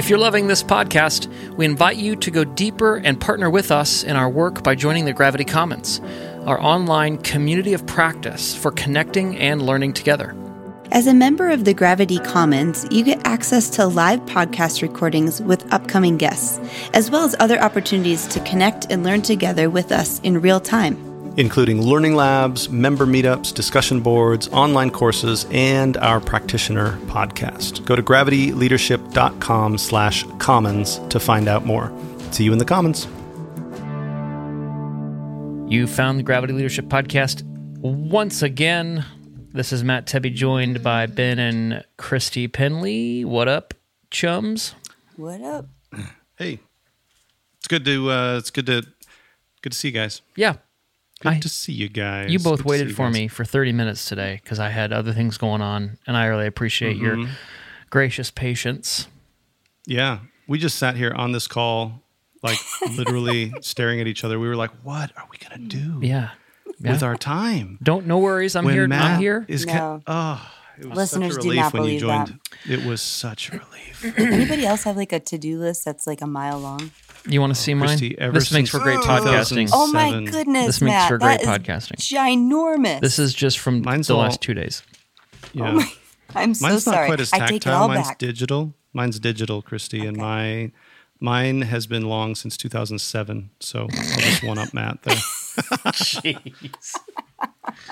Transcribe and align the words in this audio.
If 0.00 0.08
you're 0.08 0.18
loving 0.18 0.46
this 0.46 0.62
podcast, 0.62 1.26
we 1.56 1.66
invite 1.66 1.98
you 1.98 2.16
to 2.16 2.30
go 2.30 2.42
deeper 2.42 2.96
and 2.96 3.20
partner 3.20 3.50
with 3.50 3.70
us 3.70 4.02
in 4.02 4.16
our 4.16 4.30
work 4.30 4.62
by 4.62 4.74
joining 4.74 5.04
the 5.04 5.12
Gravity 5.12 5.44
Commons, 5.44 6.00
our 6.46 6.58
online 6.58 7.18
community 7.18 7.74
of 7.74 7.84
practice 7.86 8.56
for 8.56 8.70
connecting 8.70 9.36
and 9.36 9.60
learning 9.60 9.92
together. 9.92 10.34
As 10.90 11.06
a 11.06 11.12
member 11.12 11.50
of 11.50 11.66
the 11.66 11.74
Gravity 11.74 12.18
Commons, 12.18 12.86
you 12.90 13.04
get 13.04 13.26
access 13.26 13.68
to 13.76 13.86
live 13.86 14.20
podcast 14.20 14.80
recordings 14.80 15.42
with 15.42 15.70
upcoming 15.70 16.16
guests, 16.16 16.58
as 16.94 17.10
well 17.10 17.26
as 17.26 17.36
other 17.38 17.60
opportunities 17.60 18.26
to 18.28 18.40
connect 18.40 18.90
and 18.90 19.04
learn 19.04 19.20
together 19.20 19.68
with 19.68 19.92
us 19.92 20.18
in 20.20 20.40
real 20.40 20.60
time. 20.60 21.09
Including 21.36 21.80
learning 21.80 22.16
labs, 22.16 22.68
member 22.68 23.06
meetups, 23.06 23.54
discussion 23.54 24.00
boards, 24.00 24.48
online 24.48 24.90
courses, 24.90 25.46
and 25.50 25.96
our 25.98 26.20
practitioner 26.20 26.98
podcast. 27.06 27.84
Go 27.86 27.94
to 27.96 28.02
gravityleadership.com 28.02 29.78
slash 29.78 30.24
commons 30.38 30.98
to 31.08 31.20
find 31.20 31.48
out 31.48 31.64
more. 31.64 31.92
See 32.32 32.44
you 32.44 32.52
in 32.52 32.58
the 32.58 32.64
commons. 32.64 33.06
You 35.72 35.86
found 35.86 36.18
the 36.18 36.24
Gravity 36.24 36.52
Leadership 36.52 36.86
Podcast 36.86 37.44
once 37.78 38.42
again. 38.42 39.04
This 39.52 39.72
is 39.72 39.84
Matt 39.84 40.06
Tebbe, 40.06 40.34
joined 40.34 40.82
by 40.82 41.06
Ben 41.06 41.38
and 41.38 41.84
Christy 41.96 42.48
Penley. 42.48 43.24
What 43.24 43.46
up, 43.46 43.74
chums? 44.10 44.74
What 45.14 45.40
up? 45.42 45.66
Hey, 46.36 46.58
it's 47.58 47.68
good 47.68 47.84
to 47.84 48.10
uh, 48.10 48.36
it's 48.38 48.50
good 48.50 48.66
to 48.66 48.82
good 49.62 49.70
to 49.72 49.78
see 49.78 49.88
you 49.88 49.94
guys. 49.94 50.22
Yeah. 50.34 50.54
Good 51.20 51.32
I- 51.32 51.38
to 51.40 51.48
see 51.48 51.72
you 51.72 51.88
guys. 51.88 52.32
You 52.32 52.38
both 52.38 52.58
to 52.58 52.62
see 52.64 52.68
waited 52.68 52.88
you 52.88 52.94
for 52.94 53.06
guys. 53.06 53.14
me 53.14 53.28
for 53.28 53.44
30 53.44 53.72
minutes 53.72 54.06
today 54.08 54.40
because 54.42 54.58
I 54.58 54.70
had 54.70 54.92
other 54.92 55.12
things 55.12 55.36
going 55.38 55.60
on, 55.62 55.98
and 56.06 56.16
I 56.16 56.26
really 56.26 56.46
appreciate 56.46 56.96
your 56.96 57.16
Mm-hmm. 57.16 57.32
gracious 57.90 58.30
patience. 58.30 59.06
Yeah, 59.86 60.20
we 60.48 60.58
just 60.58 60.78
sat 60.78 60.96
here 60.96 61.12
on 61.14 61.32
this 61.32 61.46
call, 61.46 62.02
like 62.42 62.58
literally 62.96 63.52
staring 63.60 64.00
at 64.00 64.06
each 64.06 64.24
other. 64.24 64.38
We 64.38 64.48
were 64.48 64.56
like, 64.56 64.70
"What 64.82 65.12
are 65.16 65.26
we 65.30 65.36
gonna 65.38 65.58
do 65.66 65.98
Yeah. 66.02 66.30
yeah. 66.78 66.92
with 66.92 67.02
our 67.02 67.16
time?" 67.16 67.78
Don't 67.82 68.06
no 68.06 68.18
worries. 68.18 68.56
I'm 68.56 68.64
when 68.64 68.74
here. 68.74 68.86
Matt 68.88 69.02
I'm 69.16 69.20
here. 69.20 69.44
is 69.48 69.66
No. 69.66 69.72
ca- 69.72 70.00
oh, 70.06 70.50
it 70.80 70.86
was 70.88 70.96
Listeners 70.96 71.34
such 71.34 71.42
do 71.42 71.48
a 71.48 71.50
relief 71.52 71.62
not 71.64 71.72
when 71.74 71.82
you 71.84 71.88
believe 72.00 72.00
that. 72.08 72.26
joined. 72.28 72.40
It 72.68 72.84
was 72.86 73.00
such 73.02 73.50
a 73.50 73.52
relief. 73.58 74.14
Anybody 74.18 74.66
else 74.66 74.84
have 74.84 74.96
like 74.96 75.12
a 75.12 75.20
to 75.20 75.38
do 75.38 75.58
list 75.58 75.84
that's 75.84 76.06
like 76.06 76.20
a 76.20 76.26
mile 76.26 76.58
long? 76.58 76.90
You 77.28 77.40
want 77.40 77.54
to 77.54 77.60
see 77.60 77.74
mine? 77.74 77.88
Christy, 77.88 78.18
ever 78.18 78.32
This 78.32 78.50
makes 78.50 78.70
for 78.70 78.78
great 78.78 78.98
podcasting. 79.00 79.68
Oh 79.72 79.86
my 79.92 80.08
Seven. 80.08 80.24
goodness, 80.24 80.66
This 80.66 80.80
makes 80.80 80.92
Matt, 80.92 81.08
for 81.08 81.18
great 81.18 81.42
that 81.42 81.60
is 81.60 81.66
podcasting. 81.66 81.96
Ginormous. 81.96 83.00
This 83.00 83.18
is 83.18 83.34
just 83.34 83.58
from 83.58 83.82
Mine's 83.82 84.06
the 84.08 84.14
all- 84.14 84.20
last 84.22 84.40
two 84.40 84.54
days. 84.54 84.82
Yeah. 85.52 85.82
I'm 86.34 86.54
so 86.54 86.66
Mine's 86.68 86.84
sorry. 86.84 86.96
not 86.96 87.06
quite 87.08 87.20
as 87.20 87.32
I 87.32 87.38
take 87.40 87.48
it 87.48 87.52
tactile. 87.62 87.82
all 87.82 87.88
Mine's 87.88 88.06
back. 88.08 88.18
digital. 88.18 88.72
Mine's 88.92 89.18
digital, 89.20 89.60
Christy, 89.62 90.06
and 90.06 90.16
my 90.16 90.72
mine 91.20 91.62
has 91.62 91.86
been 91.86 92.04
long 92.08 92.34
since 92.34 92.56
2007. 92.56 93.50
So 93.60 93.80
I'll 93.82 93.88
just 94.20 94.42
one 94.42 94.58
up 94.58 94.72
Matt 94.72 95.02
there. 95.02 95.14
Jeez. 95.92 96.96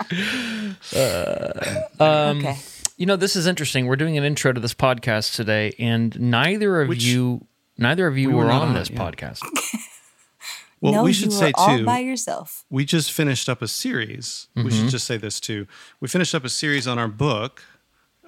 Um, 2.00 2.38
okay. 2.38 2.56
You 2.98 3.06
know, 3.06 3.16
this 3.16 3.36
is 3.36 3.46
interesting. 3.46 3.86
We're 3.86 3.96
doing 3.96 4.18
an 4.18 4.24
intro 4.24 4.52
to 4.52 4.58
this 4.60 4.74
podcast 4.74 5.36
today, 5.36 5.72
and 5.78 6.18
neither 6.20 6.82
of 6.82 6.88
Which 6.88 7.04
you, 7.04 7.46
neither 7.76 8.06
of 8.08 8.18
you 8.18 8.28
we 8.28 8.34
were, 8.34 8.46
were 8.46 8.50
on 8.50 8.68
on, 8.68 8.74
this 8.74 8.90
yeah. 8.90 8.98
podcast. 8.98 9.42
Well, 10.80 10.92
no, 10.92 11.02
we 11.02 11.12
should 11.12 11.32
you 11.32 11.38
say 11.38 11.46
were 11.48 11.52
all 11.56 11.76
too. 11.78 11.84
by 11.84 11.98
yourself. 11.98 12.64
we 12.70 12.84
just 12.84 13.10
finished 13.10 13.48
up 13.48 13.62
a 13.62 13.66
series. 13.66 14.46
We 14.54 14.62
Mm-hmm. 14.62 14.70
should 14.82 14.88
just 14.90 15.08
say 15.08 15.16
this 15.16 15.40
too. 15.40 15.66
We 15.98 16.06
finished 16.06 16.36
up 16.36 16.44
a 16.44 16.48
series 16.48 16.86
on 16.86 17.00
our 17.00 17.08
book 17.08 17.64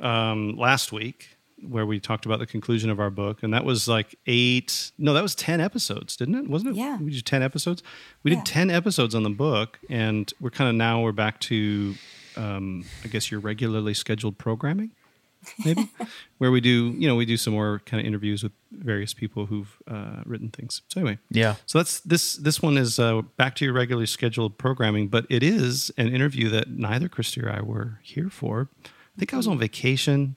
um, 0.00 0.56
last 0.56 0.90
week, 0.90 1.36
where 1.64 1.86
we 1.86 2.00
talked 2.00 2.26
about 2.26 2.40
the 2.40 2.46
conclusion 2.46 2.90
of 2.90 2.98
our 2.98 3.08
book, 3.08 3.44
and 3.44 3.54
that 3.54 3.64
was 3.64 3.86
like 3.86 4.16
eight. 4.26 4.90
No, 4.98 5.12
that 5.14 5.22
was 5.22 5.36
ten 5.36 5.60
episodes, 5.60 6.16
didn't 6.16 6.34
it? 6.34 6.48
Wasn't 6.48 6.72
it? 6.72 6.76
Yeah. 6.76 6.98
We 6.98 7.12
did 7.12 7.24
ten 7.24 7.40
episodes. 7.44 7.84
We 8.24 8.32
Yeah. 8.32 8.38
did 8.38 8.46
ten 8.46 8.68
episodes 8.68 9.14
on 9.14 9.22
the 9.22 9.30
book, 9.30 9.78
and 9.88 10.32
we're 10.40 10.50
kind 10.50 10.68
of 10.68 10.74
now 10.74 11.00
we're 11.02 11.12
back 11.12 11.38
to, 11.42 11.94
um, 12.36 12.84
I 13.04 13.08
guess, 13.08 13.30
your 13.30 13.40
regularly 13.40 13.94
scheduled 13.94 14.38
programming. 14.38 14.90
Maybe 15.64 15.88
where 16.38 16.50
we 16.50 16.60
do, 16.60 16.94
you 16.98 17.08
know, 17.08 17.16
we 17.16 17.24
do 17.24 17.38
some 17.38 17.54
more 17.54 17.80
kind 17.86 17.98
of 18.00 18.06
interviews 18.06 18.42
with 18.42 18.52
various 18.72 19.14
people 19.14 19.46
who've 19.46 19.74
uh, 19.88 20.20
written 20.26 20.50
things. 20.50 20.82
So 20.88 21.00
anyway, 21.00 21.18
Yeah. 21.30 21.54
so 21.64 21.78
that's 21.78 22.00
this. 22.00 22.36
This 22.36 22.60
one 22.60 22.76
is 22.76 22.98
uh, 22.98 23.22
back 23.38 23.54
to 23.56 23.64
your 23.64 23.72
regularly 23.72 24.04
scheduled 24.06 24.58
programming, 24.58 25.08
but 25.08 25.24
it 25.30 25.42
is 25.42 25.90
an 25.96 26.14
interview 26.14 26.50
that 26.50 26.68
neither 26.68 27.08
Christy 27.08 27.40
or 27.42 27.50
I 27.50 27.62
were 27.62 28.00
here 28.02 28.28
for. 28.28 28.68
I 28.84 29.18
think 29.18 29.32
I 29.32 29.38
was 29.38 29.46
on 29.46 29.58
vacation. 29.58 30.36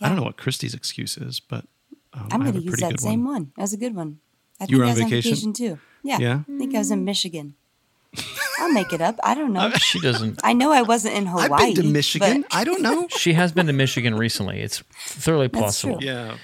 I 0.00 0.08
don't 0.08 0.16
know 0.16 0.22
what 0.24 0.36
Christy's 0.36 0.74
excuse 0.74 1.16
is, 1.16 1.40
but 1.40 1.64
um, 2.12 2.28
I'm 2.30 2.40
going 2.40 2.52
to 2.54 2.60
use 2.60 2.76
that 2.80 3.00
same 3.00 3.24
one. 3.24 3.32
one. 3.34 3.52
That 3.56 3.62
was 3.62 3.72
a 3.72 3.76
good 3.76 3.94
one. 3.96 4.18
I 4.60 4.66
You 4.68 4.78
were 4.78 4.84
think 4.86 4.96
on 5.06 5.12
I 5.12 5.16
was 5.16 5.24
vacation? 5.24 5.48
on 5.48 5.52
vacation 5.52 5.52
too. 5.52 5.78
Yeah. 6.04 6.18
Yeah? 6.18 6.40
I 6.48 6.58
think 6.58 6.74
I 6.74 6.78
was 6.78 6.90
in 6.92 7.04
Michigan. 7.04 7.54
I'll 8.58 8.72
make 8.72 8.92
it 8.92 9.00
up. 9.00 9.18
I 9.24 9.34
don't 9.34 9.52
know. 9.52 9.70
She 9.78 10.00
doesn't. 10.00 10.40
I 10.44 10.52
know 10.52 10.72
I 10.72 10.82
wasn't 10.82 11.14
in 11.14 11.26
Hawaii. 11.26 11.48
I've 11.50 11.74
been 11.74 11.84
to 11.86 11.90
Michigan. 11.92 12.42
but- 12.42 12.54
I 12.56 12.64
don't 12.64 12.82
know. 12.82 13.08
She 13.16 13.32
has 13.34 13.52
been 13.52 13.66
to 13.66 13.72
Michigan 13.72 14.14
recently. 14.14 14.60
It's 14.60 14.82
thoroughly 15.06 15.48
That's 15.48 15.62
possible. 15.64 15.98
true. 15.98 16.06
yeah, 16.08 16.36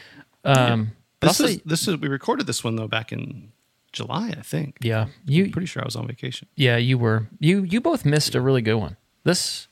Um, 0.44 0.92
but 1.20 1.28
this 1.28 1.40
I'll 1.40 1.46
is 1.48 1.60
this 1.64 1.88
is 1.88 1.96
we 1.98 2.08
recorded 2.08 2.46
this 2.46 2.62
one 2.64 2.76
though 2.76 2.88
back 2.88 3.12
in 3.12 3.52
July, 3.92 4.32
I 4.38 4.42
think. 4.42 4.76
yeah, 4.82 5.06
you, 5.26 5.50
Pretty 5.50 5.66
sure 5.66 5.82
I 5.82 5.84
was 5.84 5.96
on 5.96 6.06
vacation. 6.06 6.48
yeah, 6.56 6.76
you 6.76 6.96
were. 6.98 7.26
You, 7.40 7.62
you 7.64 7.80
both 7.80 8.04
missed 8.04 8.34
a 8.36 8.40
really 8.40 8.62
good 8.62 8.76
one. 8.76 8.96
This, 9.24 9.66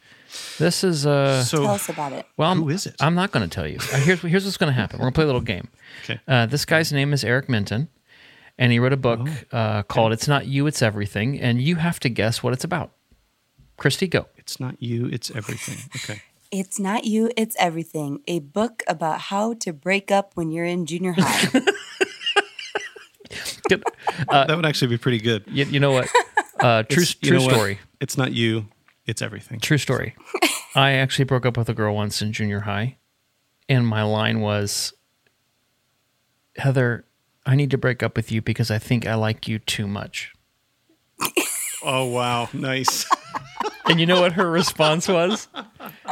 this 0.59 0.83
is 0.85 1.07
uh. 1.07 1.43
So 1.45 1.63
Tell 1.63 1.75
us 1.75 1.89
about 1.89 2.13
it. 2.13 2.27
Well, 2.37 2.51
I'm, 2.51 2.59
Who 2.63 2.69
is 2.69 2.85
it? 2.87 2.97
I'm 3.01 3.15
not 3.15 3.31
going 3.31 3.49
to 3.49 3.55
tell 3.55 3.67
you. 3.67 3.79
Uh, 3.93 3.99
Here's 3.99 4.21
here's 4.21 4.45
what's 4.45 4.57
going 4.57 4.73
to 4.73 4.79
happen. 4.81 4.99
We're 4.99 5.05
going 5.05 5.13
to 5.13 5.15
play 5.15 5.25
a 5.25 5.27
little 5.27 5.41
game. 5.41 5.69
Okay. 6.05 6.21
Uh, 6.29 6.47
this 6.47 6.65
guy's 6.65 6.93
name 6.93 7.13
is 7.13 7.23
Eric 7.25 7.49
Minton, 7.49 7.89
and 8.59 8.73
he 8.73 8.79
wrote 8.79 8.93
a 8.93 8.97
book 8.97 9.21
Oh, 9.53 9.57
uh, 9.57 9.83
called 9.85 10.13
"It's 10.13 10.29
Not 10.29 10.47
You, 10.47 10.67
It's 10.67 10.83
Everything," 10.83 11.41
and 11.41 11.63
you 11.63 11.77
have 11.77 12.01
to 12.01 12.09
guess 12.09 12.43
what 12.43 12.53
it's 12.53 12.65
about. 12.65 12.93
Christy, 13.77 14.09
go. 14.09 14.27
it's 14.37 14.59
not 14.59 14.83
you, 14.83 15.07
it's 15.07 15.31
everything. 15.31 15.79
Okay. 15.97 16.23
It's 16.51 16.81
Not 16.81 17.05
You, 17.05 17.31
It's 17.37 17.55
Everything, 17.61 18.23
a 18.27 18.39
book 18.39 18.83
about 18.89 19.21
how 19.21 19.53
to 19.61 19.71
break 19.75 20.11
up 20.11 20.31
when 20.35 20.51
you're 20.51 20.65
in 20.65 20.87
junior 20.87 21.13
high. 21.15 21.51
Good. 23.69 23.85
that 24.31 24.57
would 24.57 24.65
actually 24.65 24.89
be 24.89 24.97
pretty 24.97 25.19
good. 25.19 25.45
You, 25.47 25.67
you 25.67 25.79
know 25.79 25.93
what? 25.93 26.09
Uh, 26.59 26.85
true 26.85 27.03
It's- 27.03 27.17
you 27.21 27.29
true 27.29 27.39
know 27.39 27.45
what? 27.45 27.53
story. 27.55 27.79
It's 28.01 28.17
not 28.17 28.33
you, 28.33 28.67
it's 29.07 29.21
everything. 29.21 29.61
True 29.61 29.77
story. 29.77 30.17
I 30.75 30.93
actually 30.93 31.27
broke 31.27 31.45
up 31.45 31.59
with 31.59 31.69
a 31.69 31.75
girl 31.75 31.95
once 31.95 32.23
in 32.23 32.33
junior 32.33 32.61
high, 32.61 32.97
and 33.69 33.87
my 33.87 34.03
line 34.03 34.41
was, 34.41 34.95
Heather, 36.57 37.05
I 37.49 37.55
need 37.55 37.71
to 37.71 37.79
break 37.79 38.03
up 38.03 38.15
with 38.15 38.31
you 38.31 38.43
because 38.43 38.71
I 38.71 38.79
think 38.79 39.07
I 39.07 39.15
like 39.15 39.49
you 39.49 39.59
too 39.59 39.87
much. 39.89 40.35
Oh 41.83 42.05
wow, 42.05 42.51
nice. 42.53 43.07
And 43.87 43.99
you 43.99 44.05
know 44.05 44.21
what 44.21 44.33
her 44.35 44.51
response 44.51 45.09
was? 45.09 45.49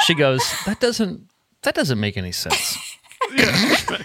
She 0.06 0.15
goes, 0.15 0.43
"That 0.65 0.81
doesn't 0.81 1.29
that 1.62 1.75
doesn't 1.75 2.00
make 2.00 2.17
any 2.17 2.33
sense." 2.33 2.79
Yeah. 3.35 3.99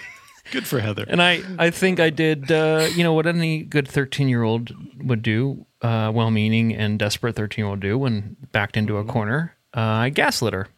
Good 0.50 0.66
for 0.66 0.80
Heather. 0.80 1.06
And 1.08 1.22
I 1.22 1.42
I 1.58 1.70
think 1.70 2.00
I 2.00 2.10
did 2.10 2.52
uh, 2.52 2.88
you 2.94 3.02
know 3.02 3.14
what 3.14 3.26
any 3.26 3.62
good 3.62 3.86
13-year-old 3.86 5.06
would 5.08 5.22
do, 5.22 5.64
uh, 5.80 6.12
well-meaning 6.14 6.74
and 6.74 6.98
desperate 6.98 7.36
13-year-old 7.36 7.80
do 7.80 7.96
when 7.96 8.36
backed 8.52 8.76
into 8.76 8.98
a 8.98 9.04
corner. 9.04 9.56
Uh, 9.74 9.80
I 9.80 10.10
gaslit 10.10 10.52
her. 10.52 10.68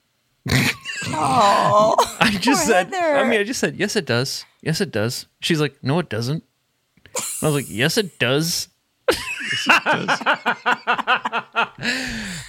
Oh, 1.08 1.96
I 2.20 2.30
just 2.38 2.64
said 2.66 2.94
Heather. 2.94 3.16
I 3.16 3.28
mean 3.28 3.40
I 3.40 3.44
just 3.44 3.58
said, 3.58 3.74
"Yes 3.76 3.96
it 3.96 4.06
does. 4.06 4.44
Yes 4.64 4.80
it 4.80 4.90
does." 4.90 5.26
She's 5.40 5.60
like, 5.60 5.76
"No 5.82 5.98
it 6.00 6.08
doesn't." 6.08 6.42
I 7.42 7.46
was 7.46 7.54
like, 7.54 7.66
"Yes 7.68 7.96
it 7.98 8.18
does." 8.18 8.68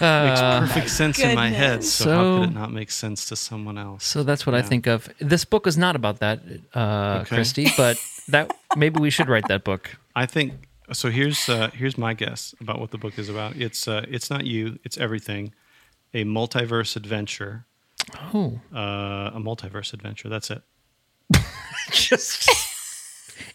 makes 0.00 0.40
perfect 0.40 0.90
sense 0.90 1.18
in 1.18 1.34
my 1.34 1.48
head. 1.48 1.70
goodness. 1.80 1.92
So, 1.92 2.10
how 2.10 2.38
could 2.40 2.50
it 2.50 2.54
not 2.54 2.72
make 2.72 2.90
sense 2.90 3.26
to 3.26 3.36
someone 3.36 3.78
else? 3.78 4.04
So 4.04 4.22
that's 4.22 4.46
what 4.46 4.54
I 4.54 4.62
think 4.62 4.86
of. 4.86 5.08
This 5.20 5.44
book 5.44 5.66
is 5.66 5.76
not 5.78 5.96
about 5.96 6.18
that, 6.20 6.40
uh, 6.74 7.18
Okay. 7.22 7.36
Christy, 7.36 7.66
but 7.76 7.98
that 8.28 8.50
maybe 8.76 9.00
we 9.00 9.10
should 9.10 9.28
write 9.28 9.48
that 9.48 9.64
book. 9.64 9.96
I 10.14 10.26
think 10.26 10.68
so. 10.92 11.10
Here's 11.10 11.48
uh, 11.48 11.70
here's 11.72 11.98
my 11.98 12.14
guess 12.14 12.54
about 12.60 12.80
what 12.80 12.90
the 12.90 12.98
book 12.98 13.18
is 13.18 13.28
about. 13.28 13.56
It's 13.56 13.88
uh, 13.88 14.04
it's 14.08 14.30
not 14.30 14.44
you. 14.46 14.78
It's 14.84 14.96
everything. 14.98 15.52
A 16.14 16.24
multiverse 16.24 16.96
adventure. 16.96 17.66
Oh, 18.32 18.60
Uh, 18.74 19.30
a 19.34 19.40
multiverse 19.40 19.92
adventure. 19.92 20.28
That's 20.28 20.50
it. 20.50 20.62
just 21.92 22.50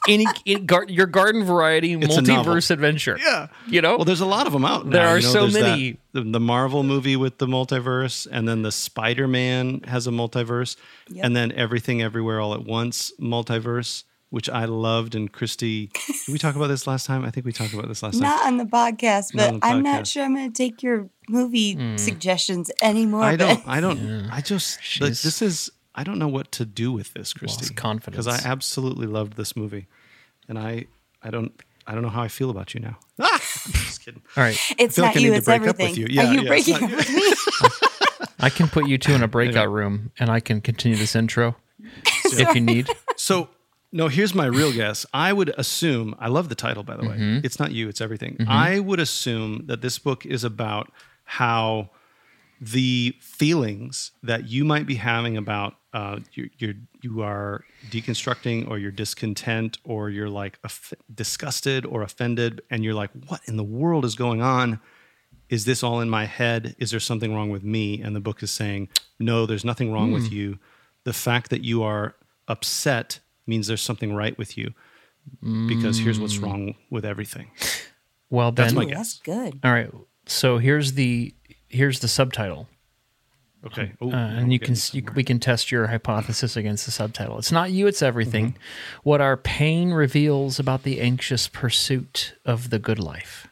any, 0.07 0.25
in 0.45 0.65
gar- 0.65 0.85
your 0.87 1.05
garden 1.05 1.43
variety 1.43 1.93
a 1.93 1.97
novel. 1.97 2.17
multiverse 2.23 2.71
adventure. 2.71 3.17
Yeah. 3.23 3.47
You 3.67 3.81
know? 3.81 3.97
Well, 3.97 4.05
there's 4.05 4.21
a 4.21 4.25
lot 4.25 4.47
of 4.47 4.53
them 4.53 4.65
out. 4.65 4.89
There 4.89 5.03
now, 5.03 5.09
are 5.11 5.17
you 5.17 5.23
know, 5.25 5.31
so 5.33 5.41
there's 5.41 5.53
that- 5.53 5.61
many. 5.61 5.97
the, 6.13 6.21
the 6.23 6.39
Marvel 6.39 6.83
movie 6.83 7.15
with 7.15 7.37
the 7.37 7.47
multiverse, 7.47 8.27
and 8.31 8.47
then 8.47 8.61
the 8.63 8.71
Spider 8.71 9.27
Man 9.27 9.81
has 9.81 10.07
a 10.07 10.11
multiverse, 10.11 10.75
Yep. 11.09 11.25
and 11.25 11.35
then 11.35 11.51
Everything 11.51 12.01
Everywhere 12.01 12.39
All 12.39 12.53
at 12.53 12.63
Once 12.65 13.11
multiverse, 13.19 14.03
which 14.29 14.49
I 14.49 14.65
loved. 14.65 15.13
And 15.13 15.31
Christy, 15.31 15.91
did 16.07 16.31
we 16.31 16.37
talk 16.39 16.55
about 16.55 16.67
this 16.67 16.87
last 16.87 17.05
time? 17.05 17.23
I 17.25 17.29
think 17.31 17.45
we 17.45 17.51
talked 17.51 17.73
about 17.73 17.87
this 17.87 18.01
last 18.01 18.13
time. 18.13 18.21
not 18.23 18.45
on 18.47 18.57
the 18.57 18.65
podcast, 18.65 19.31
but 19.35 19.49
on 19.53 19.59
the 19.59 19.65
I'm 19.65 19.83
not 19.83 20.07
sure 20.07 20.23
I'm 20.23 20.33
going 20.35 20.51
to 20.51 20.55
take 20.57 20.81
your 20.81 21.09
movie 21.29 21.73
Hmm. 21.73 21.97
suggestions 21.97 22.71
anymore. 22.81 23.23
I 23.23 23.35
don't. 23.35 23.61
I 23.67 23.79
don't. 23.81 24.29
I 24.31 24.41
just. 24.41 24.79
like, 25.01 25.11
this 25.11 25.41
is. 25.41 25.69
I 25.93 26.03
don't 26.03 26.19
know 26.19 26.27
what 26.27 26.51
to 26.53 26.65
do 26.65 26.91
with 26.91 27.13
this, 27.13 27.33
Christy. 27.33 27.65
Lost 27.65 27.75
confidence. 27.75 28.25
because 28.25 28.45
I 28.45 28.49
absolutely 28.49 29.07
loved 29.07 29.33
this 29.37 29.55
movie, 29.55 29.87
and 30.47 30.57
I. 30.57 30.85
I 31.23 31.29
don't. 31.29 31.51
I 31.85 31.93
don't 31.93 32.03
know 32.03 32.09
how 32.09 32.21
I 32.23 32.27
feel 32.29 32.49
about 32.49 32.73
you 32.73 32.79
now. 32.79 32.97
Ah! 33.21 33.39
just 33.39 34.03
kidding. 34.03 34.21
All 34.35 34.43
right. 34.43 34.57
It's 34.79 34.97
not 34.97 35.13
like 35.15 35.23
you, 35.23 35.33
it's 35.33 35.45
break 35.45 35.61
up 35.61 35.77
with 35.77 35.81
everything. 35.81 36.01
you. 36.01 36.07
Yeah, 36.09 36.29
Are 36.29 36.33
you 36.33 36.41
yeah, 36.41 36.47
breaking 36.47 36.75
up 36.75 36.89
with 36.89 37.09
me? 37.13 37.33
I 38.39 38.49
can 38.49 38.67
put 38.67 38.87
you 38.87 38.97
two 38.97 39.13
in 39.13 39.21
a 39.21 39.27
breakout 39.27 39.69
room 39.69 40.11
and 40.17 40.29
I 40.31 40.39
can 40.39 40.61
continue 40.61 40.97
this 40.97 41.15
intro 41.15 41.55
if 42.05 42.55
you 42.55 42.61
need. 42.61 42.89
So, 43.17 43.49
no, 43.91 44.07
here's 44.07 44.33
my 44.33 44.47
real 44.47 44.71
guess. 44.73 45.05
I 45.13 45.31
would 45.33 45.53
assume, 45.57 46.15
I 46.17 46.29
love 46.29 46.49
the 46.49 46.55
title, 46.55 46.81
by 46.83 46.97
the 46.97 47.03
way. 47.03 47.15
Mm-hmm. 47.15 47.45
It's 47.45 47.59
not 47.59 47.71
you, 47.71 47.87
it's 47.89 48.01
everything. 48.01 48.37
I 48.47 48.79
would 48.79 48.99
assume 48.99 49.67
that 49.67 49.81
this 49.81 49.99
book 49.99 50.25
is 50.25 50.43
about 50.43 50.91
how 51.25 51.91
the 52.63 53.15
feelings 53.19 54.11
that 54.21 54.47
you 54.47 54.63
might 54.63 54.85
be 54.85 54.95
having 54.95 55.35
about 55.35 55.75
uh, 55.93 56.19
you're, 56.33 56.47
you're, 56.59 56.73
you 57.01 57.21
are 57.21 57.65
deconstructing 57.89 58.69
or 58.69 58.77
you're 58.77 58.91
discontent 58.91 59.77
or 59.83 60.09
you're 60.09 60.29
like 60.29 60.57
off- 60.63 60.93
disgusted 61.13 61.85
or 61.85 62.01
offended 62.03 62.61
and 62.69 62.83
you're 62.83 62.93
like, 62.93 63.09
what 63.27 63.41
in 63.47 63.57
the 63.57 63.63
world 63.63 64.05
is 64.05 64.15
going 64.15 64.41
on? 64.41 64.79
is 65.49 65.65
this 65.65 65.83
all 65.83 65.99
in 65.99 66.09
my 66.09 66.23
head? 66.23 66.75
Is 66.79 66.91
there 66.91 66.99
something 67.01 67.35
wrong 67.35 67.49
with 67.49 67.61
me? 67.61 68.01
And 68.01 68.15
the 68.15 68.21
book 68.21 68.41
is 68.41 68.49
saying, 68.51 68.87
no, 69.19 69.45
there's 69.45 69.65
nothing 69.65 69.91
wrong 69.91 70.07
Hmm. 70.07 70.13
with 70.13 70.31
you. 70.31 70.59
The 71.03 71.11
fact 71.11 71.49
that 71.49 71.61
you 71.61 71.83
are 71.83 72.15
upset 72.47 73.19
means 73.45 73.67
there's 73.67 73.81
something 73.81 74.13
right 74.15 74.37
with 74.37 74.57
you 74.57 74.73
because 75.67 75.97
here's 75.99 76.21
what's 76.21 76.37
Hmm. 76.37 76.45
wrong 76.45 76.75
with 76.89 77.03
everything. 77.03 77.51
Well, 78.29 78.51
Ben. 78.53 78.63
That's 78.67 78.75
my 78.75 78.83
Ooh, 78.83 78.87
guess. 78.87 78.95
that's 78.95 79.19
good. 79.19 79.59
All 79.63 79.73
right. 79.73 79.91
So 80.25 80.57
here's 80.57 80.93
the 80.93 81.33
here's 81.71 81.99
the 81.99 82.07
subtitle. 82.07 82.67
Okay. 83.65 83.91
Ooh, 84.01 84.11
Uh, 84.11 84.15
and 84.15 84.51
you 84.51 84.59
can 84.59 84.75
you, 84.91 85.03
we 85.15 85.23
can 85.23 85.39
test 85.39 85.71
your 85.71 85.87
hypothesis 85.87 86.57
against 86.57 86.85
the 86.85 86.91
subtitle. 86.91 87.37
It's 87.37 87.51
not 87.51 87.71
you, 87.71 87.85
it's 87.87 88.01
everything. 88.01 88.47
Mm-hmm. 88.53 88.99
What 89.03 89.21
our 89.21 89.37
pain 89.37 89.91
reveals 89.91 90.57
about 90.59 90.81
the 90.83 90.99
anxious 90.99 91.47
pursuit 91.47 92.33
of 92.43 92.71
the 92.71 92.79
good 92.79 92.97
life. 92.99 93.47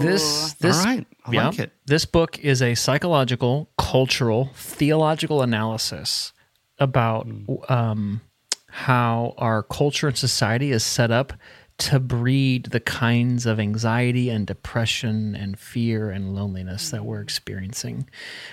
This 0.00 0.52
this 0.54 0.78
All 0.78 0.84
right. 0.84 1.06
I 1.24 1.32
yeah, 1.32 1.48
like 1.48 1.58
it. 1.58 1.72
This 1.86 2.04
book 2.04 2.38
is 2.40 2.60
a 2.60 2.74
psychological, 2.74 3.70
cultural, 3.78 4.50
theological 4.54 5.40
analysis 5.42 6.32
about 6.78 7.26
Mm. 7.26 7.70
um, 7.70 8.20
how 8.68 9.34
our 9.38 9.62
culture 9.62 10.08
and 10.08 10.16
society 10.16 10.70
is 10.70 10.84
set 10.84 11.10
up 11.10 11.32
to 11.80 11.98
breed 11.98 12.66
the 12.66 12.80
kinds 12.80 13.46
of 13.46 13.58
anxiety 13.58 14.30
and 14.30 14.46
depression 14.46 15.34
and 15.34 15.58
fear 15.58 16.10
and 16.10 16.34
loneliness 16.34 16.90
that 16.90 17.04
we're 17.04 17.20
experiencing, 17.20 18.08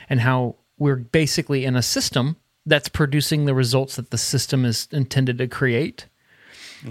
and 0.10 0.22
how 0.22 0.56
we're 0.78 0.96
basically 0.96 1.66
in 1.66 1.76
a 1.76 1.82
system 1.82 2.36
that's 2.66 2.90
producing 2.90 3.46
the 3.46 3.54
results 3.54 3.96
that 3.96 4.12
the 4.12 4.18
system 4.18 4.66
is 4.66 4.88
intended 4.92 5.38
to 5.38 5.48
create. 5.48 6.08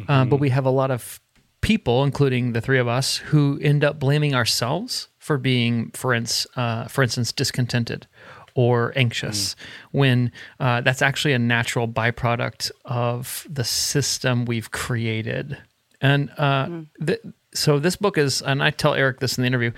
Uh, 0.09 0.25
but 0.25 0.41
we 0.41 0.51
have 0.51 0.65
a 0.67 0.71
lot 0.71 0.91
of 0.91 1.21
people, 1.61 2.03
including 2.05 2.53
the 2.53 2.61
three 2.61 2.79
of 2.79 2.89
us, 2.89 3.19
who 3.19 3.59
end 3.63 3.85
up 3.85 3.99
blaming 3.99 4.35
ourselves 4.35 5.09
for 5.19 5.39
being, 5.39 5.91
for, 5.93 6.13
ins- 6.15 6.47
uh, 6.57 6.87
for 6.87 7.03
instance, 7.03 7.33
discontented 7.33 8.07
or 8.55 8.93
anxious, 8.97 9.55
when 9.93 10.33
uh, 10.61 10.81
that's 10.81 11.03
actually 11.03 11.35
a 11.35 11.39
natural 11.39 11.87
byproduct 11.87 12.71
of 12.87 13.47
the 13.51 13.65
system 13.65 14.45
we've 14.47 14.71
created. 14.71 15.59
And 16.01 16.31
uh, 16.39 16.69
th- 17.05 17.21
so 17.55 17.79
this 17.79 17.97
book 17.97 18.19
is, 18.19 18.43
and 18.43 18.63
I 18.63 18.71
tell 18.71 18.95
Eric 18.95 19.21
this 19.21 19.39
in 19.39 19.43
the 19.43 19.47
interview, 19.47 19.73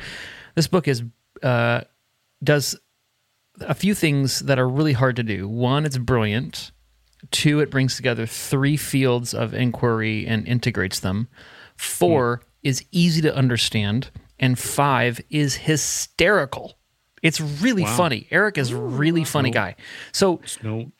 this 0.54 0.66
book 0.66 0.88
is 0.88 1.02
uh, 1.42 1.82
does 2.42 2.76
a 3.60 3.74
few 3.74 3.94
things 3.94 4.40
that 4.40 4.58
are 4.58 4.68
really 4.68 4.92
hard 4.92 5.16
to 5.16 5.22
do. 5.22 5.48
One, 5.48 5.84
it's 5.84 5.98
brilliant. 5.98 6.72
Two, 7.30 7.60
it 7.60 7.70
brings 7.70 7.96
together 7.96 8.26
three 8.26 8.76
fields 8.76 9.34
of 9.34 9.52
inquiry 9.54 10.26
and 10.26 10.46
integrates 10.46 11.00
them. 11.00 11.28
Four 11.76 12.42
is 12.62 12.84
easy 12.92 13.20
to 13.22 13.34
understand. 13.34 14.10
And 14.38 14.56
five 14.58 15.20
is 15.30 15.56
hysterical. 15.56 16.78
It's 17.22 17.40
really 17.40 17.84
funny. 17.96 18.28
Eric 18.30 18.56
is 18.58 18.70
a 18.70 18.76
really 18.76 19.24
funny 19.24 19.50
guy. 19.50 19.74
So, 20.12 20.40
No, 20.62 20.92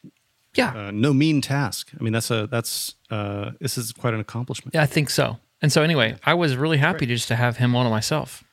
yeah, 0.59 0.89
uh, 0.89 0.91
no 0.91 1.13
mean 1.15 1.41
task. 1.41 1.91
I 1.99 2.03
mean, 2.03 2.13
that's 2.13 2.31
a 2.31 2.47
that's 2.47 2.95
uh, 3.11 3.53
this 3.61 3.79
is 3.79 3.93
quite 3.93 4.15
an 4.15 4.21
accomplishment. 4.21 4.75
Yeah, 4.75 4.83
I 4.83 4.87
think 4.87 5.11
so. 5.11 5.39
And 5.63 5.73
so, 5.73 5.83
anyway, 5.83 6.17
I 6.25 6.35
was 6.35 6.57
really 6.57 6.79
happy 6.79 7.07
just 7.07 7.29
to 7.29 7.37
have 7.37 7.57
him 7.57 7.75
on 7.75 7.91
myself, 7.91 8.45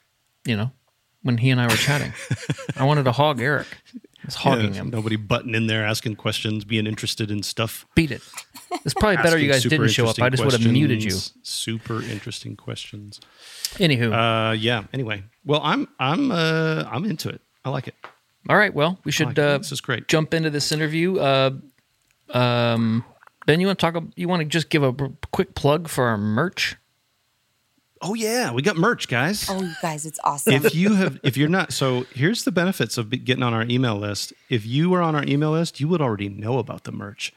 you 0.44 0.56
know, 0.58 0.72
when 1.22 1.38
he 1.38 1.50
and 1.52 1.62
I 1.62 1.68
were 1.68 1.76
chatting. 1.76 2.14
I 2.78 2.84
wanted 2.84 3.04
to 3.06 3.12
hog 3.12 3.40
Eric. 3.42 3.68
I 3.94 4.00
was 4.26 4.36
hogging 4.36 4.74
Yeah, 4.74 4.82
him. 4.82 4.90
Nobody 4.90 5.16
butting 5.18 5.54
in 5.54 5.68
there 5.68 5.86
asking 5.86 6.16
questions, 6.16 6.64
being 6.66 6.88
interested 6.88 7.30
in 7.30 7.44
stuff. 7.44 7.86
Beat 7.94 8.10
it. 8.10 8.22
It's 8.84 8.96
probably 8.96 9.18
better 9.18 9.38
you 9.38 9.52
guys 9.52 9.62
didn't 9.64 9.90
show 9.90 10.08
up. 10.08 10.20
I 10.20 10.30
just 10.30 10.44
would 10.44 10.54
have 10.54 10.66
muted 10.72 11.04
you. 11.04 11.12
Super 11.44 12.02
interesting 12.02 12.56
questions. 12.58 13.20
Anywho, 13.76 14.12
Uh, 14.12 14.54
yeah. 14.54 14.84
Anyway, 14.92 15.24
well, 15.46 15.62
I'm 15.64 15.88
I'm 16.00 16.32
uh, 16.32 16.86
I'm 16.92 17.06
into 17.06 17.30
it. 17.30 17.42
I 17.64 17.70
like 17.70 17.88
it. 17.88 17.96
all 18.50 18.58
right. 18.58 18.74
Well, 18.74 18.98
we 19.06 19.12
should 19.12 19.28
like 19.28 19.40
uh, 19.40 19.58
This 19.60 19.72
is 19.72 19.80
great. 19.82 20.08
jump 20.08 20.34
into 20.34 20.50
this 20.50 20.72
interview. 20.72 21.20
Uh, 21.20 21.52
um, 22.29 23.03
ben, 23.46 23.60
you 23.60 23.67
want 23.67 23.79
to 23.79 23.91
talk? 23.91 24.03
You 24.15 24.27
want 24.27 24.41
to 24.41 24.46
just 24.46 24.70
give 24.70 24.84
a 24.84 24.94
quick 25.32 25.55
plug 25.55 25.88
for 25.88 26.05
our 26.05 26.17
merch? 26.17 26.77
Oh 28.01 28.13
yeah, 28.13 28.51
we 28.51 28.62
got 28.62 28.77
merch, 28.77 29.08
guys. 29.08 29.48
Oh, 29.50 29.62
you 29.62 29.74
guys, 29.82 30.05
it's 30.05 30.20
awesome. 30.24 30.53
If 30.53 30.75
you 30.75 30.94
have, 30.96 31.20
if 31.24 31.38
you're 31.38 31.50
not, 31.50 31.74
so 31.74 32.05
here's 32.13 32.44
the 32.44 32.51
benefits 32.51 32.98
of 32.98 33.10
getting 33.10 33.41
on 33.41 33.53
our 33.53 33.63
email 33.63 33.96
list. 33.96 34.34
If 34.50 34.65
you 34.65 34.89
were 34.89 35.01
on 35.01 35.15
our 35.15 35.24
email 35.24 35.51
list, 35.51 35.79
you 35.79 35.88
would 35.88 36.01
already 36.01 36.29
know 36.29 36.60
about 36.60 36.84
the 36.84 36.91
merch. 36.91 37.34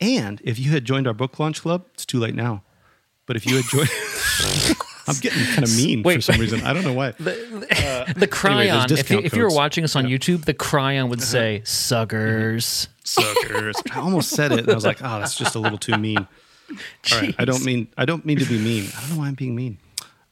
And 0.00 0.40
if 0.44 0.58
you 0.58 0.70
had 0.72 0.84
joined 0.84 1.06
our 1.06 1.14
book 1.14 1.38
launch 1.38 1.62
club, 1.62 1.86
it's 1.94 2.06
too 2.06 2.18
late 2.18 2.34
now. 2.34 2.62
But 3.26 3.36
if 3.36 3.46
you 3.46 3.56
had 3.56 3.64
joined, 3.66 3.90
I'm 5.08 5.16
getting 5.16 5.44
kind 5.44 5.64
of 5.64 5.76
mean 5.76 6.02
for 6.02 6.20
some 6.20 6.40
reason. 6.40 6.62
I 6.62 6.72
don't 6.72 6.84
know 6.84 6.92
why. 6.92 7.12
The 7.12 7.32
chyron. 8.30 8.88
there's 8.88 9.00
if, 9.00 9.10
you, 9.10 9.18
if 9.20 9.34
you 9.34 9.42
were 9.42 9.54
watching 9.54 9.84
us 9.84 9.96
on 9.96 10.04
YouTube, 10.04 10.44
the 10.44 10.54
chyron 10.54 11.08
would 11.08 11.20
uh-huh. 11.20 11.26
say 11.26 11.56
mm-hmm. 11.58 11.66
"suckers." 11.66 12.88
Suckers. 13.04 13.76
I 13.90 14.00
almost 14.00 14.30
said 14.30 14.52
it, 14.52 14.60
and 14.60 14.70
I 14.70 14.74
was 14.74 14.84
like, 14.84 15.02
oh, 15.02 15.18
that's 15.18 15.34
just 15.34 15.54
a 15.54 15.58
little 15.58 15.78
too 15.78 15.96
mean. 15.96 16.18
All 16.18 17.20
right, 17.20 17.34
I 17.38 17.46
don't 17.46 17.64
mean 17.64 17.88
I 17.96 18.04
don't 18.04 18.26
mean 18.26 18.38
to 18.38 18.44
be 18.44 18.58
mean. 18.58 18.90
I 18.94 19.00
don't 19.00 19.10
know 19.12 19.18
why 19.18 19.28
I'm 19.28 19.34
being 19.34 19.56
mean. 19.56 19.78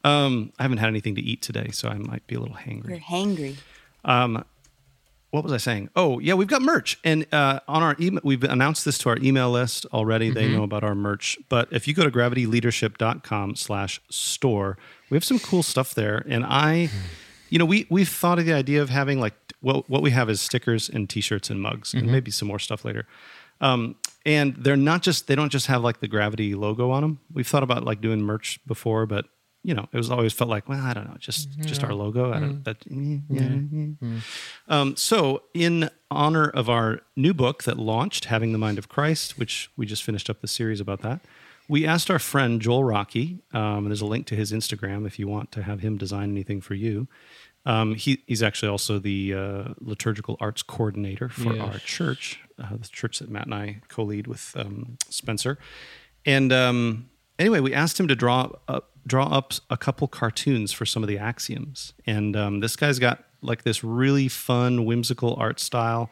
Um, 0.04 0.52
I 0.58 0.62
haven't 0.62 0.78
had 0.78 0.88
anything 0.88 1.14
to 1.16 1.22
eat 1.22 1.40
today, 1.42 1.70
so 1.72 1.88
I 1.88 1.96
might 1.96 2.26
be 2.26 2.34
a 2.34 2.40
little 2.40 2.54
hangry. 2.54 2.90
You're 2.90 2.98
hangry. 2.98 3.56
Um, 4.04 4.44
what 5.30 5.42
was 5.42 5.52
I 5.52 5.56
saying? 5.58 5.90
Oh, 5.96 6.18
yeah, 6.18 6.34
we've 6.34 6.48
got 6.48 6.62
merch. 6.62 6.98
And 7.04 7.26
uh, 7.32 7.60
on 7.68 7.82
our 7.82 7.96
email, 8.00 8.20
we've 8.24 8.44
announced 8.44 8.84
this 8.84 8.96
to 8.98 9.08
our 9.10 9.18
email 9.18 9.50
list 9.50 9.84
already. 9.92 10.30
They 10.30 10.48
know 10.48 10.62
about 10.62 10.84
our 10.84 10.94
merch. 10.94 11.36
But 11.48 11.68
if 11.72 11.86
you 11.86 11.94
go 11.94 12.04
to 12.04 12.10
gravityleadership.com 12.10 13.56
slash 13.56 14.00
store, 14.08 14.78
we 15.10 15.16
have 15.16 15.24
some 15.24 15.38
cool 15.38 15.62
stuff 15.62 15.94
there. 15.94 16.24
And 16.28 16.44
I, 16.44 16.90
you 17.50 17.58
know, 17.58 17.64
we, 17.64 17.86
we've 17.90 18.08
thought 18.08 18.38
of 18.38 18.46
the 18.46 18.54
idea 18.54 18.80
of 18.80 18.88
having 18.88 19.20
like, 19.20 19.34
well, 19.60 19.84
what 19.88 20.00
we 20.00 20.10
have 20.12 20.30
is 20.30 20.40
stickers 20.40 20.88
and 20.88 21.10
t-shirts 21.10 21.50
and 21.50 21.60
mugs 21.60 21.92
and 21.92 22.06
maybe 22.06 22.30
some 22.30 22.48
more 22.48 22.58
stuff 22.58 22.84
later. 22.84 23.06
Um, 23.60 23.96
and 24.24 24.54
they're 24.56 24.76
not 24.76 25.02
just, 25.02 25.26
they 25.26 25.34
don't 25.34 25.50
just 25.50 25.66
have 25.66 25.82
like 25.82 26.00
the 26.00 26.08
Gravity 26.08 26.54
logo 26.54 26.90
on 26.90 27.02
them. 27.02 27.20
We've 27.32 27.46
thought 27.46 27.62
about 27.62 27.84
like 27.84 28.00
doing 28.00 28.20
merch 28.20 28.60
before, 28.66 29.06
but 29.06 29.26
you 29.66 29.74
know, 29.74 29.86
it 29.92 29.96
was 29.96 30.10
always 30.10 30.32
felt 30.32 30.48
like, 30.48 30.68
well, 30.68 30.80
I 30.90 30.92
don't 30.94 31.06
know, 31.10 31.16
just 31.18 31.58
just 31.70 31.82
our 31.84 31.92
logo. 31.92 32.32
I 32.32 32.38
don't 32.40 32.64
that. 32.64 32.78
eh, 32.90 33.18
yeah, 33.28 33.58
yeah. 34.00 34.20
Um, 34.68 34.96
so, 34.96 35.42
in 35.54 35.90
honor 36.10 36.48
of 36.48 36.68
our 36.70 37.00
new 37.16 37.34
book 37.34 37.64
that 37.64 37.76
launched, 37.78 38.26
"Having 38.26 38.52
the 38.52 38.58
Mind 38.58 38.78
of 38.78 38.88
Christ," 38.88 39.38
which 39.38 39.70
we 39.76 39.84
just 39.86 40.02
finished 40.04 40.30
up 40.30 40.40
the 40.40 40.48
series 40.48 40.80
about 40.80 41.00
that, 41.02 41.20
we 41.68 41.84
asked 41.84 42.10
our 42.10 42.18
friend 42.20 42.60
Joel 42.62 42.84
Rocky. 42.84 43.40
Um, 43.52 43.78
and 43.78 43.86
there's 43.88 44.00
a 44.02 44.06
link 44.06 44.26
to 44.28 44.36
his 44.36 44.52
Instagram 44.52 45.04
if 45.06 45.18
you 45.18 45.26
want 45.26 45.50
to 45.52 45.62
have 45.64 45.80
him 45.80 45.96
design 45.98 46.30
anything 46.30 46.60
for 46.60 46.74
you. 46.74 47.08
Um, 47.64 47.96
he, 47.96 48.22
he's 48.28 48.44
actually 48.44 48.68
also 48.68 49.00
the 49.00 49.34
uh, 49.34 49.64
liturgical 49.80 50.36
arts 50.38 50.62
coordinator 50.62 51.28
for 51.28 51.52
Yes. 51.52 51.60
our 51.66 51.78
church, 51.80 52.38
uh, 52.62 52.76
the 52.80 52.86
church 52.86 53.18
that 53.18 53.28
Matt 53.28 53.46
and 53.46 53.54
I 53.54 53.80
co-lead 53.88 54.28
with 54.28 54.54
um, 54.56 54.96
Spencer. 55.10 55.58
And 56.24 56.52
um, 56.52 57.08
anyway, 57.40 57.58
we 57.58 57.74
asked 57.74 57.98
him 57.98 58.06
to 58.06 58.14
draw 58.14 58.50
up, 58.68 58.92
draw 59.06 59.26
up 59.26 59.52
a 59.70 59.76
couple 59.76 60.08
cartoons 60.08 60.72
for 60.72 60.84
some 60.84 61.02
of 61.02 61.08
the 61.08 61.18
axioms. 61.18 61.94
And 62.06 62.36
um, 62.36 62.60
this 62.60 62.74
guy's 62.76 62.98
got 62.98 63.24
like 63.42 63.62
this 63.62 63.84
really 63.84 64.28
fun, 64.28 64.84
whimsical 64.84 65.34
art 65.36 65.60
style. 65.60 66.10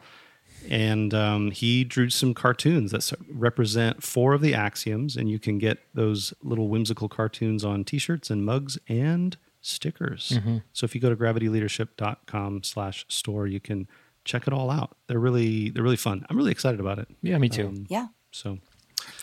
And 0.69 1.13
um, 1.13 1.51
he 1.51 1.83
drew 1.83 2.09
some 2.09 2.33
cartoons 2.33 2.91
that 2.91 3.11
represent 3.31 4.01
four 4.01 4.33
of 4.33 4.41
the 4.41 4.55
axioms. 4.55 5.15
And 5.15 5.29
you 5.29 5.37
can 5.39 5.57
get 5.59 5.79
those 5.93 6.33
little 6.41 6.69
whimsical 6.69 7.09
cartoons 7.09 7.63
on 7.65 7.83
t-shirts 7.83 8.29
and 8.29 8.45
mugs 8.45 8.77
and 8.87 9.37
stickers. 9.61 10.39
So 10.73 10.85
if 10.85 10.95
you 10.95 11.01
go 11.01 11.09
to 11.09 11.15
gravityleadership.com 11.15 12.63
slash 12.63 13.05
store, 13.09 13.47
you 13.47 13.59
can 13.59 13.87
check 14.23 14.47
it 14.47 14.53
all 14.53 14.71
out. 14.71 14.95
They're 15.07 15.19
really, 15.19 15.69
they're 15.69 15.83
really 15.83 15.95
fun. 15.97 16.25
I'm 16.29 16.37
really 16.37 16.51
excited 16.51 16.79
about 16.79 16.99
it. 16.99 17.07
Yeah, 17.21 17.37
me 17.37 17.49
too. 17.49 17.67
Um, 17.67 17.85
Yeah. 17.89 18.07
So 18.31 18.59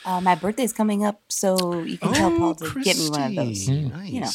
Uh, 0.04 0.20
my 0.20 0.34
birthday's 0.34 0.72
coming 0.72 1.04
up, 1.04 1.20
so 1.28 1.80
you 1.82 1.96
can 1.98 2.12
tell 2.12 2.30
Paul 2.36 2.54
to 2.56 2.70
get 2.82 2.96
me 2.98 3.08
one 3.10 3.22
of 3.22 3.34
those. 3.36 3.66
Christy, 3.66 3.72
You 4.12 4.20
know, 4.20 4.30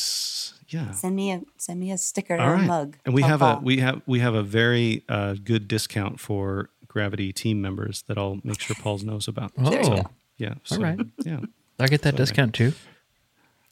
Yeah. 0.70 0.92
send 0.92 1.16
me 1.16 1.32
a 1.32 1.42
send 1.58 1.80
me 1.80 1.92
a 1.92 1.98
sticker 1.98 2.38
All 2.38 2.50
or 2.50 2.54
a 2.56 2.62
mug. 2.64 2.98
And 3.06 3.14
we 3.14 3.22
Tell 3.22 3.30
have 3.30 3.42
a 3.42 3.60
we 3.62 3.78
have 3.80 4.02
we 4.06 4.20
have 4.20 4.34
a 4.34 4.44
very 4.44 5.04
uh, 5.10 5.36
good 5.44 5.68
discount 5.68 6.20
for 6.20 6.70
Gravity 6.88 7.32
team 7.34 7.62
members 7.62 8.04
that 8.08 8.18
I'll 8.18 8.40
make 8.44 8.60
sure 8.62 8.76
Paul 8.80 8.98
knows 9.00 9.28
about. 9.28 9.52
There 9.56 9.82
you 9.82 9.90
Oh, 9.90 9.96
go. 9.98 10.10
Yeah. 10.38 10.54
So, 10.64 10.78
All 10.78 10.84
right. 10.84 11.00
Yeah. 11.24 11.42
I 11.80 11.88
get 11.88 12.02
that 12.04 12.16
discount 12.16 12.54
too. 12.56 12.74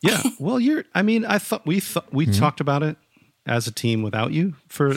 Yeah. 0.01 0.21
Well, 0.39 0.59
you're. 0.59 0.83
I 0.93 1.01
mean, 1.01 1.25
I 1.25 1.39
thought 1.39 1.65
we 1.65 1.79
thought 1.79 2.13
we 2.13 2.25
talked 2.27 2.59
about 2.59 2.83
it 2.83 2.97
as 3.47 3.67
a 3.67 3.71
team 3.71 4.03
without 4.03 4.31
you 4.31 4.55
for 4.67 4.95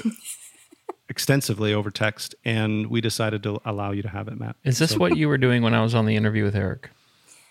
extensively 1.09 1.73
over 1.73 1.91
text, 1.91 2.35
and 2.45 2.89
we 2.89 3.01
decided 3.01 3.43
to 3.45 3.61
allow 3.65 3.91
you 3.93 4.03
to 4.03 4.09
have 4.09 4.29
it, 4.29 4.39
Matt. 4.39 4.57
Is 4.65 4.79
this 4.79 4.97
what 4.97 5.17
you 5.17 5.29
were 5.29 5.39
doing 5.39 5.63
when 5.63 5.75
I 5.75 5.83
was 5.83 5.95
on 5.95 6.07
the 6.07 6.17
interview 6.17 6.45
with 6.45 6.55
Eric? 6.57 6.91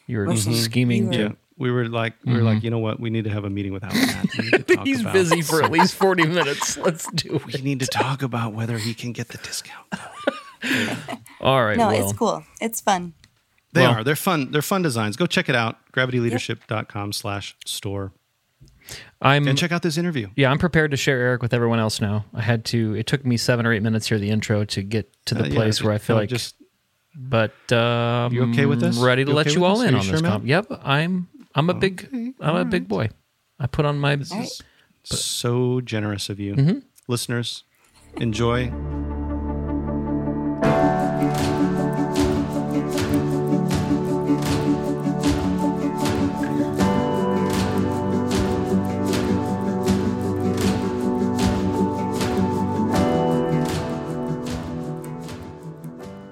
You 0.06 0.20
were 0.20 0.28
Mhm. 0.28 0.54
scheming 0.64 1.12
You 1.12 1.18
to. 1.18 1.24
Yeah. 1.26 1.32
We 1.60 1.72
were 1.72 1.88
like, 1.90 2.14
we 2.24 2.34
were 2.34 2.44
like, 2.44 2.64
you 2.64 2.70
know 2.70 2.78
what? 2.78 3.00
We 3.00 3.10
need 3.10 3.24
to 3.24 3.32
have 3.32 3.44
a 3.44 3.50
meeting 3.50 3.74
without 3.74 3.94
Matt. 3.94 4.28
We 4.38 4.44
need 4.44 4.68
to 4.68 4.76
talk 4.76 4.86
He's 4.86 5.02
about- 5.02 5.14
busy 5.14 5.42
for 5.42 5.64
at 5.64 5.72
least 5.72 5.96
40 6.06 6.28
minutes. 6.28 6.78
Let's 6.78 7.12
do 7.12 7.42
We 7.48 7.54
it. 7.56 7.64
need 7.64 7.80
to 7.80 7.88
talk 7.88 8.22
about 8.22 8.54
whether 8.54 8.78
he 8.78 8.94
can 8.94 9.12
get 9.12 9.30
the 9.30 9.40
discount. 9.40 9.88
All 11.42 11.64
right. 11.66 11.78
No, 11.78 11.88
well, 11.88 12.04
it's 12.10 12.18
cool. 12.18 12.44
It's 12.62 12.80
fun. 12.82 13.14
They 13.74 13.82
Well- 13.82 13.92
are. 13.98 14.04
They're 14.04 14.16
fun. 14.16 14.52
They're 14.52 14.62
fun 14.62 14.82
designs. 14.84 15.18
Go 15.18 15.26
check 15.26 15.50
it 15.50 15.56
out. 15.56 15.78
Gravityleadership.com 15.94 17.12
slash 17.14 17.56
store. 17.66 18.12
I'm 19.22 19.48
And 19.48 19.58
check 19.58 19.72
out 19.72 19.82
this 19.82 19.98
interview. 19.98 20.30
yeah, 20.36 20.52
I'm 20.52 20.60
prepared 20.60 20.92
to 20.92 20.98
share 20.98 21.20
Eric 21.20 21.42
with 21.42 21.54
everyone 21.54 21.80
else 21.80 22.00
now. 22.00 22.26
I 22.34 22.42
had 22.42 22.64
to. 22.66 22.94
It 22.96 23.08
took 23.08 23.26
me 23.26 23.36
seven 23.38 23.66
or 23.66 23.74
eight 23.74 23.82
minutes 23.82 24.08
here, 24.08 24.20
the 24.20 24.30
intro, 24.30 24.64
to 24.66 24.82
get 24.84 25.12
to 25.26 25.36
the 25.36 25.44
Uh, 25.44 25.48
yeah, 25.48 25.56
place 25.56 25.84
where 25.84 25.94
I 25.94 25.98
feel 25.98 26.16
no, 26.16 26.22
like. 26.22 26.30
just 26.30 26.56
But 27.16 27.54
um, 27.74 28.32
You 28.34 28.44
okay 28.52 28.66
with 28.68 28.80
this? 28.80 28.98
Ready 28.98 29.26
to 29.26 29.32
You 29.32 29.36
let 29.36 29.48
okay 29.48 29.56
you 29.56 29.66
all 29.66 29.78
this? 29.78 29.88
in 29.90 29.96
Are 29.96 30.00
on 30.00 30.06
you 30.06 30.12
this. 30.12 30.20
sure, 30.22 30.30
comp. 30.30 30.46
Yep, 30.46 30.68
I'm. 30.84 31.28
I'm 31.56 31.70
a 31.70 31.74
big. 31.74 32.08
I'm 32.40 32.56
a 32.56 32.66
big 32.66 32.88
boy. 32.88 33.10
I 33.60 33.66
put 33.68 33.86
on 33.86 33.98
my. 33.98 34.12
All 34.14 34.38
right. 34.40 34.62
so 35.04 35.82
generous 35.82 36.30
of 36.30 36.40
you. 36.40 36.54
Mm-hmm. 36.56 36.80
Listeners, 37.08 37.64
enjoy. 38.18 38.72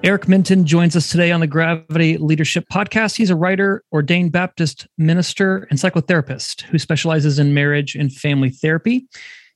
Eric 0.06 0.28
Minton 0.28 0.64
joins 0.64 0.94
us 0.94 1.10
today 1.10 1.32
on 1.32 1.40
the 1.40 1.48
Gravity 1.48 2.16
Leadership 2.16 2.64
Podcast. 2.72 3.16
He's 3.16 3.30
a 3.30 3.34
writer, 3.34 3.82
ordained 3.90 4.30
Baptist 4.30 4.86
minister, 4.96 5.66
and 5.68 5.80
psychotherapist 5.80 6.62
who 6.62 6.78
specializes 6.78 7.40
in 7.40 7.54
marriage 7.54 7.96
and 7.96 8.12
family 8.12 8.50
therapy. 8.50 9.04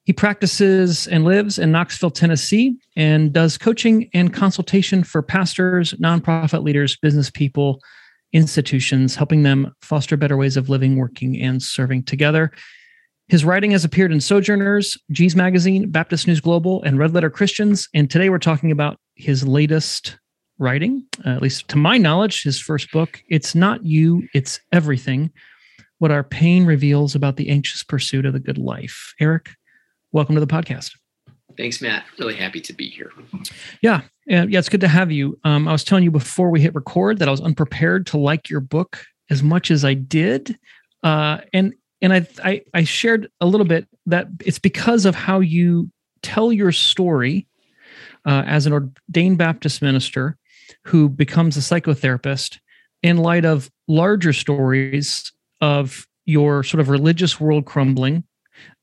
He 0.02 0.12
practices 0.12 1.06
and 1.06 1.24
lives 1.24 1.60
in 1.60 1.70
Knoxville, 1.70 2.10
Tennessee, 2.10 2.74
and 2.96 3.32
does 3.32 3.58
coaching 3.58 4.10
and 4.12 4.34
consultation 4.34 5.04
for 5.04 5.22
pastors, 5.22 5.92
nonprofit 6.02 6.64
leaders, 6.64 6.96
business 6.96 7.30
people, 7.30 7.80
institutions, 8.32 9.14
helping 9.14 9.44
them 9.44 9.72
foster 9.82 10.16
better 10.16 10.36
ways 10.36 10.56
of 10.56 10.68
living, 10.68 10.96
working, 10.96 11.40
and 11.40 11.62
serving 11.62 12.02
together. 12.02 12.50
His 13.28 13.44
writing 13.44 13.70
has 13.70 13.84
appeared 13.84 14.10
in 14.10 14.20
Sojourners, 14.20 14.98
Geez 15.12 15.36
Magazine, 15.36 15.92
Baptist 15.92 16.26
News 16.26 16.40
Global, 16.40 16.82
and 16.82 16.98
Red 16.98 17.14
Letter 17.14 17.30
Christians. 17.30 17.88
And 17.94 18.10
today 18.10 18.30
we're 18.30 18.38
talking 18.38 18.72
about 18.72 18.98
his 19.14 19.46
latest 19.46 20.18
writing, 20.60 21.04
uh, 21.24 21.30
at 21.30 21.42
least 21.42 21.66
to 21.68 21.76
my 21.76 21.96
knowledge, 21.96 22.42
his 22.42 22.60
first 22.60 22.92
book. 22.92 23.22
It's 23.28 23.54
Not 23.54 23.84
You, 23.84 24.28
It's 24.34 24.60
Everything 24.70 25.32
What 25.98 26.10
Our 26.10 26.22
Pain 26.22 26.66
Reveals 26.66 27.14
About 27.14 27.36
the 27.36 27.48
Anxious 27.48 27.82
Pursuit 27.82 28.26
of 28.26 28.34
the 28.34 28.40
Good 28.40 28.58
Life. 28.58 29.14
Eric, 29.18 29.48
welcome 30.12 30.34
to 30.36 30.40
the 30.40 30.46
podcast. 30.46 30.92
Thanks, 31.56 31.80
Matt. 31.80 32.04
Really 32.18 32.36
happy 32.36 32.60
to 32.60 32.72
be 32.74 32.88
here. 32.88 33.10
Yeah, 33.80 34.02
yeah, 34.26 34.44
yeah, 34.48 34.58
it's 34.58 34.68
good 34.68 34.82
to 34.82 34.88
have 34.88 35.10
you. 35.10 35.38
Um, 35.44 35.66
I 35.66 35.72
was 35.72 35.82
telling 35.82 36.04
you 36.04 36.10
before 36.10 36.50
we 36.50 36.60
hit 36.60 36.74
record 36.74 37.18
that 37.18 37.28
I 37.28 37.30
was 37.30 37.40
unprepared 37.40 38.06
to 38.08 38.18
like 38.18 38.50
your 38.50 38.60
book 38.60 39.02
as 39.30 39.42
much 39.42 39.70
as 39.70 39.84
I 39.84 39.94
did, 39.94 40.58
uh, 41.02 41.38
and 41.52 41.74
and 42.02 42.12
I, 42.12 42.26
I 42.44 42.62
I 42.72 42.84
shared 42.84 43.30
a 43.40 43.46
little 43.46 43.66
bit 43.66 43.88
that 44.06 44.28
it's 44.44 44.58
because 44.58 45.06
of 45.06 45.14
how 45.14 45.40
you 45.40 45.90
tell 46.22 46.52
your 46.52 46.72
story 46.72 47.46
uh, 48.24 48.42
as 48.46 48.66
an 48.66 48.72
ordained 48.72 49.38
Baptist 49.38 49.82
minister 49.82 50.36
who 50.84 51.08
becomes 51.08 51.56
a 51.56 51.60
psychotherapist 51.60 52.58
in 53.02 53.16
light 53.16 53.44
of 53.44 53.70
larger 53.88 54.32
stories 54.32 55.32
of 55.60 56.06
your 56.26 56.62
sort 56.62 56.80
of 56.80 56.88
religious 56.88 57.40
world 57.40 57.66
crumbling 57.66 58.24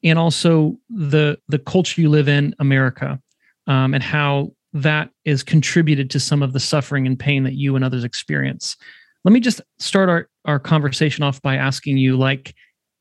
and 0.04 0.18
also 0.18 0.76
the 0.90 1.38
the 1.48 1.60
culture 1.60 2.02
you 2.02 2.10
live 2.10 2.28
in 2.28 2.54
america 2.60 3.20
um, 3.68 3.94
and 3.94 4.04
how 4.04 4.52
that 4.74 5.10
is 5.26 5.44
contributed 5.44 6.10
to 6.12 6.20
some 6.20 6.44
of 6.44 6.54
the 6.54 6.60
suffering 6.60 7.08
and 7.08 7.20
pain 7.20 7.44
that 7.44 7.54
you 7.54 7.76
and 7.76 7.84
others 7.84 8.04
experience. 8.04 8.76
Let 9.24 9.32
me 9.34 9.40
just 9.40 9.62
start 9.80 10.10
our, 10.10 10.30
our 10.46 10.60
conversation 10.60 11.24
off 11.24 11.42
by 11.42 11.56
asking 11.56 11.98
you 11.98 12.18
like 12.18 12.56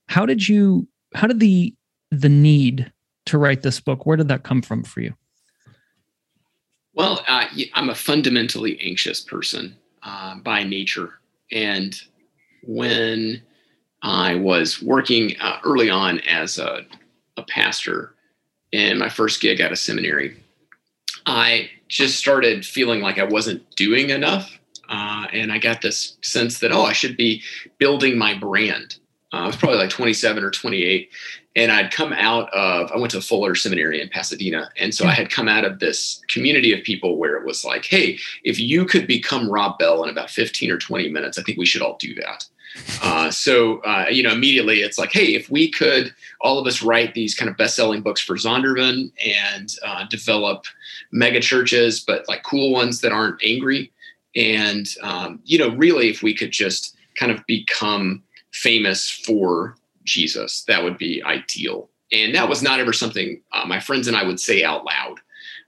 how 0.09 0.27
did 0.27 0.49
you 0.49 0.89
how 1.15 1.27
did 1.27 1.41
the 1.41 1.75
the 2.11 2.29
need 2.29 2.93
to 3.27 3.39
write 3.39 3.63
this 3.63 3.81
book 3.81 4.07
where 4.07 4.17
did 4.17 4.29
that 4.29 4.45
come 4.45 4.63
from 4.63 4.83
for 4.83 5.01
you 5.01 5.15
Well, 6.97 7.23
uh, 7.29 7.45
I'm 7.75 7.91
a 7.91 7.95
fundamentally 7.95 8.81
anxious 8.81 9.21
person 9.21 9.77
uh, 10.03 10.37
by 10.37 10.65
nature. 10.65 11.21
And 11.53 11.95
when 12.63 13.43
I 14.03 14.35
was 14.35 14.83
working 14.83 15.37
uh, 15.39 15.59
early 15.63 15.91
on 15.91 16.21
as 16.21 16.59
a, 16.59 16.87
a 17.37 17.43
pastor 17.43 18.15
in 18.73 18.99
my 18.99 19.11
first 19.11 19.43
gig 19.43 19.61
at 19.61 19.73
a 19.73 19.77
seminary, 19.77 20.43
I 21.27 21.69
just 21.89 22.19
started 22.19 22.65
feeling 22.65 23.03
like 23.03 23.19
I 23.19 23.25
wasn't 23.25 23.77
doing 23.77 24.09
enough. 24.09 24.59
Uh, 24.89 25.27
and 25.35 25.53
I 25.53 25.59
got 25.59 25.83
this 25.83 26.17
sense 26.23 26.61
that, 26.61 26.73
oh, 26.73 26.83
I 26.83 26.95
should 26.95 27.19
be 27.19 27.43
building 27.79 28.17
my 28.17 28.33
brand. 28.39 28.99
Uh, 29.33 29.39
I 29.39 29.47
was 29.47 29.57
probably 29.57 29.79
like 29.79 29.91
27 29.91 30.43
or 30.43 30.51
28. 30.51 31.11
And 31.57 31.73
I'd 31.73 31.91
come 31.91 32.13
out 32.13 32.53
of, 32.53 32.93
I 32.93 32.99
went 32.99 33.13
to 33.13 33.21
Fuller 33.23 33.55
Seminary 33.55 34.01
in 34.01 34.11
Pasadena. 34.11 34.71
And 34.77 34.95
so 34.95 35.07
I 35.07 35.13
had 35.13 35.31
come 35.31 35.49
out 35.49 35.65
of 35.65 35.79
this 35.79 36.21
community 36.29 36.73
of 36.73 36.85
people 36.85 37.17
where 37.17 37.37
it 37.37 37.47
was 37.47 37.65
like, 37.65 37.87
hey, 37.87 38.19
if 38.45 38.61
you 38.61 38.85
could 38.85 39.07
become 39.07 39.51
Rob 39.51 39.79
Bell 39.79 40.05
in 40.05 40.11
about 40.11 40.29
15 40.29 40.71
or 40.71 40.77
20 40.77 41.09
minutes, 41.09 41.39
I 41.39 41.43
think 41.43 41.57
we 41.57 41.65
should 41.65 41.81
all 41.81 41.97
do 41.99 42.15
that. 42.17 42.47
Uh, 43.03 43.31
so, 43.31 43.79
uh, 43.81 44.07
you 44.11 44.23
know, 44.23 44.33
immediately 44.33 44.81
it's 44.81 44.99
like, 44.99 45.13
hey, 45.13 45.35
if 45.35 45.51
we 45.51 45.71
could 45.71 46.15
all 46.41 46.59
of 46.59 46.67
us 46.67 46.83
write 46.83 47.15
these 47.15 47.35
kind 47.35 47.51
of 47.51 47.57
best-selling 47.57 48.03
books 48.03 48.21
for 48.21 48.37
Zondervan 48.37 49.11
and 49.25 49.75
uh, 49.85 50.05
develop 50.09 50.65
mega 51.13 51.41
churches, 51.41 52.01
but 52.01 52.29
like 52.29 52.43
cool 52.43 52.73
ones 52.73 53.01
that 53.01 53.13
aren't 53.13 53.43
angry, 53.43 53.93
and 54.35 54.87
um, 55.03 55.41
you 55.45 55.59
know, 55.59 55.75
really, 55.77 56.11
if 56.11 56.23
we 56.23 56.35
could 56.35 56.51
just 56.51 56.97
kind 57.19 57.33
of 57.33 57.45
become 57.47 58.23
famous 58.57 59.11
for 59.11 59.77
Jesus, 60.05 60.65
that 60.65 60.83
would 60.83 60.99
be 60.99 61.23
ideal. 61.25 61.91
And 62.13 62.35
that 62.35 62.49
was 62.49 62.63
not 62.63 62.81
ever 62.81 62.93
something 62.93 63.41
uh, 63.53 63.67
my 63.67 63.81
friends 63.81 64.09
and 64.09 64.17
I 64.17 64.25
would 64.25 64.41
say 64.41 64.65
out 64.65 64.85
loud. 64.85 65.21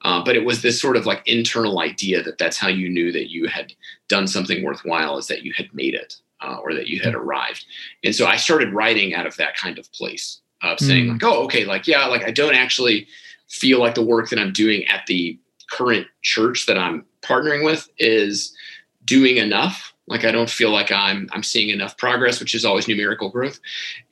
Uh, 0.03 0.25
but 0.25 0.37
it 0.37 0.45
was 0.45 0.63
this 0.63 0.81
sort 0.81 0.97
of 0.97 1.07
like 1.07 1.27
internal 1.27 1.81
idea 1.81 2.23
that 2.23 2.39
that's 2.39 2.57
how 2.57 2.69
you 2.69 2.89
knew 2.89 3.11
that 3.11 3.31
you 3.31 3.49
had 3.49 3.73
done 4.09 4.27
something 4.29 4.65
worthwhile 4.65 5.19
is 5.19 5.27
that 5.27 5.43
you 5.43 5.53
had 5.57 5.69
made 5.75 5.95
it 5.95 6.15
uh, 6.41 6.57
or 6.63 6.73
that 6.73 6.87
you 6.87 7.01
had 7.01 7.15
arrived. 7.15 7.67
And 8.05 8.15
so 8.15 8.27
I 8.27 8.37
started 8.37 8.73
writing 8.73 9.15
out 9.15 9.27
of 9.27 9.37
that 9.37 9.57
kind 9.57 9.77
of 9.77 9.93
place 9.93 10.41
of 10.63 10.79
saying 10.79 11.07
mm. 11.07 11.13
like, 11.13 11.25
oh, 11.25 11.45
okay, 11.45 11.65
like, 11.65 11.89
yeah, 11.89 12.07
like 12.07 12.23
I 12.23 12.31
don't 12.31 12.55
actually 12.55 13.09
feel 13.49 13.81
like 13.81 13.97
the 13.97 14.03
work 14.03 14.29
that 14.31 14.39
I'm 14.39 14.53
doing 14.53 14.87
at 14.87 15.07
the 15.07 15.39
current 15.71 16.07
church 16.23 16.67
that 16.67 16.79
I'm 16.79 17.05
partnering 17.23 17.65
with 17.65 17.89
is 17.99 18.57
doing 19.05 19.39
enough 19.39 19.93
like 20.09 20.25
I 20.25 20.33
don't 20.33 20.51
feel 20.51 20.71
like 20.71 20.91
I'm 20.91 21.29
I'm 21.33 21.43
seeing 21.43 21.71
enough 21.71 21.97
progress, 21.97 22.41
which 22.41 22.55
is 22.55 22.65
always 22.65 22.89
numerical 22.89 23.31
growth, 23.31 23.61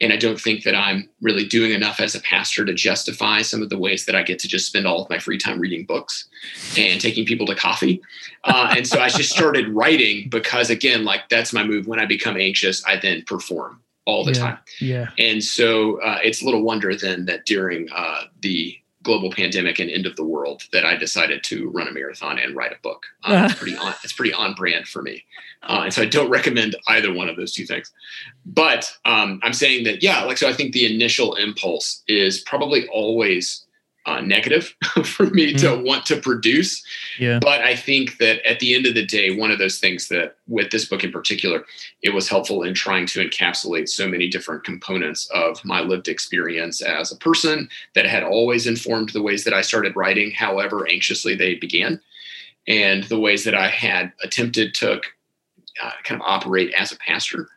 and 0.00 0.12
I 0.12 0.17
don't 0.17 0.41
think 0.41 0.65
that 0.65 0.75
I'm 0.75 1.09
really 1.21 1.47
doing 1.47 1.73
enough 1.73 2.00
as 2.00 2.15
a 2.15 2.21
pastor 2.21 2.65
to 2.65 2.75
justify 2.75 3.43
some 3.43 3.62
of 3.62 3.71
the 3.71 3.79
ways 3.79 4.07
that 4.07 4.15
I 4.15 4.23
get 4.23 4.38
to 4.41 4.49
just 4.49 4.67
spend 4.67 4.87
all 4.87 5.03
of 5.03 5.11
my 5.11 5.19
free 5.19 5.38
time 5.38 5.59
reading 5.59 5.85
books 5.85 6.29
and 6.76 7.00
taking 7.00 7.25
people 7.25 7.47
to 7.47 7.55
coffee. 7.55 8.03
Uh, 8.45 8.75
and 8.76 8.87
so 8.87 9.00
I 9.00 9.09
just 9.09 9.31
started 9.31 9.69
writing 9.69 10.29
because 10.29 10.71
again, 10.71 11.05
like 11.05 11.29
that's 11.29 11.53
my 11.53 11.65
move. 11.65 11.87
When 11.87 11.99
I 11.99 12.07
become 12.07 12.37
anxious, 12.37 12.85
I 12.87 12.99
then 12.99 13.23
perform 13.23 13.81
all 14.07 14.25
the 14.25 14.33
yeah, 14.33 14.38
time. 14.38 14.59
Yeah. 14.81 15.09
And 15.19 15.43
so 15.43 16.00
uh, 16.00 16.19
it's 16.23 16.43
little 16.43 16.62
wonder 16.62 16.95
then 16.95 17.26
that 17.26 17.45
during 17.45 17.88
uh, 17.91 18.23
the 18.41 18.79
global 19.07 19.31
pandemic 19.31 19.79
and 19.79 19.89
end 19.89 20.05
of 20.05 20.17
the 20.17 20.25
world 20.25 20.65
that 20.73 20.85
I 20.85 20.97
decided 20.97 21.45
to 21.45 21.71
run 21.71 21.87
a 21.87 21.93
marathon 21.93 22.41
and 22.41 22.57
write 22.57 22.73
a 22.73 22.83
book. 22.83 23.07
Um, 23.23 23.45
it's 23.47 23.55
pretty 23.55 23.77
on 23.77 23.95
it's 24.03 24.13
pretty 24.13 24.33
on 24.33 24.55
brand 24.55 24.89
for 24.89 25.01
me, 25.01 25.25
uh, 25.63 25.83
and 25.85 25.95
so 25.95 26.03
I 26.03 26.07
don't 26.07 26.29
recommend 26.29 26.75
either 26.89 27.15
one 27.15 27.29
of 27.29 27.37
those 27.37 27.55
two 27.55 27.65
things. 27.65 27.93
But 28.45 28.93
um, 29.05 29.41
I'm 29.45 29.53
saying 29.53 29.85
that 29.85 30.03
yeah, 30.03 30.25
like 30.25 30.39
so 30.39 30.49
I 30.49 30.53
think 30.53 30.73
the 30.73 30.93
initial 30.93 31.37
impulse 31.37 32.03
is 32.09 32.41
probably 32.41 32.89
always 32.89 33.65
uh, 34.07 34.21
negative 34.21 34.75
for 35.05 35.27
me 35.27 35.53
mm. 35.53 35.61
to 35.61 35.83
want 35.83 36.07
to 36.07 36.17
produce. 36.17 36.83
Yeah. 37.19 37.41
But 37.41 37.61
I 37.61 37.75
think 37.75 38.19
that 38.19 38.45
at 38.49 38.61
the 38.61 38.75
end 38.75 38.87
of 38.87 38.95
the 38.95 39.05
day, 39.05 39.37
one 39.37 39.51
of 39.51 39.59
those 39.59 39.79
things 39.79 40.09
that 40.09 40.37
with 40.47 40.71
this 40.71 40.85
book 40.85 41.03
in 41.03 41.11
particular, 41.11 41.65
it 42.03 42.15
was 42.15 42.29
helpful 42.29 42.63
in 42.63 42.73
trying 42.73 43.07
to 43.07 43.29
encapsulate 43.29 43.89
so 43.89 44.09
many 44.09 44.29
different 44.29 44.65
components 44.65 45.29
of 45.35 45.63
my 45.65 45.81
lived 45.81 46.09
experience 46.09 46.81
as 46.81 47.11
a 47.11 47.17
person 47.17 47.69
that 47.95 48.07
had 48.07 48.23
always 48.23 48.67
informed 48.67 49.11
the 49.11 49.23
ways 49.23 49.45
that 49.45 49.55
I 49.55 49.61
started 49.61 49.97
writing, 49.97 50.31
however 50.31 50.87
anxiously 50.89 51.35
they 51.35 51.57
began, 51.57 52.01
and 52.69 53.05
the 53.05 53.21
ways 53.21 53.45
that 53.45 53.55
I 53.55 53.69
had 53.69 54.13
attempted 54.23 54.73
to 54.75 55.01
uh, 55.83 55.91
kind 56.05 56.21
of 56.21 56.27
operate 56.27 56.73
as 56.79 56.93
a 56.93 56.97
pastor 56.97 57.49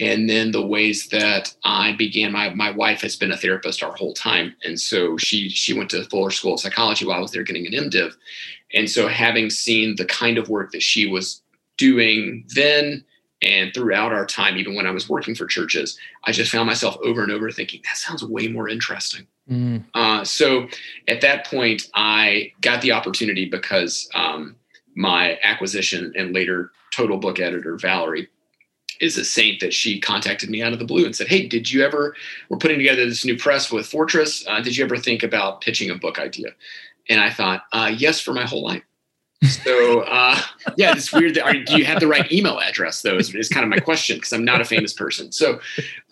and 0.00 0.28
then 0.28 0.52
the 0.52 0.66
ways 0.66 1.08
that 1.08 1.54
I 1.64 1.92
began. 1.92 2.32
My 2.32 2.50
my 2.50 2.70
wife 2.70 3.02
has 3.02 3.16
been 3.16 3.32
a 3.32 3.36
therapist 3.36 3.82
our 3.82 3.94
whole 3.94 4.14
time, 4.14 4.54
and 4.64 4.80
so 4.80 5.16
she 5.16 5.48
she 5.48 5.74
went 5.74 5.90
to 5.90 6.04
Fuller 6.04 6.30
School 6.30 6.54
of 6.54 6.60
Psychology 6.60 7.04
while 7.04 7.18
I 7.18 7.20
was 7.20 7.32
there 7.32 7.42
getting 7.42 7.66
an 7.66 7.90
MDiv, 7.90 8.12
and 8.74 8.88
so 8.88 9.08
having 9.08 9.50
seen 9.50 9.96
the 9.96 10.06
kind 10.06 10.38
of 10.38 10.48
work 10.48 10.72
that 10.72 10.82
she 10.82 11.06
was 11.06 11.42
doing 11.78 12.44
then 12.54 13.04
and 13.42 13.74
throughout 13.74 14.12
our 14.12 14.24
time, 14.24 14.56
even 14.56 14.74
when 14.74 14.86
I 14.86 14.92
was 14.92 15.08
working 15.08 15.34
for 15.34 15.46
churches, 15.46 15.98
I 16.24 16.32
just 16.32 16.52
found 16.52 16.68
myself 16.68 16.96
over 17.02 17.22
and 17.22 17.32
over 17.32 17.50
thinking 17.50 17.80
that 17.84 17.96
sounds 17.96 18.22
way 18.22 18.46
more 18.46 18.68
interesting. 18.68 19.26
Mm. 19.50 19.84
Uh, 19.94 20.22
so 20.24 20.68
at 21.08 21.20
that 21.22 21.46
point, 21.46 21.88
I 21.94 22.52
got 22.60 22.82
the 22.82 22.92
opportunity 22.92 23.46
because 23.46 24.08
um, 24.14 24.54
my 24.94 25.38
acquisition 25.42 26.12
and 26.16 26.32
later 26.32 26.70
total 26.92 27.18
book 27.18 27.40
editor 27.40 27.76
Valerie 27.76 28.28
is 29.02 29.18
a 29.18 29.24
saint 29.24 29.60
that 29.60 29.74
she 29.74 30.00
contacted 30.00 30.48
me 30.48 30.62
out 30.62 30.72
of 30.72 30.78
the 30.78 30.84
blue 30.84 31.04
and 31.04 31.14
said, 31.14 31.28
"Hey, 31.28 31.46
did 31.46 31.70
you 31.70 31.84
ever? 31.84 32.16
We're 32.48 32.58
putting 32.58 32.78
together 32.78 33.04
this 33.04 33.24
new 33.24 33.36
press 33.36 33.70
with 33.70 33.86
Fortress. 33.86 34.46
Uh, 34.46 34.60
did 34.60 34.76
you 34.76 34.84
ever 34.84 34.96
think 34.96 35.22
about 35.22 35.60
pitching 35.60 35.90
a 35.90 35.96
book 35.96 36.18
idea?" 36.18 36.50
And 37.10 37.20
I 37.20 37.30
thought, 37.30 37.64
uh, 37.72 37.92
"Yes, 37.94 38.20
for 38.20 38.32
my 38.32 38.46
whole 38.46 38.62
life." 38.62 38.82
so 39.42 40.00
uh, 40.02 40.38
yeah, 40.76 40.92
it's 40.96 41.12
weird. 41.12 41.34
That, 41.34 41.44
are, 41.44 41.52
do 41.52 41.76
you 41.76 41.84
have 41.84 41.98
the 41.98 42.06
right 42.06 42.30
email 42.30 42.60
address 42.60 43.02
though? 43.02 43.16
Is, 43.16 43.34
is 43.34 43.48
kind 43.48 43.64
of 43.64 43.70
my 43.70 43.78
question 43.78 44.16
because 44.16 44.32
I'm 44.32 44.44
not 44.44 44.60
a 44.60 44.64
famous 44.64 44.92
person. 44.92 45.32
So 45.32 45.60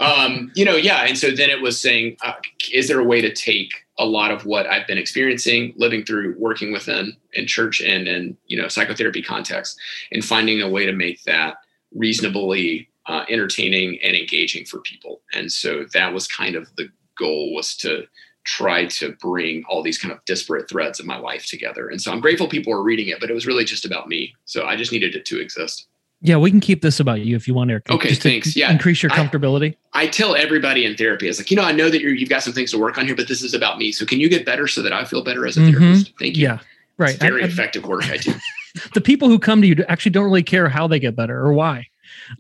um, 0.00 0.50
you 0.57 0.64
know, 0.64 0.74
yeah. 0.74 1.05
And 1.05 1.16
so 1.16 1.31
then 1.31 1.48
it 1.48 1.62
was 1.62 1.81
saying, 1.81 2.16
uh, 2.22 2.33
is 2.72 2.88
there 2.88 2.98
a 2.98 3.05
way 3.05 3.20
to 3.20 3.33
take 3.33 3.72
a 3.98 4.05
lot 4.05 4.33
of 4.33 4.46
what 4.46 4.66
I've 4.66 4.87
been 4.87 4.98
experiencing, 4.98 5.74
living 5.76 6.05
through, 6.05 6.35
working 6.38 6.72
within 6.72 7.16
in 7.35 7.46
church 7.46 7.81
and 7.81 8.09
and 8.09 8.37
you 8.48 8.61
know 8.61 8.66
psychotherapy 8.66 9.22
context, 9.22 9.79
and 10.11 10.24
finding 10.24 10.61
a 10.61 10.68
way 10.68 10.85
to 10.87 10.92
make 10.92 11.22
that 11.24 11.59
reasonably 11.94 12.88
uh, 13.07 13.24
entertaining 13.29 13.98
and 14.03 14.16
engaging 14.16 14.64
for 14.64 14.81
people. 14.81 15.20
And 15.35 15.50
so 15.50 15.87
that 15.94 16.12
was 16.12 16.29
kind 16.29 16.55
of 16.55 16.68
the 16.76 16.88
goal 17.18 17.55
was 17.55 17.76
to 17.79 18.05
try 18.44 18.87
to 18.87 19.12
bring 19.20 19.62
all 19.68 19.83
these 19.83 19.98
kind 19.98 20.12
of 20.12 20.24
disparate 20.24 20.68
threads 20.68 20.98
of 20.98 21.07
my 21.07 21.18
life 21.18 21.46
together. 21.46 21.88
And 21.88 22.00
so 22.00 22.11
I'm 22.11 22.20
grateful 22.20 22.48
people 22.48 22.72
are 22.72 22.83
reading 22.83 23.09
it, 23.09 23.20
but 23.20 23.31
it 23.31 23.35
was 23.35 23.46
really 23.46 23.64
just 23.64 23.85
about 23.85 24.09
me. 24.09 24.35
So 24.44 24.64
I 24.64 24.76
just 24.76 24.92
needed 24.92 25.14
it 25.14 25.24
to 25.26 25.40
exist. 25.40 25.87
Yeah, 26.22 26.37
we 26.37 26.50
can 26.50 26.61
keep 26.61 26.83
this 26.83 27.00
about 27.00 27.22
you 27.22 27.35
if 27.35 27.48
you 27.48 27.55
want, 27.55 27.70
Eric. 27.70 27.90
Okay, 27.90 28.14
thanks. 28.14 28.55
Yeah, 28.55 28.70
increase 28.70 29.03
your 29.03 29.11
comfortability. 29.11 29.74
I, 29.94 30.03
I, 30.03 30.07
tell 30.07 30.37
everybody 30.37 30.85
in 30.85 30.94
therapy, 30.94 31.29
it's 31.29 31.38
like, 31.38 31.50
you 31.50 31.57
know, 31.57 31.62
I 31.62 31.72
know 31.72 31.88
that 31.88 32.03
you 32.03 32.18
have 32.18 32.29
got 32.29 32.42
some 32.42 32.53
things 32.53 32.70
to 32.72 32.79
work 32.79 32.98
on 32.98 33.07
here, 33.07 33.16
but 33.16 33.26
this 33.26 33.42
is 33.42 33.55
about 33.55 33.79
me. 33.79 33.90
So 33.90 34.05
can 34.05 34.20
you 34.20 34.29
get 34.29 34.44
better 34.44 34.66
so 34.66 34.83
that 34.83 34.92
I 34.92 35.05
feel 35.07 35.24
better 35.24 35.46
as 35.46 35.57
a 35.57 35.61
mm-hmm. 35.61 35.79
therapist? 35.79 36.12
Thank 36.18 36.37
you. 36.37 36.44
Yeah, 36.44 36.59
right. 36.98 37.14
It's 37.14 37.18
very 37.18 37.42
I, 37.42 37.46
effective 37.46 37.87
work 37.87 38.11
I 38.11 38.18
do. 38.18 38.35
the 38.94 39.00
people 39.00 39.28
who 39.28 39.38
come 39.38 39.61
to 39.62 39.68
you 39.68 39.85
actually 39.88 40.12
don't 40.12 40.24
really 40.24 40.42
care 40.42 40.68
how 40.68 40.87
they 40.87 40.98
get 40.98 41.16
better 41.16 41.38
or 41.38 41.52
why. 41.52 41.87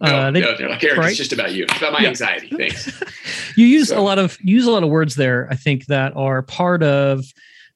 No, 0.00 0.08
uh, 0.08 0.30
they, 0.30 0.40
no, 0.40 0.56
they're 0.56 0.68
like, 0.68 0.82
Eric, 0.82 0.98
right? 0.98 1.08
it's 1.08 1.18
just 1.18 1.32
about 1.32 1.52
you. 1.52 1.64
It's 1.64 1.76
about 1.76 1.92
my 1.92 2.00
yeah. 2.00 2.08
anxiety. 2.08 2.50
Thanks. 2.56 3.02
you 3.56 3.66
use 3.66 3.88
so. 3.88 3.98
a 3.98 4.02
lot 4.02 4.18
of 4.18 4.38
use 4.42 4.66
a 4.66 4.70
lot 4.70 4.82
of 4.82 4.88
words 4.88 5.14
there, 5.14 5.48
I 5.50 5.56
think, 5.56 5.86
that 5.86 6.14
are 6.16 6.42
part 6.42 6.82
of 6.82 7.24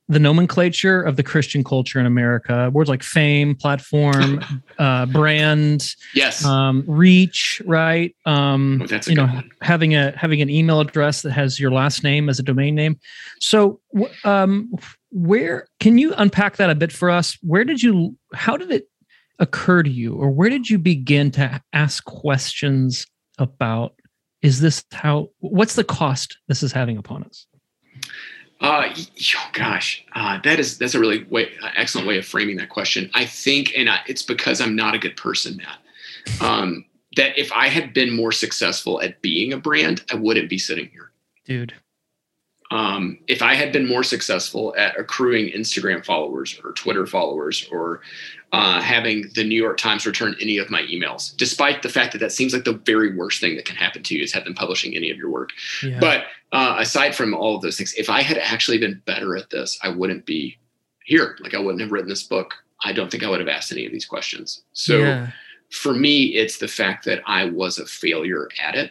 the 0.08 0.18
nomenclature 0.18 1.02
of 1.02 1.16
the 1.16 1.22
Christian 1.22 1.64
culture 1.64 1.98
in 1.98 2.06
America. 2.06 2.70
Words 2.72 2.90
like 2.90 3.02
fame, 3.02 3.54
platform, 3.54 4.44
uh, 4.78 5.06
brand, 5.06 5.94
yes, 6.14 6.44
um, 6.44 6.84
reach, 6.86 7.62
right? 7.64 8.14
Um, 8.26 8.86
oh, 8.90 9.00
you 9.06 9.14
know, 9.14 9.26
one. 9.26 9.50
having 9.62 9.94
a 9.94 10.16
having 10.16 10.42
an 10.42 10.50
email 10.50 10.80
address 10.80 11.22
that 11.22 11.32
has 11.32 11.58
your 11.58 11.70
last 11.70 12.02
name 12.02 12.28
as 12.28 12.38
a 12.38 12.42
domain 12.42 12.74
name. 12.74 12.98
So, 13.40 13.80
um, 14.24 14.72
where 15.14 15.68
can 15.78 15.96
you 15.96 16.12
unpack 16.14 16.56
that 16.56 16.70
a 16.70 16.74
bit 16.74 16.92
for 16.92 17.08
us? 17.08 17.38
Where 17.40 17.64
did 17.64 17.82
you? 17.82 18.16
How 18.34 18.56
did 18.56 18.70
it 18.72 18.88
occur 19.38 19.82
to 19.82 19.90
you, 19.90 20.14
or 20.14 20.28
where 20.30 20.50
did 20.50 20.68
you 20.68 20.76
begin 20.76 21.30
to 21.32 21.62
ask 21.72 22.04
questions 22.04 23.06
about? 23.38 23.94
Is 24.42 24.60
this 24.60 24.84
how? 24.92 25.30
What's 25.38 25.76
the 25.76 25.84
cost 25.84 26.36
this 26.48 26.64
is 26.64 26.72
having 26.72 26.98
upon 26.98 27.22
us? 27.22 27.46
Uh, 28.60 28.92
oh 28.96 29.50
gosh, 29.52 30.04
uh, 30.14 30.40
that 30.42 30.58
is 30.58 30.78
that's 30.78 30.94
a 30.94 31.00
really 31.00 31.22
way, 31.24 31.48
uh, 31.62 31.70
excellent 31.76 32.08
way 32.08 32.18
of 32.18 32.26
framing 32.26 32.56
that 32.56 32.68
question. 32.68 33.08
I 33.14 33.24
think, 33.24 33.72
and 33.76 33.88
I, 33.88 34.00
it's 34.08 34.22
because 34.22 34.60
I'm 34.60 34.74
not 34.74 34.94
a 34.94 34.98
good 34.98 35.16
person, 35.16 35.56
Matt. 35.56 36.40
Um, 36.40 36.84
that 37.16 37.38
if 37.38 37.52
I 37.52 37.68
had 37.68 37.94
been 37.94 38.14
more 38.14 38.32
successful 38.32 39.00
at 39.00 39.22
being 39.22 39.52
a 39.52 39.58
brand, 39.58 40.04
I 40.10 40.16
wouldn't 40.16 40.50
be 40.50 40.58
sitting 40.58 40.88
here, 40.88 41.12
dude. 41.44 41.72
Um, 42.74 43.18
if 43.28 43.40
I 43.40 43.54
had 43.54 43.72
been 43.72 43.86
more 43.86 44.02
successful 44.02 44.74
at 44.76 44.98
accruing 44.98 45.46
Instagram 45.52 46.04
followers 46.04 46.58
or 46.64 46.72
Twitter 46.72 47.06
followers 47.06 47.68
or 47.70 48.00
uh, 48.52 48.80
having 48.80 49.30
the 49.36 49.44
New 49.44 49.60
York 49.60 49.78
Times 49.78 50.04
return 50.04 50.34
any 50.40 50.58
of 50.58 50.70
my 50.70 50.82
emails, 50.82 51.36
despite 51.36 51.82
the 51.82 51.88
fact 51.88 52.10
that 52.12 52.18
that 52.18 52.32
seems 52.32 52.52
like 52.52 52.64
the 52.64 52.72
very 52.72 53.14
worst 53.16 53.40
thing 53.40 53.54
that 53.54 53.64
can 53.64 53.76
happen 53.76 54.02
to 54.02 54.16
you 54.16 54.24
is 54.24 54.32
have 54.32 54.42
them 54.42 54.54
publishing 54.54 54.96
any 54.96 55.08
of 55.12 55.16
your 55.16 55.30
work. 55.30 55.50
Yeah. 55.84 56.00
But 56.00 56.24
uh, 56.50 56.74
aside 56.80 57.14
from 57.14 57.32
all 57.32 57.54
of 57.54 57.62
those 57.62 57.76
things, 57.76 57.94
if 57.94 58.10
I 58.10 58.22
had 58.22 58.38
actually 58.38 58.78
been 58.78 59.00
better 59.04 59.36
at 59.36 59.50
this, 59.50 59.78
I 59.84 59.90
wouldn't 59.90 60.26
be 60.26 60.58
here. 61.04 61.36
Like 61.38 61.54
I 61.54 61.60
wouldn't 61.60 61.80
have 61.80 61.92
written 61.92 62.08
this 62.08 62.24
book. 62.24 62.54
I 62.82 62.92
don't 62.92 63.08
think 63.08 63.22
I 63.22 63.30
would 63.30 63.38
have 63.38 63.48
asked 63.48 63.70
any 63.70 63.86
of 63.86 63.92
these 63.92 64.04
questions. 64.04 64.64
So 64.72 64.98
yeah. 64.98 65.30
for 65.70 65.94
me, 65.94 66.34
it's 66.34 66.58
the 66.58 66.66
fact 66.66 67.04
that 67.04 67.22
I 67.24 67.44
was 67.44 67.78
a 67.78 67.86
failure 67.86 68.48
at 68.60 68.74
it 68.74 68.90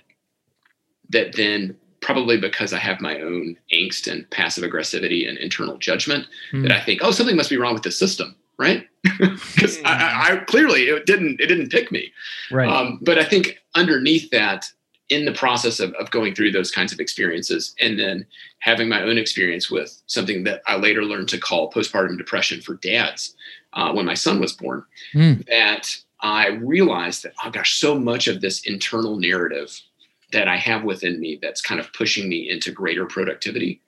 that 1.10 1.36
then 1.36 1.76
probably 2.04 2.38
because 2.38 2.74
I 2.74 2.80
have 2.80 3.02
my 3.02 3.20
own 3.20 3.58
angst 3.74 4.12
and 4.12 4.30
passive 4.30 4.64
aggressivity 4.64 5.28
and 5.28 5.38
internal 5.40 5.78
judgment 5.78 6.28
mm. 6.52 6.62
that 6.62 6.72
I 6.72 6.80
think, 6.80 7.02
oh, 7.04 7.12
something 7.12 7.36
must 7.36 7.50
be 7.50 7.58
wrong 7.58 7.74
with 7.74 7.84
the 7.84 7.92
system 7.92 8.36
right? 8.58 8.88
Because 9.20 9.80
I, 9.84 9.92
I, 9.94 10.34
I, 10.34 10.38
clearly 10.46 10.84
it 10.84 11.06
didn't 11.06 11.42
it 11.42 11.48
didn't 11.48 11.72
pick 11.72 11.92
me. 11.92 12.12
Right. 12.52 12.70
Um, 12.70 13.00
but 13.02 13.18
I 13.18 13.24
think 13.24 13.60
underneath 13.76 14.30
that, 14.32 14.66
in 15.10 15.26
the 15.26 15.34
process 15.34 15.80
of, 15.80 15.94
of 15.96 16.10
going 16.12 16.34
through 16.34 16.52
those 16.52 16.72
kinds 16.72 16.94
of 16.94 17.00
experiences, 17.00 17.76
and 17.80 18.00
then 18.00 18.26
having 18.60 18.88
my 18.88 19.04
own 19.04 19.18
experience 19.18 19.70
with 19.70 20.02
something 20.08 20.44
that 20.46 20.62
I 20.66 20.78
later 20.78 21.04
learned 21.04 21.30
to 21.30 21.38
call 21.38 21.72
postpartum 21.72 22.18
depression 22.18 22.62
for 22.62 22.76
dads 22.76 23.36
uh, 23.74 23.92
when 23.92 24.06
my 24.06 24.14
son 24.14 24.40
was 24.40 24.54
born, 24.54 24.84
mm. 25.14 25.46
that 25.48 25.96
I 26.22 26.48
realized 26.48 27.24
that, 27.24 27.34
oh 27.44 27.52
gosh, 27.52 27.76
so 27.76 28.00
much 28.00 28.28
of 28.28 28.42
this 28.42 28.66
internal 28.66 29.18
narrative 29.18 29.80
that 30.34 30.48
I 30.48 30.58
have 30.58 30.84
within 30.84 31.20
me 31.20 31.40
that's 31.42 31.62
kind 31.62 31.80
of 31.80 31.94
pushing 31.94 32.28
me 32.28 32.50
into 32.50 32.72
greater 32.72 33.06
productivity 33.06 33.82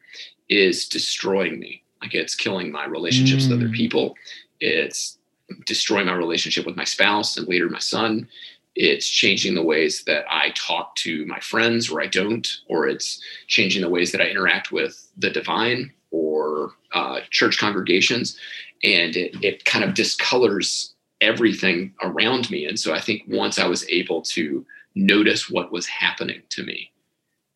is 0.47 0.87
destroying 0.87 1.59
me. 1.59 1.83
Like 2.01 2.13
it's 2.13 2.35
killing 2.35 2.71
my 2.71 2.85
relationships 2.85 3.45
mm. 3.45 3.49
with 3.49 3.59
other 3.59 3.69
mm. 3.69 3.75
people. 3.75 4.15
It's 4.59 5.17
destroying 5.65 6.07
my 6.07 6.13
relationship 6.13 6.65
with 6.65 6.75
my 6.75 6.83
spouse 6.83 7.37
and 7.37 7.47
later 7.47 7.69
my 7.69 7.79
son. 7.79 8.27
It's 8.75 9.07
changing 9.07 9.55
the 9.55 9.63
ways 9.63 10.03
that 10.05 10.25
I 10.29 10.51
talk 10.51 10.95
to 10.97 11.25
my 11.25 11.39
friends 11.39 11.89
or 11.89 12.01
I 12.01 12.07
don't, 12.07 12.47
or 12.67 12.87
it's 12.87 13.21
changing 13.47 13.81
the 13.81 13.89
ways 13.89 14.11
that 14.11 14.21
I 14.21 14.27
interact 14.27 14.71
with 14.71 15.09
the 15.17 15.29
divine 15.29 15.91
or 16.11 16.71
uh, 16.93 17.21
church 17.31 17.57
congregations. 17.57 18.37
And 18.83 19.15
it, 19.15 19.43
it 19.43 19.65
kind 19.65 19.83
of 19.83 19.95
discolors 19.95 20.93
everything 21.21 21.93
around 22.03 22.51
me. 22.51 22.65
And 22.65 22.79
so 22.79 22.93
I 22.93 22.99
think 22.99 23.23
once 23.27 23.57
I 23.57 23.67
was 23.67 23.87
able 23.89 24.21
to 24.23 24.65
notice 24.95 25.49
what 25.49 25.71
was 25.71 25.87
happening 25.87 26.41
to 26.49 26.63
me, 26.63 26.91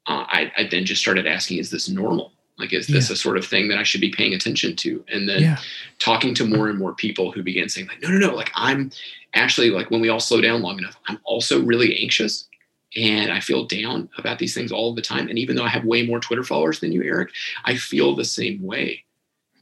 uh, 0.08 0.26
I, 0.28 0.52
I, 0.58 0.68
then 0.70 0.86
just 0.86 1.02
started 1.02 1.26
asking, 1.26 1.58
is 1.60 1.72
this 1.72 1.90
normal? 1.90 2.32
Like, 2.58 2.74
is 2.74 2.88
this 2.88 3.10
yeah. 3.10 3.14
a 3.14 3.18
sort 3.18 3.38
of 3.38 3.46
thing 3.46 3.70
that 3.70 3.78
I 3.78 3.84
should 3.84 4.02
be 4.02 4.12
paying 4.12 4.34
attention 4.34 4.76
to? 4.78 5.04
And 5.08 5.30
then 5.30 5.42
yeah. 5.42 5.58
talking 5.98 6.36
to 6.36 6.46
more 6.46 6.68
and 6.68 6.78
more 6.78 6.94
people 6.94 7.32
who 7.32 7.42
began 7.42 7.70
saying, 7.70 7.88
like, 7.88 8.02
no, 8.02 8.10
no, 8.10 8.18
no, 8.18 8.36
like 8.36 8.52
I'm 8.54 8.92
actually 9.34 9.70
like 9.70 9.90
when 9.90 10.02
we 10.02 10.10
all 10.10 10.20
slow 10.20 10.42
down 10.42 10.62
long 10.62 10.78
enough, 10.78 10.98
I'm 11.08 11.20
also 11.24 11.62
really 11.64 11.98
anxious 12.02 12.48
and 12.96 13.32
I 13.32 13.40
feel 13.40 13.66
down 13.66 14.10
about 14.18 14.40
these 14.40 14.54
things 14.54 14.72
all 14.72 14.94
the 14.94 15.02
time. 15.02 15.30
And 15.30 15.38
even 15.38 15.56
though 15.56 15.64
I 15.64 15.70
have 15.70 15.86
way 15.86 16.06
more 16.06 16.20
Twitter 16.20 16.44
followers 16.44 16.80
than 16.80 16.92
you, 16.92 17.04
Eric, 17.04 17.30
I 17.64 17.76
feel 17.76 18.16
the 18.16 18.26
same 18.26 18.62
way. 18.64 19.04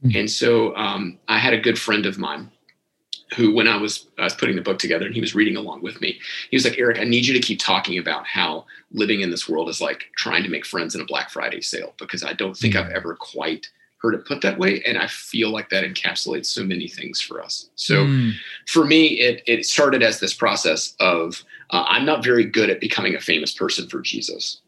Mm-hmm. 0.04 0.18
And 0.18 0.30
so 0.30 0.74
um, 0.76 1.18
I 1.28 1.38
had 1.38 1.52
a 1.52 1.60
good 1.60 1.78
friend 1.78 2.06
of 2.06 2.18
mine 2.18 2.50
who, 3.36 3.52
when 3.52 3.68
I 3.68 3.76
was, 3.76 4.06
I 4.18 4.24
was 4.24 4.34
putting 4.34 4.56
the 4.56 4.62
book 4.62 4.78
together 4.78 5.06
and 5.06 5.14
he 5.14 5.20
was 5.20 5.34
reading 5.34 5.56
along 5.56 5.82
with 5.82 6.00
me, 6.00 6.18
he 6.50 6.56
was 6.56 6.64
like, 6.64 6.78
Eric, 6.78 6.98
I 6.98 7.04
need 7.04 7.26
you 7.26 7.34
to 7.34 7.40
keep 7.40 7.58
talking 7.58 7.98
about 7.98 8.26
how 8.26 8.64
living 8.92 9.20
in 9.20 9.30
this 9.30 9.48
world 9.48 9.68
is 9.68 9.80
like 9.80 10.06
trying 10.16 10.42
to 10.42 10.48
make 10.48 10.64
friends 10.64 10.94
in 10.94 11.00
a 11.00 11.06
Black 11.06 11.30
Friday 11.30 11.60
sale 11.60 11.94
because 11.98 12.24
I 12.24 12.32
don't 12.32 12.56
think. 12.56 12.76
I've 12.76 12.90
ever 12.90 13.14
quite 13.14 13.68
heard 13.98 14.14
it 14.14 14.26
put 14.26 14.40
that 14.42 14.58
way. 14.58 14.82
And 14.84 14.96
I 14.96 15.08
feel 15.08 15.50
like 15.50 15.70
that 15.70 15.84
encapsulates 15.84 16.46
so 16.46 16.64
many 16.64 16.88
things 16.88 17.20
for 17.20 17.42
us. 17.42 17.68
So 17.74 18.06
mm. 18.06 18.32
for 18.66 18.84
me, 18.84 19.20
it, 19.20 19.42
it 19.46 19.66
started 19.66 20.02
as 20.02 20.20
this 20.20 20.34
process 20.34 20.94
of 21.00 21.42
uh, 21.70 21.84
I'm 21.88 22.04
not 22.04 22.24
very 22.24 22.44
good 22.44 22.70
at 22.70 22.80
becoming 22.80 23.14
a 23.14 23.20
famous 23.20 23.52
person 23.52 23.88
for 23.88 24.00
Jesus 24.00 24.60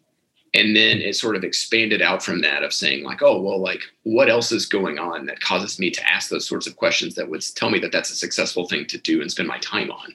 and 0.54 0.74
then 0.74 0.98
it 0.98 1.14
sort 1.14 1.36
of 1.36 1.44
expanded 1.44 2.02
out 2.02 2.22
from 2.22 2.40
that 2.40 2.62
of 2.62 2.72
saying 2.72 3.04
like 3.04 3.22
oh 3.22 3.40
well 3.40 3.60
like 3.60 3.82
what 4.02 4.28
else 4.28 4.50
is 4.50 4.66
going 4.66 4.98
on 4.98 5.26
that 5.26 5.40
causes 5.40 5.78
me 5.78 5.90
to 5.90 6.08
ask 6.08 6.28
those 6.28 6.46
sorts 6.46 6.66
of 6.66 6.76
questions 6.76 7.14
that 7.14 7.28
would 7.28 7.42
tell 7.54 7.70
me 7.70 7.78
that 7.78 7.92
that's 7.92 8.10
a 8.10 8.16
successful 8.16 8.66
thing 8.66 8.86
to 8.86 8.98
do 8.98 9.20
and 9.20 9.30
spend 9.30 9.48
my 9.48 9.58
time 9.58 9.90
on? 9.90 10.14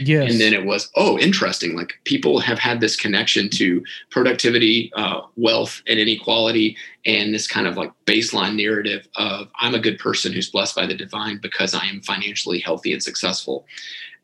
Yes. 0.00 0.30
and 0.30 0.40
then 0.40 0.54
it 0.54 0.64
was 0.64 0.90
oh 0.94 1.18
interesting 1.18 1.74
like 1.74 1.94
people 2.04 2.38
have 2.38 2.58
had 2.58 2.80
this 2.80 2.94
connection 2.94 3.50
to 3.50 3.82
productivity 4.10 4.92
uh, 4.94 5.22
wealth 5.36 5.82
and 5.88 5.98
inequality 5.98 6.76
and 7.04 7.34
this 7.34 7.48
kind 7.48 7.66
of 7.66 7.76
like 7.76 7.90
baseline 8.06 8.56
narrative 8.56 9.08
of 9.16 9.48
i'm 9.56 9.74
a 9.74 9.80
good 9.80 9.98
person 9.98 10.32
who's 10.32 10.50
blessed 10.50 10.76
by 10.76 10.86
the 10.86 10.94
divine 10.94 11.38
because 11.38 11.74
i 11.74 11.84
am 11.86 12.00
financially 12.02 12.60
healthy 12.60 12.92
and 12.92 13.02
successful. 13.02 13.66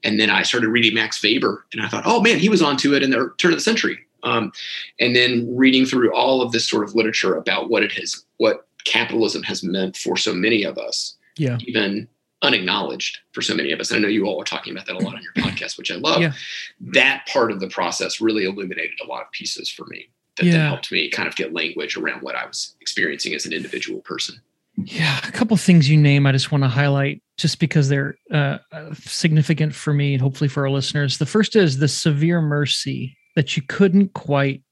And 0.05 0.21
then 0.21 0.31
i 0.31 0.43
started 0.43 0.69
reading 0.69 0.95
max 0.95 1.21
weber 1.23 1.67
and 1.73 1.83
i 1.83 1.89
thought 1.89 2.05
oh 2.07 2.21
man 2.21 2.39
he 2.39 2.49
was 2.49 2.63
onto 2.63 2.95
it 2.95 3.03
in 3.03 3.11
the 3.11 3.33
turn 3.39 3.53
of 3.53 3.59
the 3.59 3.65
century 3.65 4.07
um, 4.25 4.53
and 5.01 5.15
then 5.15 5.47
reading 5.55 5.87
through 5.87 6.13
all 6.15 6.43
of 6.43 6.53
this 6.53 6.67
sort 6.67 6.85
of 6.85 6.95
literature 6.95 7.37
about 7.37 7.71
what 7.71 7.83
it 7.83 7.93
has, 7.93 8.25
what 8.39 8.67
capitalism 8.85 9.43
has 9.45 9.63
meant 9.63 9.97
for 9.97 10.17
so 10.17 10.35
many 10.35 10.65
of 10.65 10.79
us, 10.79 11.17
yeah, 11.37 11.59
even 11.67 12.09
unacknowledged 12.43 13.19
for 13.33 13.43
so 13.43 13.55
many 13.55 13.73
of 13.73 13.81
us. 13.81 13.91
And 13.91 13.99
I 13.99 14.03
know 14.03 14.09
you 14.09 14.27
all 14.27 14.41
are 14.41 14.45
talking 14.45 14.73
about 14.73 14.87
that 14.87 14.97
a 14.97 14.99
lot 14.99 15.15
on 15.15 15.23
your 15.23 15.33
podcast, 15.45 15.79
which 15.79 15.91
I 15.91 15.97
love. 15.97 16.21
Yeah. 16.21 16.33
That 16.81 17.27
part 17.27 17.51
of 17.51 17.59
the 17.59 17.69
process 17.69 18.21
really 18.21 18.45
illuminated 18.45 18.99
a 19.03 19.07
lot 19.07 19.23
of 19.23 19.31
pieces 19.33 19.71
for 19.71 19.87
me 19.87 20.11
that, 20.37 20.47
yeah. 20.47 20.53
that 20.53 20.69
helped 20.69 20.93
me 20.93 21.11
kind 21.11 21.27
of 21.27 21.37
get 21.37 21.55
language 21.55 21.97
around 21.97 22.21
what 22.21 22.35
I 22.35 22.47
was 22.47 22.77
experiencing 22.81 23.35
as 23.35 23.47
an 23.47 23.53
individual 23.53 24.01
person. 24.01 24.41
Yeah, 24.77 25.21
a 25.27 25.31
couple 25.31 25.57
things 25.57 25.89
you 25.89 25.97
name 25.97 26.27
I 26.27 26.33
just 26.33 26.51
want 26.51 26.65
to 26.65 26.69
highlight 26.69 27.23
just 27.39 27.61
because 27.61 27.89
they're 27.89 28.17
uh, 28.31 28.59
significant 28.95 29.75
for 29.75 29.95
me 29.95 30.15
and 30.15 30.21
hopefully 30.21 30.49
for 30.49 30.65
our 30.65 30.71
listeners. 30.71 31.19
The 31.19 31.27
first 31.27 31.57
is 31.57 31.79
the 31.79 31.89
severe 31.89 32.43
mercy 32.43 33.17
that 33.35 33.57
you 33.57 33.63
couldn't 33.63 34.15
quite 34.15 34.63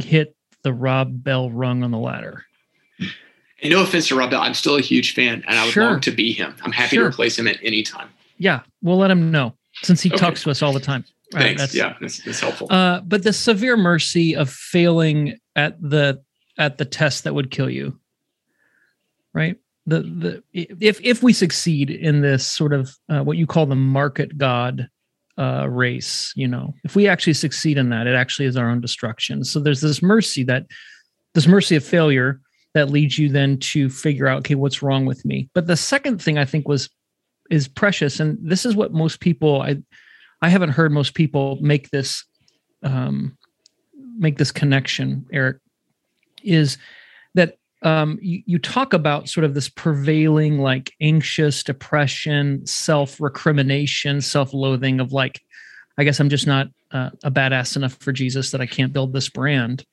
hit 0.00 0.36
the 0.62 0.72
Rob 0.72 1.22
Bell 1.22 1.50
rung 1.50 1.82
on 1.82 1.90
the 1.90 1.98
ladder. 1.98 2.44
And 3.62 3.72
no 3.72 3.82
offense 3.82 4.08
to 4.08 4.16
Rob 4.16 4.30
Bell, 4.30 4.42
I'm 4.42 4.54
still 4.54 4.76
a 4.76 4.80
huge 4.80 5.14
fan, 5.14 5.44
and 5.46 5.58
I 5.58 5.64
would 5.64 5.72
sure. 5.72 5.84
love 5.84 6.00
to 6.02 6.10
be 6.10 6.32
him. 6.32 6.54
I'm 6.62 6.72
happy 6.72 6.96
sure. 6.96 7.04
to 7.04 7.10
replace 7.10 7.38
him 7.38 7.46
at 7.46 7.58
any 7.62 7.82
time. 7.82 8.08
Yeah, 8.36 8.60
we'll 8.82 8.98
let 8.98 9.10
him 9.10 9.30
know 9.30 9.54
since 9.82 10.02
he 10.02 10.10
okay. 10.10 10.18
talks 10.18 10.42
to 10.42 10.50
us 10.50 10.62
all 10.62 10.72
the 10.72 10.80
time. 10.80 11.04
Right, 11.32 11.42
Thanks. 11.42 11.62
That's, 11.62 11.74
yeah, 11.74 11.94
that's, 12.00 12.22
that's 12.22 12.40
helpful. 12.40 12.70
Uh, 12.70 13.00
but 13.00 13.22
the 13.22 13.32
severe 13.32 13.76
mercy 13.76 14.36
of 14.36 14.50
failing 14.50 15.38
at 15.56 15.80
the 15.80 16.22
at 16.58 16.78
the 16.78 16.84
test 16.84 17.24
that 17.24 17.34
would 17.34 17.50
kill 17.50 17.70
you, 17.70 17.98
right? 19.32 19.56
The 19.86 20.00
the 20.00 20.42
if 20.52 21.00
if 21.02 21.22
we 21.22 21.32
succeed 21.32 21.90
in 21.90 22.20
this 22.20 22.46
sort 22.46 22.72
of 22.72 22.94
uh, 23.08 23.22
what 23.22 23.36
you 23.36 23.46
call 23.46 23.66
the 23.66 23.74
market 23.74 24.38
god 24.38 24.88
uh, 25.38 25.68
race. 25.68 26.32
You 26.36 26.48
know, 26.48 26.74
if 26.84 26.96
we 26.96 27.08
actually 27.08 27.34
succeed 27.34 27.78
in 27.78 27.90
that, 27.90 28.06
it 28.06 28.14
actually 28.14 28.46
is 28.46 28.56
our 28.56 28.68
own 28.68 28.80
destruction. 28.80 29.44
So 29.44 29.60
there's 29.60 29.80
this 29.80 30.02
mercy 30.02 30.44
that 30.44 30.66
this 31.34 31.46
mercy 31.46 31.76
of 31.76 31.84
failure 31.84 32.40
that 32.74 32.90
leads 32.90 33.18
you 33.18 33.28
then 33.28 33.58
to 33.58 33.88
figure 33.88 34.26
out, 34.26 34.38
okay, 34.38 34.54
what's 34.54 34.82
wrong 34.82 35.06
with 35.06 35.24
me? 35.24 35.48
But 35.54 35.66
the 35.66 35.76
second 35.76 36.20
thing 36.20 36.38
I 36.38 36.44
think 36.44 36.68
was 36.68 36.88
is 37.50 37.68
precious, 37.68 38.20
and 38.20 38.38
this 38.40 38.64
is 38.64 38.74
what 38.74 38.92
most 38.92 39.20
people 39.20 39.62
I 39.62 39.76
I 40.42 40.48
haven't 40.48 40.70
heard 40.70 40.92
most 40.92 41.14
people 41.14 41.58
make 41.60 41.90
this 41.90 42.24
um, 42.82 43.36
make 44.16 44.38
this 44.38 44.52
connection, 44.52 45.26
Eric, 45.32 45.58
is 46.42 46.78
that 47.34 47.58
um, 47.84 48.18
you, 48.22 48.42
you 48.46 48.58
talk 48.58 48.94
about 48.94 49.28
sort 49.28 49.44
of 49.44 49.52
this 49.54 49.68
prevailing 49.68 50.58
like 50.58 50.92
anxious 51.00 51.62
depression, 51.62 52.66
self 52.66 53.20
recrimination, 53.20 54.22
self 54.22 54.54
loathing 54.54 55.00
of 55.00 55.12
like, 55.12 55.42
I 55.98 56.04
guess 56.04 56.18
I'm 56.18 56.30
just 56.30 56.46
not 56.46 56.68
uh, 56.90 57.10
a 57.22 57.30
badass 57.30 57.76
enough 57.76 57.94
for 57.94 58.10
Jesus 58.10 58.50
that 58.50 58.60
I 58.62 58.66
can't 58.66 58.92
build 58.92 59.12
this 59.12 59.28
brand. 59.28 59.84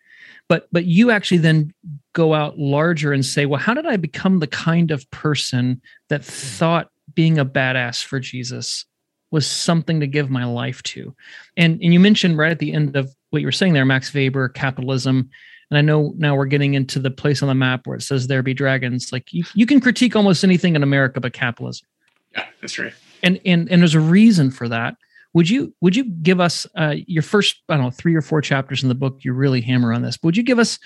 But 0.47 0.67
but 0.71 0.86
you 0.86 1.12
actually 1.12 1.39
then 1.39 1.73
go 2.13 2.34
out 2.34 2.58
larger 2.58 3.12
and 3.12 3.25
say, 3.25 3.45
well, 3.45 3.60
how 3.60 3.73
did 3.73 3.86
I 3.86 3.97
become 3.97 4.39
the 4.39 4.47
kind 4.47 4.91
of 4.91 5.10
person 5.12 5.82
that 6.08 6.23
thought 6.23 6.89
being 7.13 7.38
a 7.38 7.45
badass 7.45 8.04
for 8.04 8.19
Jesus 8.19 8.86
was 9.32 9.45
something 9.45 9.99
to 9.99 10.08
give 10.08 10.30
my 10.30 10.45
life 10.45 10.82
to? 10.84 11.13
And 11.58 11.82
and 11.82 11.93
you 11.93 11.99
mentioned 11.99 12.38
right 12.38 12.51
at 12.51 12.60
the 12.60 12.71
end 12.71 12.95
of 12.95 13.13
what 13.32 13.41
you 13.41 13.47
were 13.47 13.51
saying 13.51 13.73
there, 13.73 13.86
Max 13.86 14.13
Weber, 14.13 14.47
capitalism 14.47 15.30
and 15.71 15.77
I 15.77 15.81
know 15.81 16.13
now 16.17 16.36
we're 16.36 16.45
getting 16.45 16.73
into 16.73 16.99
the 16.99 17.10
place 17.10 17.41
on 17.41 17.47
the 17.47 17.55
map 17.55 17.88
where 17.88 17.95
it 17.95 18.01
says 18.01 18.27
there 18.27 18.43
be 18.43 18.53
dragons. 18.53 19.13
Like 19.13 19.31
you, 19.31 19.45
you 19.55 19.65
can 19.65 19.79
critique 19.79 20.17
almost 20.17 20.43
anything 20.43 20.75
in 20.75 20.84
America 20.84 21.21
but 21.21 21.31
capitalism. 21.31 21.88
Yeah, 22.34 22.45
that's 22.60 22.77
right. 22.77 22.93
And 23.23 23.39
and 23.45 23.71
and 23.71 23.81
there's 23.81 23.95
a 23.95 24.01
reason 24.01 24.51
for 24.51 24.67
that. 24.67 24.95
Would 25.34 25.49
you 25.49 25.73
would 25.79 25.95
you 25.95 26.03
give 26.03 26.41
us 26.41 26.67
uh, 26.75 26.95
your 27.07 27.23
first 27.23 27.62
I 27.69 27.75
don't 27.75 27.86
know 27.86 27.91
three 27.91 28.15
or 28.15 28.21
four 28.21 28.41
chapters 28.41 28.84
in 28.84 28.89
the 28.89 28.95
book? 28.95 29.19
You 29.21 29.31
really 29.31 29.62
hammer 29.62 29.93
on 29.93 30.01
this. 30.01 30.17
But 30.17 30.27
would 30.27 30.38
you 30.38 30.43
give 30.43 30.60
us 30.60 30.77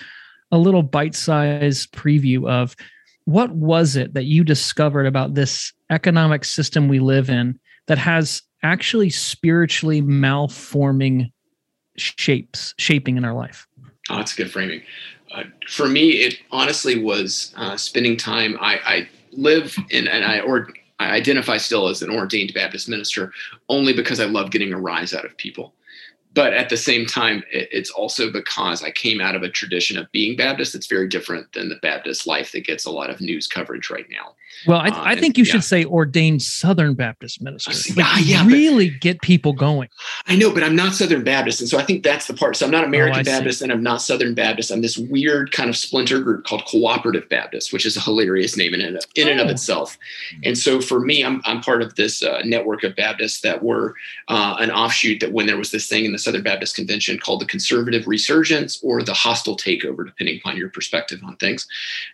a 0.52 0.58
little 0.58 0.84
bite-sized 0.84 1.92
preview 1.92 2.48
of 2.48 2.76
what 3.24 3.50
was 3.50 3.96
it 3.96 4.14
that 4.14 4.26
you 4.26 4.44
discovered 4.44 5.06
about 5.06 5.34
this 5.34 5.72
economic 5.90 6.44
system 6.44 6.86
we 6.86 7.00
live 7.00 7.28
in 7.28 7.58
that 7.88 7.98
has 7.98 8.42
actually 8.62 9.10
spiritually 9.10 10.00
malforming 10.00 11.32
shapes 11.96 12.72
shaping 12.78 13.16
in 13.16 13.24
our 13.24 13.34
life? 13.34 13.66
Oh, 14.10 14.16
that's 14.16 14.34
a 14.34 14.36
good 14.36 14.50
framing. 14.50 14.82
Uh, 15.34 15.44
for 15.68 15.88
me, 15.88 16.10
it 16.10 16.38
honestly 16.50 17.02
was 17.02 17.52
uh, 17.56 17.76
spending 17.76 18.16
time. 18.16 18.56
I, 18.60 18.78
I 18.84 19.08
live 19.32 19.76
in, 19.90 20.06
and 20.06 20.24
I 20.24 20.40
or 20.40 20.68
I 20.98 21.10
identify 21.10 21.56
still 21.56 21.88
as 21.88 22.02
an 22.02 22.10
ordained 22.10 22.54
Baptist 22.54 22.88
minister 22.88 23.32
only 23.68 23.92
because 23.92 24.20
I 24.20 24.24
love 24.24 24.50
getting 24.50 24.72
a 24.72 24.80
rise 24.80 25.12
out 25.12 25.24
of 25.24 25.36
people 25.36 25.74
but 26.36 26.52
at 26.52 26.68
the 26.68 26.76
same 26.76 27.06
time, 27.06 27.42
it's 27.50 27.90
also 27.90 28.30
because 28.30 28.82
I 28.82 28.90
came 28.90 29.22
out 29.22 29.34
of 29.34 29.42
a 29.42 29.48
tradition 29.48 29.96
of 29.96 30.12
being 30.12 30.36
Baptist 30.36 30.74
that's 30.74 30.86
very 30.86 31.08
different 31.08 31.50
than 31.54 31.70
the 31.70 31.78
Baptist 31.80 32.26
life 32.26 32.52
that 32.52 32.66
gets 32.66 32.84
a 32.84 32.90
lot 32.90 33.08
of 33.08 33.22
news 33.22 33.46
coverage 33.46 33.88
right 33.88 34.04
now. 34.10 34.34
Well, 34.66 34.80
I, 34.80 34.88
uh, 34.88 35.02
I 35.04 35.16
think 35.16 35.38
you 35.38 35.44
yeah. 35.44 35.52
should 35.52 35.64
say 35.64 35.84
ordained 35.84 36.42
Southern 36.42 36.94
Baptist 36.94 37.42
minister. 37.42 37.72
Like 37.94 37.96
yeah, 37.96 38.42
yeah, 38.42 38.46
really 38.46 38.90
but, 38.90 39.00
get 39.00 39.20
people 39.22 39.52
going. 39.52 39.88
I 40.26 40.36
know, 40.36 40.52
but 40.52 40.62
I'm 40.62 40.74
not 40.74 40.94
Southern 40.94 41.24
Baptist, 41.24 41.60
and 41.60 41.68
so 41.68 41.78
I 41.78 41.84
think 41.84 42.02
that's 42.02 42.26
the 42.26 42.34
part. 42.34 42.56
So 42.56 42.64
I'm 42.64 42.72
not 42.72 42.84
American 42.84 43.20
oh, 43.20 43.24
Baptist, 43.24 43.58
see. 43.58 43.64
and 43.64 43.72
I'm 43.72 43.82
not 43.82 44.02
Southern 44.02 44.34
Baptist. 44.34 44.70
I'm 44.70 44.82
this 44.82 44.96
weird 44.96 45.52
kind 45.52 45.68
of 45.68 45.76
splinter 45.76 46.20
group 46.20 46.44
called 46.44 46.64
Cooperative 46.64 47.28
Baptist, 47.28 47.72
which 47.72 47.86
is 47.86 47.96
a 47.96 48.00
hilarious 48.00 48.56
name 48.56 48.74
in 48.74 48.80
and, 48.80 48.98
in 49.14 49.28
oh. 49.28 49.30
and 49.30 49.40
of 49.40 49.48
oh. 49.48 49.50
itself. 49.50 49.98
And 50.42 50.56
so 50.56 50.80
for 50.80 51.00
me, 51.00 51.24
I'm 51.24 51.42
I'm 51.44 51.60
part 51.60 51.82
of 51.82 51.94
this 51.96 52.22
uh, 52.22 52.42
network 52.44 52.82
of 52.82 52.96
Baptists 52.96 53.40
that 53.42 53.62
were 53.62 53.94
uh, 54.28 54.56
an 54.58 54.70
offshoot 54.70 55.20
that 55.20 55.32
when 55.32 55.46
there 55.46 55.58
was 55.58 55.70
this 55.70 55.88
thing 55.88 56.04
in 56.04 56.12
the 56.12 56.18
Southern 56.18 56.42
Baptist 56.42 56.76
Convention 56.76 57.18
called 57.18 57.40
the 57.40 57.46
Conservative 57.46 58.06
Resurgence 58.06 58.82
or 58.82 59.02
the 59.02 59.14
Hostile 59.14 59.56
Takeover, 59.56 60.06
depending 60.06 60.38
upon 60.38 60.56
your 60.56 60.70
perspective 60.70 61.20
on 61.24 61.36
things. 61.36 61.66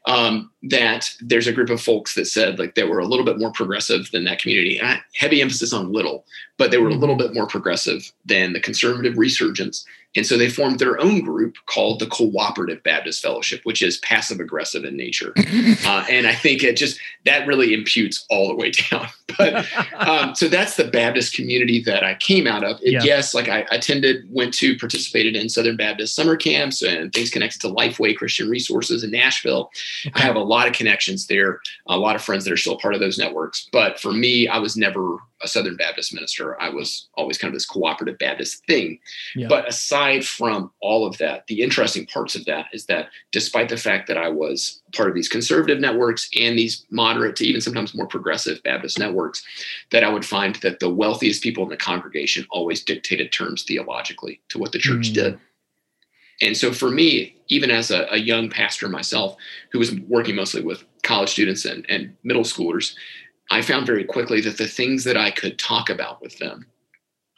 Um, 0.06 0.50
that 0.64 1.10
there's 1.20 1.46
a 1.46 1.52
group 1.52 1.70
of 1.70 1.80
folks 1.80 2.14
that 2.14 2.21
said 2.26 2.58
like 2.58 2.74
they 2.74 2.84
were 2.84 2.98
a 2.98 3.06
little 3.06 3.24
bit 3.24 3.38
more 3.38 3.52
progressive 3.52 4.10
than 4.12 4.24
that 4.24 4.40
community. 4.40 4.80
I, 4.80 5.00
heavy 5.14 5.40
emphasis 5.40 5.72
on 5.72 5.92
little, 5.92 6.24
but 6.56 6.70
they 6.70 6.78
were 6.78 6.88
a 6.88 6.94
little 6.94 7.16
mm-hmm. 7.16 7.28
bit 7.28 7.34
more 7.34 7.46
progressive 7.46 8.12
than 8.24 8.52
the 8.52 8.60
Conservative 8.60 9.16
Resurgence. 9.16 9.84
And 10.16 10.26
so 10.26 10.36
they 10.36 10.48
formed 10.48 10.78
their 10.78 11.00
own 11.00 11.20
group 11.20 11.56
called 11.66 11.98
the 11.98 12.06
Cooperative 12.06 12.82
Baptist 12.82 13.22
Fellowship, 13.22 13.60
which 13.64 13.82
is 13.82 13.98
passive 13.98 14.40
aggressive 14.40 14.84
in 14.84 14.96
nature. 14.96 15.34
Uh, 15.84 16.04
and 16.08 16.26
I 16.26 16.34
think 16.34 16.62
it 16.62 16.76
just 16.76 16.98
that 17.24 17.46
really 17.46 17.74
imputes 17.74 18.24
all 18.30 18.48
the 18.48 18.54
way 18.54 18.70
down. 18.90 19.08
But 19.36 19.66
um, 19.94 20.34
so 20.34 20.48
that's 20.48 20.76
the 20.76 20.84
Baptist 20.84 21.34
community 21.34 21.82
that 21.84 22.04
I 22.04 22.14
came 22.14 22.46
out 22.46 22.62
of. 22.62 22.78
It, 22.82 22.92
yeah. 22.92 23.02
Yes, 23.02 23.34
like 23.34 23.48
I 23.48 23.66
attended, 23.70 24.24
went 24.30 24.54
to, 24.54 24.78
participated 24.78 25.34
in 25.34 25.48
Southern 25.48 25.76
Baptist 25.76 26.14
summer 26.14 26.36
camps 26.36 26.82
and 26.82 27.12
things 27.12 27.30
connected 27.30 27.60
to 27.62 27.68
Lifeway 27.68 28.16
Christian 28.16 28.48
Resources 28.48 29.02
in 29.02 29.10
Nashville. 29.10 29.70
Okay. 30.06 30.12
I 30.14 30.20
have 30.20 30.36
a 30.36 30.40
lot 30.40 30.66
of 30.66 30.74
connections 30.74 31.26
there, 31.26 31.60
a 31.86 31.98
lot 31.98 32.16
of 32.16 32.22
friends 32.22 32.44
that 32.44 32.52
are 32.52 32.56
still 32.56 32.78
part 32.78 32.94
of 32.94 33.00
those 33.00 33.18
networks. 33.18 33.68
But 33.72 33.98
for 34.00 34.12
me, 34.12 34.48
I 34.48 34.58
was 34.58 34.76
never 34.76 35.18
a 35.42 35.48
Southern 35.48 35.76
Baptist 35.76 36.14
minister. 36.14 36.60
I 36.60 36.68
was 36.68 37.08
always 37.14 37.38
kind 37.38 37.50
of 37.50 37.54
this 37.54 37.66
cooperative 37.66 38.18
Baptist 38.18 38.64
thing. 38.66 38.98
Yeah. 39.34 39.48
But 39.48 39.68
aside 39.68 40.24
from 40.24 40.70
all 40.80 41.06
of 41.06 41.18
that, 41.18 41.46
the 41.46 41.62
interesting 41.62 42.06
parts 42.06 42.34
of 42.34 42.44
that 42.46 42.66
is 42.72 42.86
that 42.86 43.08
despite 43.30 43.68
the 43.68 43.76
fact 43.76 44.08
that 44.08 44.18
I 44.18 44.28
was 44.28 44.80
part 44.94 45.08
of 45.08 45.14
these 45.14 45.28
conservative 45.28 45.80
networks 45.80 46.28
and 46.38 46.58
these 46.58 46.86
moderate 46.90 47.36
to 47.36 47.46
even 47.46 47.60
sometimes 47.60 47.94
more 47.94 48.06
progressive 48.06 48.62
Baptist 48.62 48.98
networks, 48.98 49.44
that 49.90 50.04
I 50.04 50.10
would 50.10 50.24
find 50.24 50.56
that 50.56 50.80
the 50.80 50.90
wealthiest 50.90 51.42
people 51.42 51.64
in 51.64 51.70
the 51.70 51.76
congregation 51.76 52.46
always 52.50 52.84
dictated 52.84 53.32
terms 53.32 53.64
theologically 53.64 54.40
to 54.50 54.58
what 54.58 54.72
the 54.72 54.78
church 54.78 55.10
mm. 55.10 55.14
did. 55.14 55.38
And 56.40 56.56
so 56.56 56.72
for 56.72 56.90
me, 56.90 57.36
even 57.48 57.70
as 57.70 57.90
a, 57.90 58.06
a, 58.10 58.16
young 58.16 58.50
pastor 58.50 58.88
myself, 58.88 59.36
who 59.70 59.78
was 59.78 59.94
working 60.08 60.34
mostly 60.34 60.62
with 60.62 60.84
college 61.02 61.30
students 61.30 61.64
and, 61.64 61.86
and 61.88 62.16
middle 62.24 62.42
schoolers, 62.42 62.94
I 63.50 63.62
found 63.62 63.86
very 63.86 64.04
quickly 64.04 64.40
that 64.42 64.58
the 64.58 64.66
things 64.66 65.04
that 65.04 65.16
I 65.16 65.30
could 65.30 65.58
talk 65.58 65.90
about 65.90 66.22
with 66.22 66.38
them 66.38 66.66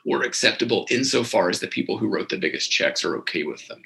were 0.04 0.22
acceptable 0.22 0.86
insofar 0.90 1.48
as 1.48 1.60
the 1.60 1.66
people 1.66 1.98
who 1.98 2.08
wrote 2.08 2.28
the 2.28 2.38
biggest 2.38 2.70
checks 2.70 3.04
are 3.04 3.16
okay 3.18 3.42
with 3.42 3.66
them. 3.68 3.82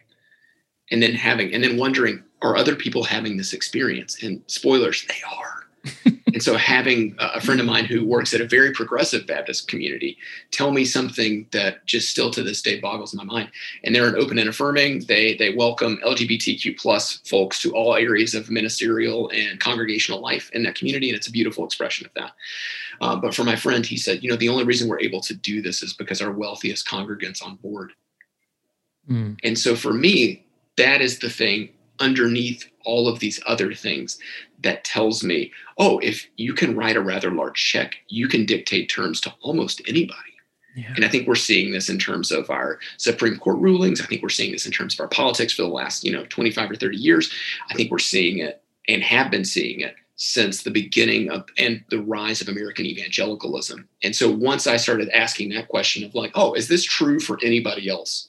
And 0.90 1.02
then 1.02 1.14
having, 1.14 1.52
and 1.52 1.62
then 1.62 1.76
wondering, 1.76 2.22
are 2.42 2.57
other 2.57 2.74
people 2.74 3.04
having 3.04 3.37
this 3.37 3.52
experience? 3.52 4.22
And 4.22 4.42
spoilers, 4.46 5.07
they 5.07 5.22
are. 5.31 6.17
and 6.32 6.42
so 6.42 6.56
having 6.56 7.14
a 7.18 7.40
friend 7.40 7.60
of 7.60 7.66
mine 7.66 7.84
who 7.84 8.04
works 8.04 8.34
at 8.34 8.40
a 8.40 8.46
very 8.46 8.72
progressive 8.72 9.26
Baptist 9.26 9.68
community 9.68 10.18
tell 10.50 10.70
me 10.70 10.84
something 10.84 11.46
that 11.52 11.84
just 11.86 12.08
still 12.08 12.30
to 12.30 12.42
this 12.42 12.62
day 12.62 12.80
boggles 12.80 13.14
my 13.14 13.24
mind. 13.24 13.50
And 13.84 13.94
they're 13.94 14.08
an 14.08 14.16
open 14.16 14.38
and 14.38 14.48
affirming. 14.48 15.00
They 15.00 15.34
they 15.34 15.54
welcome 15.54 15.98
LGBTQ 16.04 16.78
plus 16.78 17.18
folks 17.26 17.60
to 17.62 17.72
all 17.74 17.94
areas 17.94 18.34
of 18.34 18.50
ministerial 18.50 19.30
and 19.30 19.60
congregational 19.60 20.20
life 20.20 20.50
in 20.52 20.62
that 20.64 20.74
community, 20.74 21.08
and 21.08 21.16
it's 21.16 21.28
a 21.28 21.32
beautiful 21.32 21.64
expression 21.64 22.06
of 22.06 22.14
that. 22.14 22.32
Uh, 23.00 23.16
but 23.16 23.34
for 23.34 23.44
my 23.44 23.56
friend, 23.56 23.86
he 23.86 23.96
said, 23.96 24.22
you 24.22 24.30
know, 24.30 24.36
the 24.36 24.48
only 24.48 24.64
reason 24.64 24.88
we're 24.88 25.00
able 25.00 25.20
to 25.20 25.34
do 25.34 25.62
this 25.62 25.82
is 25.82 25.92
because 25.92 26.20
our 26.20 26.32
wealthiest 26.32 26.86
congregants 26.86 27.44
on 27.44 27.56
board. 27.56 27.92
Mm. 29.08 29.38
And 29.44 29.58
so 29.58 29.76
for 29.76 29.92
me, 29.92 30.46
that 30.76 31.00
is 31.00 31.18
the 31.18 31.30
thing 31.30 31.70
underneath 32.00 32.68
all 32.84 33.08
of 33.08 33.18
these 33.18 33.40
other 33.46 33.74
things 33.74 34.18
that 34.62 34.84
tells 34.84 35.22
me, 35.22 35.52
oh, 35.78 35.98
if 36.00 36.26
you 36.36 36.52
can 36.54 36.76
write 36.76 36.96
a 36.96 37.00
rather 37.00 37.30
large 37.30 37.62
check, 37.62 37.96
you 38.08 38.28
can 38.28 38.44
dictate 38.46 38.88
terms 38.88 39.20
to 39.22 39.34
almost 39.40 39.80
anybody. 39.86 40.18
Yeah. 40.74 40.92
And 40.94 41.04
I 41.04 41.08
think 41.08 41.26
we're 41.26 41.34
seeing 41.34 41.72
this 41.72 41.88
in 41.88 41.98
terms 41.98 42.30
of 42.30 42.50
our 42.50 42.78
Supreme 42.98 43.38
Court 43.38 43.58
rulings. 43.58 44.00
I 44.00 44.06
think 44.06 44.22
we're 44.22 44.28
seeing 44.28 44.52
this 44.52 44.66
in 44.66 44.72
terms 44.72 44.94
of 44.94 45.00
our 45.00 45.08
politics 45.08 45.52
for 45.52 45.62
the 45.62 45.68
last, 45.68 46.04
you 46.04 46.12
know, 46.12 46.24
25 46.26 46.70
or 46.70 46.76
30 46.76 46.96
years. 46.96 47.32
I 47.68 47.74
think 47.74 47.90
we're 47.90 47.98
seeing 47.98 48.38
it 48.38 48.62
and 48.88 49.02
have 49.02 49.30
been 49.30 49.44
seeing 49.44 49.80
it 49.80 49.94
since 50.14 50.62
the 50.62 50.70
beginning 50.70 51.30
of 51.30 51.46
and 51.58 51.84
the 51.90 52.02
rise 52.02 52.40
of 52.40 52.48
American 52.48 52.86
evangelicalism. 52.86 53.88
And 54.02 54.14
so 54.14 54.30
once 54.30 54.66
I 54.66 54.76
started 54.76 55.08
asking 55.10 55.50
that 55.50 55.68
question 55.68 56.04
of 56.04 56.14
like, 56.14 56.32
oh, 56.34 56.54
is 56.54 56.68
this 56.68 56.84
true 56.84 57.20
for 57.20 57.38
anybody 57.42 57.88
else? 57.88 58.27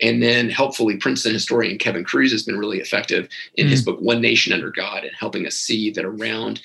And 0.00 0.22
then 0.22 0.50
helpfully, 0.50 0.96
Princeton 0.96 1.32
historian 1.32 1.78
Kevin 1.78 2.04
Kruse 2.04 2.32
has 2.32 2.42
been 2.42 2.58
really 2.58 2.78
effective 2.78 3.28
in 3.54 3.66
mm. 3.66 3.70
his 3.70 3.82
book, 3.82 4.00
One 4.00 4.20
Nation 4.20 4.52
Under 4.52 4.70
God, 4.70 5.04
and 5.04 5.12
helping 5.18 5.46
us 5.46 5.54
see 5.54 5.90
that 5.90 6.04
around 6.04 6.60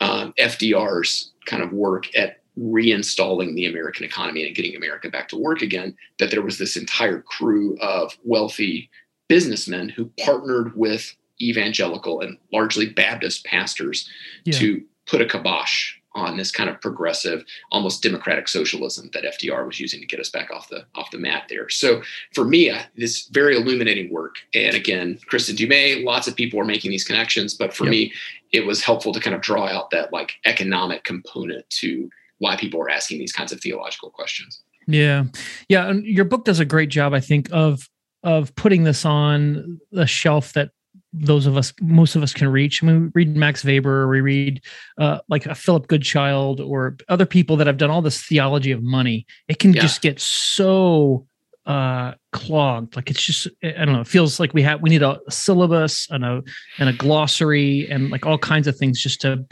um, 0.00 0.32
FDR's 0.38 1.32
kind 1.46 1.62
of 1.62 1.72
work 1.72 2.14
at 2.16 2.40
reinstalling 2.58 3.54
the 3.54 3.66
American 3.66 4.04
economy 4.04 4.46
and 4.46 4.54
getting 4.54 4.76
America 4.76 5.10
back 5.10 5.28
to 5.28 5.36
work 5.36 5.60
again, 5.60 5.96
that 6.18 6.30
there 6.30 6.42
was 6.42 6.58
this 6.58 6.76
entire 6.76 7.20
crew 7.20 7.76
of 7.80 8.16
wealthy 8.24 8.88
businessmen 9.28 9.88
who 9.88 10.10
partnered 10.24 10.76
with 10.76 11.14
evangelical 11.42 12.20
and 12.20 12.38
largely 12.52 12.86
Baptist 12.86 13.44
pastors 13.44 14.08
yeah. 14.44 14.56
to 14.58 14.82
put 15.06 15.20
a 15.20 15.26
kibosh 15.26 15.96
on 16.14 16.36
this 16.36 16.50
kind 16.50 16.70
of 16.70 16.80
progressive, 16.80 17.44
almost 17.72 18.02
democratic 18.02 18.48
socialism 18.48 19.10
that 19.12 19.24
FDR 19.24 19.66
was 19.66 19.80
using 19.80 20.00
to 20.00 20.06
get 20.06 20.20
us 20.20 20.30
back 20.30 20.50
off 20.50 20.68
the 20.68 20.86
off 20.94 21.10
the 21.10 21.18
mat 21.18 21.44
there. 21.48 21.68
So 21.68 22.02
for 22.34 22.44
me, 22.44 22.70
uh, 22.70 22.82
this 22.96 23.26
very 23.28 23.56
illuminating 23.56 24.12
work. 24.12 24.36
And 24.54 24.74
again, 24.74 25.18
Kristin 25.30 25.56
Du 25.56 26.04
lots 26.04 26.28
of 26.28 26.36
people 26.36 26.60
are 26.60 26.64
making 26.64 26.90
these 26.90 27.04
connections, 27.04 27.54
but 27.54 27.74
for 27.74 27.84
yep. 27.84 27.90
me, 27.90 28.12
it 28.52 28.66
was 28.66 28.82
helpful 28.82 29.12
to 29.12 29.20
kind 29.20 29.34
of 29.34 29.42
draw 29.42 29.66
out 29.66 29.90
that 29.90 30.12
like 30.12 30.34
economic 30.44 31.04
component 31.04 31.68
to 31.70 32.08
why 32.38 32.56
people 32.56 32.80
are 32.80 32.90
asking 32.90 33.18
these 33.18 33.32
kinds 33.32 33.52
of 33.52 33.60
theological 33.60 34.10
questions. 34.10 34.62
Yeah, 34.86 35.24
yeah, 35.68 35.88
and 35.88 36.04
your 36.04 36.24
book 36.26 36.44
does 36.44 36.60
a 36.60 36.64
great 36.64 36.90
job, 36.90 37.14
I 37.14 37.20
think, 37.20 37.48
of 37.52 37.88
of 38.22 38.54
putting 38.54 38.84
this 38.84 39.04
on 39.04 39.80
the 39.92 40.06
shelf 40.06 40.54
that 40.54 40.70
those 41.16 41.46
of 41.46 41.56
us, 41.56 41.72
most 41.80 42.16
of 42.16 42.22
us 42.22 42.32
can 42.32 42.48
reach. 42.48 42.82
I 42.82 42.86
mean, 42.86 43.12
we 43.14 43.24
read 43.24 43.36
Max 43.36 43.64
Weber, 43.64 44.08
we 44.08 44.20
read 44.20 44.60
uh, 44.98 45.20
like 45.28 45.46
a 45.46 45.54
Philip 45.54 45.86
Goodchild 45.86 46.60
or 46.60 46.96
other 47.08 47.24
people 47.26 47.56
that 47.56 47.68
have 47.68 47.76
done 47.76 47.90
all 47.90 48.02
this 48.02 48.20
theology 48.22 48.72
of 48.72 48.82
money. 48.82 49.26
It 49.46 49.60
can 49.60 49.72
yeah. 49.72 49.82
just 49.82 50.02
get 50.02 50.18
so 50.20 51.26
uh, 51.66 52.14
clogged. 52.32 52.96
Like 52.96 53.10
it's 53.10 53.22
just, 53.22 53.46
I 53.62 53.84
don't 53.84 53.92
know. 53.92 54.00
It 54.00 54.08
feels 54.08 54.40
like 54.40 54.52
we 54.54 54.62
have, 54.62 54.82
we 54.82 54.90
need 54.90 55.02
a 55.02 55.20
syllabus 55.30 56.08
and 56.10 56.24
a, 56.24 56.42
and 56.78 56.88
a 56.88 56.92
glossary 56.92 57.88
and 57.88 58.10
like 58.10 58.26
all 58.26 58.38
kinds 58.38 58.66
of 58.66 58.76
things 58.76 59.00
just 59.00 59.20
to, 59.20 59.44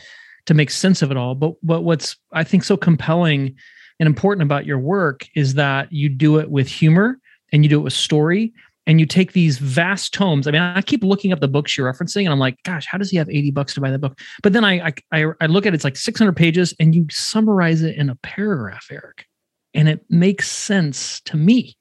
to 0.47 0.55
make 0.55 0.71
sense 0.71 1.01
of 1.01 1.13
it 1.13 1.17
all. 1.17 1.37
But, 1.37 1.55
but 1.63 1.83
what's, 1.83 2.17
I 2.33 2.43
think 2.43 2.65
so 2.65 2.77
compelling 2.77 3.55
and 4.01 4.09
important 4.09 4.43
about 4.43 4.67
your 4.67 4.81
work 4.81 5.27
is 5.37 5.55
that 5.55 5.93
you 5.93 6.09
do 6.09 6.39
it 6.39 6.51
with 6.51 6.67
humor 6.67 7.21
and 7.53 7.63
you 7.63 7.69
do 7.69 7.79
it 7.79 7.85
with 7.85 7.93
story 7.93 8.53
and 8.87 8.99
you 8.99 9.07
take 9.07 9.33
these 9.33 9.59
vast 9.59 10.13
tomes. 10.13 10.47
I 10.47 10.51
mean, 10.51 10.63
I 10.63 10.83
keep 10.83 11.05
looking 11.05 11.33
up 11.33 11.41
the 11.41 11.49
books 11.49 11.77
you're 11.77 11.93
referencing, 11.93 12.25
and 12.25 12.31
I'm 12.31 12.39
like, 12.39 12.63
gosh, 12.65 12.87
how 12.87 12.99
does 12.99 13.11
he 13.11 13.17
have 13.17 13.29
80 13.29 13.53
bucks 13.53 13.75
to 13.75 13.81
buy 13.81 13.91
that 13.91 14.01
book? 14.01 14.19
But 14.43 14.53
then 14.53 14.65
I 14.65 14.93
I 15.13 15.27
I 15.41 15.47
look 15.47 15.67
at 15.67 15.73
it, 15.73 15.75
it's 15.75 15.85
like 15.85 15.97
600 15.97 16.35
pages, 16.35 16.75
and 16.81 16.95
you 16.95 17.07
summarize 17.11 17.83
it 17.83 17.97
in 17.97 18.11
a 18.11 18.17
paragraph, 18.17 18.87
Eric, 18.91 19.27
and 19.75 19.89
it 19.89 20.05
makes 20.09 20.51
sense 20.51 21.21
to 21.23 21.37
me, 21.37 21.77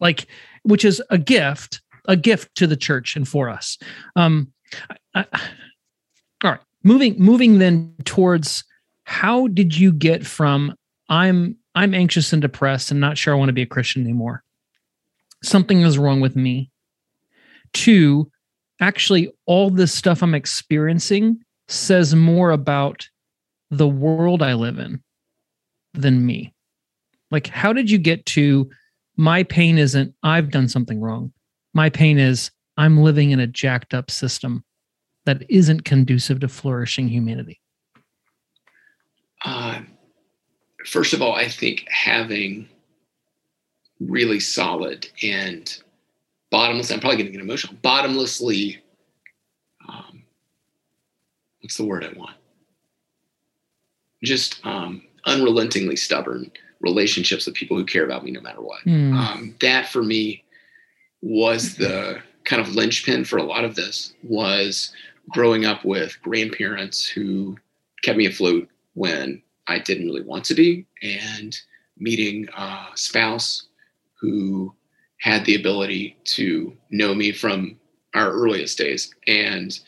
like, 0.00 0.26
which 0.62 0.84
is 0.84 1.02
a 1.10 1.18
gift, 1.18 1.82
a 2.06 2.16
gift 2.16 2.54
to 2.56 2.66
the 2.66 2.76
church 2.76 3.16
and 3.16 3.28
for 3.28 3.48
us. 3.50 3.78
Um, 4.14 4.52
I, 5.14 5.26
I, 5.32 5.40
all 6.44 6.52
right, 6.52 6.60
moving 6.82 7.16
moving 7.18 7.58
then 7.58 7.94
towards 8.04 8.64
how 9.04 9.46
did 9.48 9.76
you 9.76 9.92
get 9.92 10.26
from 10.26 10.74
I'm 11.08 11.56
I'm 11.74 11.94
anxious 11.94 12.32
and 12.32 12.40
depressed 12.40 12.90
and 12.90 12.98
not 12.98 13.18
sure 13.18 13.34
I 13.34 13.36
want 13.36 13.50
to 13.50 13.54
be 13.54 13.62
a 13.62 13.66
Christian 13.66 14.02
anymore 14.02 14.42
something 15.42 15.82
is 15.82 15.98
wrong 15.98 16.20
with 16.20 16.36
me. 16.36 16.70
Two, 17.72 18.30
actually, 18.80 19.32
all 19.46 19.70
this 19.70 19.92
stuff 19.92 20.22
I'm 20.22 20.34
experiencing 20.34 21.40
says 21.68 22.14
more 22.14 22.50
about 22.50 23.08
the 23.70 23.88
world 23.88 24.42
I 24.42 24.54
live 24.54 24.78
in 24.78 25.02
than 25.94 26.24
me. 26.24 26.54
Like, 27.30 27.48
how 27.48 27.72
did 27.72 27.90
you 27.90 27.98
get 27.98 28.24
to 28.26 28.70
my 29.16 29.42
pain 29.42 29.78
isn't 29.78 30.14
I've 30.22 30.50
done 30.50 30.68
something 30.68 31.00
wrong? 31.00 31.32
My 31.74 31.90
pain 31.90 32.18
is 32.18 32.50
I'm 32.76 33.02
living 33.02 33.30
in 33.30 33.40
a 33.40 33.46
jacked 33.46 33.94
up 33.94 34.10
system 34.10 34.64
that 35.24 35.42
isn't 35.48 35.84
conducive 35.84 36.40
to 36.40 36.48
flourishing 36.48 37.08
humanity. 37.08 37.60
Uh, 39.44 39.80
first 40.84 41.12
of 41.12 41.22
all, 41.22 41.34
I 41.34 41.48
think 41.48 41.84
having 41.88 42.68
really 44.00 44.40
solid 44.40 45.08
and 45.22 45.82
bottomless. 46.50 46.90
I'm 46.90 47.00
probably 47.00 47.18
going 47.18 47.26
to 47.26 47.32
get 47.32 47.40
emotional. 47.40 47.76
Bottomlessly, 47.82 48.82
um, 49.88 50.22
what's 51.60 51.76
the 51.76 51.84
word 51.84 52.04
I 52.04 52.18
want? 52.18 52.36
Just 54.22 54.64
um, 54.64 55.02
unrelentingly 55.26 55.96
stubborn 55.96 56.50
relationships 56.80 57.46
with 57.46 57.54
people 57.54 57.76
who 57.76 57.84
care 57.84 58.04
about 58.04 58.24
me 58.24 58.30
no 58.30 58.40
matter 58.40 58.60
what. 58.60 58.80
Mm. 58.84 59.14
Um, 59.14 59.54
that 59.60 59.88
for 59.88 60.02
me 60.02 60.44
was 61.22 61.76
the 61.76 62.20
kind 62.44 62.62
of 62.62 62.74
linchpin 62.74 63.24
for 63.24 63.38
a 63.38 63.42
lot 63.42 63.64
of 63.64 63.74
this 63.74 64.14
was 64.22 64.92
growing 65.30 65.64
up 65.64 65.84
with 65.84 66.20
grandparents 66.22 67.06
who 67.06 67.56
kept 68.02 68.18
me 68.18 68.26
afloat 68.26 68.68
when 68.94 69.42
I 69.66 69.78
didn't 69.78 70.06
really 70.06 70.22
want 70.22 70.44
to 70.46 70.54
be 70.54 70.86
and 71.02 71.58
meeting 71.98 72.48
a 72.56 72.86
spouse 72.94 73.65
who 74.20 74.74
had 75.18 75.44
the 75.44 75.54
ability 75.54 76.16
to 76.24 76.76
know 76.90 77.14
me 77.14 77.32
from 77.32 77.78
our 78.14 78.30
earliest 78.30 78.78
days 78.78 79.14
and 79.26 79.78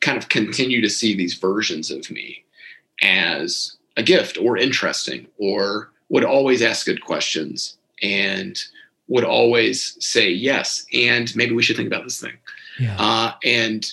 kind 0.00 0.18
of 0.18 0.28
continue 0.28 0.80
to 0.80 0.90
see 0.90 1.14
these 1.14 1.34
versions 1.34 1.90
of 1.90 2.10
me 2.10 2.44
as 3.02 3.76
a 3.96 4.02
gift 4.02 4.38
or 4.38 4.56
interesting 4.56 5.26
or 5.38 5.90
would 6.08 6.24
always 6.24 6.62
ask 6.62 6.86
good 6.86 7.02
questions 7.02 7.76
and 8.02 8.62
would 9.08 9.24
always 9.24 9.96
say 10.04 10.28
yes 10.28 10.84
and 10.92 11.34
maybe 11.36 11.54
we 11.54 11.62
should 11.62 11.76
think 11.76 11.86
about 11.86 12.04
this 12.04 12.20
thing 12.20 12.36
yeah. 12.78 12.96
uh, 12.98 13.32
and 13.44 13.92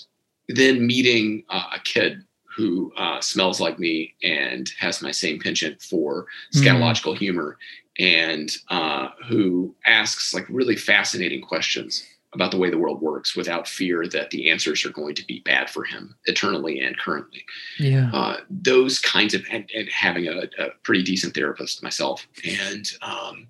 then 0.50 0.86
meeting 0.86 1.44
uh, 1.50 1.70
a 1.76 1.80
kid 1.80 2.24
who 2.56 2.92
uh, 2.98 3.20
smells 3.22 3.60
like 3.60 3.80
me 3.80 4.14
and 4.22 4.72
has 4.78 5.02
my 5.02 5.12
same 5.12 5.40
penchant 5.40 5.82
for 5.82 6.28
hmm. 6.52 6.60
scatological 6.60 7.16
mm. 7.16 7.18
humor 7.18 7.58
and 8.00 8.52
uh, 8.70 9.10
who 9.28 9.76
asks 9.86 10.34
like 10.34 10.46
really 10.50 10.76
fascinating 10.76 11.42
questions 11.42 12.04
about 12.34 12.52
the 12.52 12.58
way 12.58 12.70
the 12.70 12.78
world 12.78 13.02
works 13.02 13.36
without 13.36 13.68
fear 13.68 14.08
that 14.08 14.32
the 14.32 14.50
answers 14.50 14.84
are 14.86 14.90
going 14.90 15.14
to 15.16 15.26
be 15.26 15.42
bad 15.46 15.70
for 15.70 15.84
him 15.84 16.16
eternally 16.26 16.80
and 16.80 16.98
currently. 16.98 17.46
Yeah. 17.78 18.10
Uh, 18.12 18.38
those 18.50 18.98
kinds 19.00 19.36
of, 19.36 19.44
and, 19.52 19.70
and 19.76 19.88
having 19.90 20.28
a, 20.28 20.50
a, 20.58 20.70
pretty 20.82 21.04
decent 21.04 21.36
therapist 21.36 21.84
myself. 21.84 22.28
And, 22.44 22.92
um, 23.04 23.48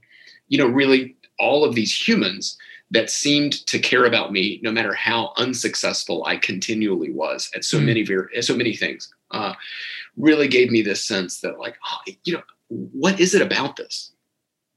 you 0.50 0.58
know, 0.58 0.68
really 0.68 1.16
all 1.40 1.64
of 1.64 1.76
these 1.76 1.96
humans 1.96 2.58
that 2.92 3.10
seemed 3.10 3.66
to 3.66 3.80
care 3.80 4.06
about 4.06 4.32
me 4.32 4.60
no 4.64 4.72
matter 4.72 4.94
how 4.94 5.34
unsuccessful 5.38 6.24
I 6.26 6.38
continually 6.38 7.12
was 7.12 7.50
at 7.56 7.66
so 7.66 7.80
mm. 7.80 7.86
many 7.86 8.04
very 8.04 8.42
so 8.42 8.56
many 8.56 8.76
things 8.76 9.12
uh, 9.32 9.54
really 10.16 10.48
gave 10.48 10.70
me 10.70 10.82
this 10.84 11.04
sense 11.04 11.42
that 11.42 11.60
like 11.60 11.76
oh, 11.86 12.12
you 12.24 12.34
know 12.34 12.44
what 12.70 13.20
is 13.20 13.34
it 13.34 13.42
about 13.42 13.78
this 13.78 14.12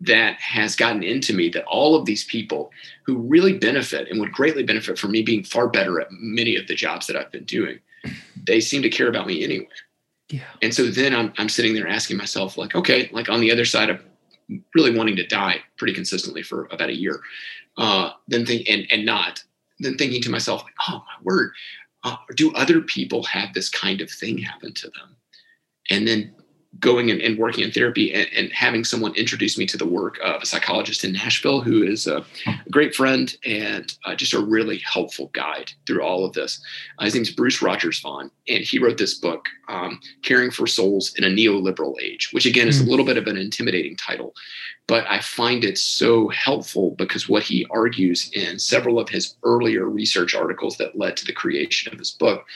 that 0.01 0.39
has 0.41 0.77
gotten 0.77 1.03
into 1.03 1.33
me 1.33 1.49
that 1.49 1.65
all 1.65 1.95
of 1.95 2.05
these 2.05 2.25
people 2.25 2.71
who 3.05 3.17
really 3.17 3.57
benefit 3.59 4.09
and 4.11 4.21
would 4.21 4.33
greatly 4.33 4.63
benefit 4.63 4.99
from 4.99 5.13
me 5.13 5.23
being 5.23 5.43
far 5.43 5.69
better 5.69 6.01
at 6.01 6.09
many 6.11 6.57
of 6.57 6.67
the 6.67 6.75
jobs 6.75 7.07
that 7.07 7.17
I've 7.17 7.33
been 7.33 7.45
doing 7.45 7.79
they 8.47 8.61
seem 8.61 8.83
to 8.83 8.91
care 8.91 9.09
about 9.09 9.27
me 9.27 9.43
anyway. 9.43 9.69
Yeah. 10.29 10.45
And 10.63 10.73
so 10.73 10.87
then 10.87 11.15
I'm 11.15 11.33
I'm 11.39 11.49
sitting 11.49 11.75
there 11.75 11.89
asking 11.89 12.17
myself 12.17 12.57
like 12.57 12.75
okay 12.75 13.09
like 13.13 13.29
on 13.29 13.41
the 13.41 13.51
other 13.51 13.65
side 13.65 13.91
of 13.91 14.01
really 14.75 14.97
wanting 14.97 15.17
to 15.17 15.27
die 15.27 15.61
pretty 15.77 15.93
consistently 15.93 16.43
for 16.43 16.67
about 16.67 16.89
a 16.89 16.97
year 16.97 17.21
uh, 17.79 18.11
then 18.29 18.47
think 18.47 18.69
and 18.69 18.87
and 18.91 19.05
not 19.05 19.43
then 19.81 19.97
thinking 19.97 20.23
to 20.23 20.31
myself 20.31 20.63
like 20.63 20.75
oh 20.89 20.99
my 20.99 21.23
word 21.25 21.53
uh, 22.07 22.17
do 22.37 22.53
other 22.55 22.81
people 22.81 23.25
have 23.25 23.53
this 23.53 23.69
kind 23.69 24.01
of 24.01 24.09
thing 24.09 24.39
happen 24.39 24.73
to 24.73 24.87
them? 24.91 25.17
And 25.91 26.07
then 26.07 26.35
going 26.79 27.11
and, 27.11 27.21
and, 27.21 27.39
working 27.39 27.65
in 27.65 27.71
therapy 27.71 28.13
and, 28.13 28.29
and, 28.35 28.53
having 28.53 28.85
someone 28.85 29.15
introduce 29.15 29.57
me 29.57 29.67
to 29.67 29.77
the 29.77 29.87
work 29.87 30.19
of 30.23 30.43
a 30.43 30.47
psychologist 30.47 31.05
in 31.05 31.13
Nashville 31.13 31.61
who 31.61 31.83
is 31.83 32.07
a, 32.07 32.25
a 32.47 32.71
great 32.71 32.95
friend 32.95 33.35
and 33.45 33.95
uh, 34.05 34.15
just 34.15 34.35
a 34.35 34.41
really 34.41 34.79
helpful 34.79 35.31
guide 35.33 35.73
through 35.87 36.03
all 36.03 36.25
of 36.25 36.33
this. 36.33 36.61
Uh, 36.99 37.05
his 37.05 37.15
name 37.15 37.23
is 37.23 37.31
Bruce 37.31 37.63
Rogers 37.63 38.01
Vaughn, 38.01 38.31
and 38.49 38.63
he 38.63 38.79
wrote 38.79 38.99
this 38.99 39.15
book, 39.15 39.47
um, 39.69 40.01
Caring 40.23 40.51
for 40.51 40.67
Souls 40.67 41.15
in 41.17 41.25
a 41.25 41.29
Neoliberal 41.29 41.95
Age, 42.03 42.31
which 42.33 42.47
again 42.47 42.69
is 42.69 42.81
a 42.81 42.85
hmm. 42.85 42.91
little 42.91 43.07
bit 43.07 43.17
of 43.17 43.27
an 43.27 43.37
intimidating 43.37 43.97
title, 43.97 44.35
but 44.87 45.05
I 45.09 45.21
find 45.21 45.65
it 45.65 45.79
so 45.79 46.29
helpful 46.29 46.93
because 46.93 47.29
what 47.29 47.43
he 47.43 47.67
argues 47.71 48.31
in 48.33 48.59
several 48.59 49.01
of 49.01 49.09
his 49.09 49.35
earlier 49.43 49.89
research 49.89 50.35
articles 50.35 50.77
that 50.77 50.97
led 50.97 51.17
to 51.17 51.25
the 51.25 51.33
creation 51.33 51.93
of 51.93 51.99
this 51.99 52.13
book, 52.13 52.47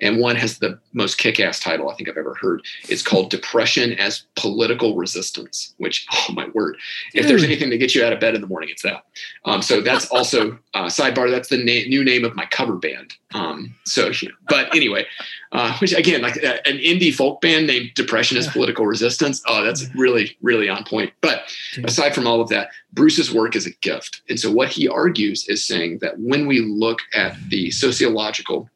and 0.00 0.18
one 0.18 0.34
has 0.36 0.58
the 0.58 0.78
most 0.92 1.18
kick 1.18 1.38
ass 1.38 1.60
title 1.60 1.88
I 1.88 1.94
think 1.94 2.08
I've 2.08 2.16
ever 2.16 2.34
heard. 2.34 2.62
It's 2.88 3.02
called 3.02 3.30
Depression 3.30 3.92
as 3.94 4.24
Political 4.34 4.96
Resistance, 4.96 5.74
which, 5.78 6.06
oh 6.12 6.32
my 6.32 6.48
word, 6.54 6.76
if 7.14 7.28
there's 7.28 7.44
anything 7.44 7.70
to 7.70 7.78
get 7.78 7.94
you 7.94 8.04
out 8.04 8.12
of 8.12 8.20
bed 8.20 8.34
in 8.34 8.40
the 8.40 8.48
morning, 8.48 8.70
it's 8.70 8.82
that. 8.82 9.04
Um, 9.44 9.62
so 9.62 9.80
that's 9.80 10.06
also, 10.10 10.58
uh, 10.74 10.86
sidebar, 10.86 11.30
that's 11.30 11.48
the 11.48 11.58
na- 11.58 11.88
new 11.88 12.02
name 12.02 12.24
of 12.24 12.34
my 12.34 12.46
cover 12.46 12.74
band. 12.74 13.14
Um, 13.34 13.74
so, 13.84 14.10
but 14.48 14.74
anyway, 14.74 15.06
uh, 15.52 15.76
which 15.78 15.92
again, 15.92 16.22
like 16.22 16.42
uh, 16.42 16.58
an 16.64 16.78
indie 16.78 17.14
folk 17.14 17.40
band 17.40 17.66
named 17.66 17.90
Depression 17.94 18.36
as 18.36 18.48
Political 18.48 18.86
Resistance. 18.86 19.42
Oh, 19.46 19.64
that's 19.64 19.92
really, 19.94 20.36
really 20.42 20.68
on 20.68 20.84
point. 20.84 21.12
But 21.20 21.42
aside 21.84 22.14
from 22.14 22.26
all 22.26 22.40
of 22.40 22.48
that, 22.48 22.70
Bruce's 22.92 23.32
work 23.32 23.56
is 23.56 23.66
a 23.66 23.72
gift. 23.80 24.22
And 24.28 24.38
so 24.38 24.50
what 24.50 24.68
he 24.68 24.88
argues 24.88 25.48
is 25.48 25.64
saying 25.64 25.98
that 26.00 26.18
when 26.18 26.46
we 26.46 26.60
look 26.60 27.00
at 27.14 27.36
the 27.48 27.70
sociological 27.70 28.68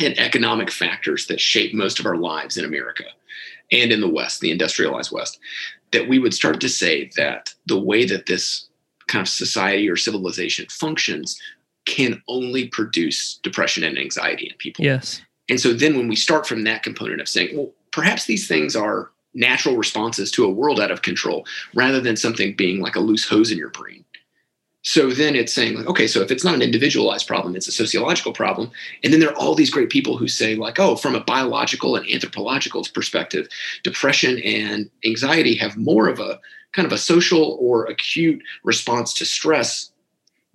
and 0.00 0.18
economic 0.18 0.70
factors 0.70 1.26
that 1.26 1.40
shape 1.40 1.74
most 1.74 2.00
of 2.00 2.06
our 2.06 2.16
lives 2.16 2.56
in 2.56 2.64
America 2.64 3.04
and 3.72 3.92
in 3.92 4.00
the 4.00 4.08
West, 4.08 4.40
the 4.40 4.50
industrialized 4.50 5.12
West, 5.12 5.38
that 5.92 6.08
we 6.08 6.18
would 6.18 6.34
start 6.34 6.60
to 6.60 6.68
say 6.68 7.10
that 7.16 7.54
the 7.66 7.78
way 7.78 8.04
that 8.04 8.26
this 8.26 8.68
kind 9.06 9.22
of 9.22 9.28
society 9.28 9.88
or 9.88 9.96
civilization 9.96 10.66
functions 10.68 11.40
can 11.84 12.22
only 12.28 12.68
produce 12.68 13.38
depression 13.42 13.84
and 13.84 13.98
anxiety 13.98 14.48
in 14.50 14.56
people. 14.56 14.84
Yes. 14.84 15.20
And 15.48 15.60
so 15.60 15.72
then 15.72 15.96
when 15.96 16.08
we 16.08 16.16
start 16.16 16.46
from 16.46 16.64
that 16.64 16.82
component 16.82 17.20
of 17.20 17.28
saying, 17.28 17.56
well, 17.56 17.70
perhaps 17.90 18.26
these 18.26 18.48
things 18.48 18.74
are 18.74 19.10
natural 19.34 19.76
responses 19.76 20.30
to 20.30 20.44
a 20.44 20.50
world 20.50 20.80
out 20.80 20.90
of 20.90 21.02
control 21.02 21.46
rather 21.74 22.00
than 22.00 22.16
something 22.16 22.54
being 22.54 22.80
like 22.80 22.96
a 22.96 23.00
loose 23.00 23.28
hose 23.28 23.50
in 23.50 23.58
your 23.58 23.70
brain. 23.70 24.04
So 24.82 25.10
then 25.10 25.34
it's 25.34 25.52
saying 25.52 25.76
like, 25.76 25.86
okay, 25.86 26.06
so 26.06 26.20
if 26.20 26.30
it's 26.30 26.44
not 26.44 26.54
an 26.54 26.60
individualized 26.60 27.26
problem, 27.26 27.56
it's 27.56 27.66
a 27.66 27.72
sociological 27.72 28.34
problem. 28.34 28.70
And 29.02 29.12
then 29.12 29.20
there 29.20 29.30
are 29.30 29.36
all 29.36 29.54
these 29.54 29.70
great 29.70 29.88
people 29.88 30.18
who 30.18 30.28
say 30.28 30.56
like, 30.56 30.78
oh, 30.78 30.94
from 30.94 31.14
a 31.14 31.24
biological 31.24 31.96
and 31.96 32.06
anthropological 32.08 32.86
perspective, 32.92 33.48
depression 33.82 34.38
and 34.40 34.90
anxiety 35.04 35.54
have 35.56 35.78
more 35.78 36.08
of 36.08 36.20
a 36.20 36.38
kind 36.72 36.84
of 36.84 36.92
a 36.92 36.98
social 36.98 37.56
or 37.60 37.86
acute 37.86 38.42
response 38.62 39.14
to 39.14 39.24
stress 39.24 39.90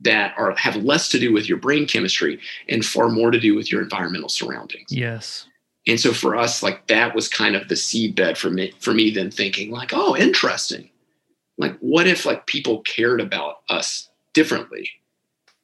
that 0.01 0.33
are 0.37 0.55
have 0.55 0.77
less 0.77 1.09
to 1.09 1.19
do 1.19 1.33
with 1.33 1.47
your 1.47 1.57
brain 1.57 1.85
chemistry 1.85 2.39
and 2.67 2.85
far 2.85 3.09
more 3.09 3.31
to 3.31 3.39
do 3.39 3.55
with 3.55 3.71
your 3.71 3.81
environmental 3.81 4.29
surroundings. 4.29 4.91
Yes. 4.91 5.45
And 5.87 5.99
so 5.99 6.13
for 6.13 6.35
us, 6.35 6.61
like 6.61 6.87
that 6.87 7.15
was 7.15 7.27
kind 7.27 7.55
of 7.55 7.67
the 7.67 7.75
seedbed 7.75 8.37
for 8.37 8.49
me 8.49 8.73
for 8.79 8.93
me 8.93 9.11
then 9.11 9.31
thinking 9.31 9.71
like, 9.71 9.91
oh, 9.93 10.15
interesting. 10.15 10.89
Like, 11.57 11.77
what 11.79 12.07
if 12.07 12.25
like 12.25 12.45
people 12.45 12.81
cared 12.81 13.19
about 13.19 13.61
us 13.69 14.09
differently? 14.33 14.89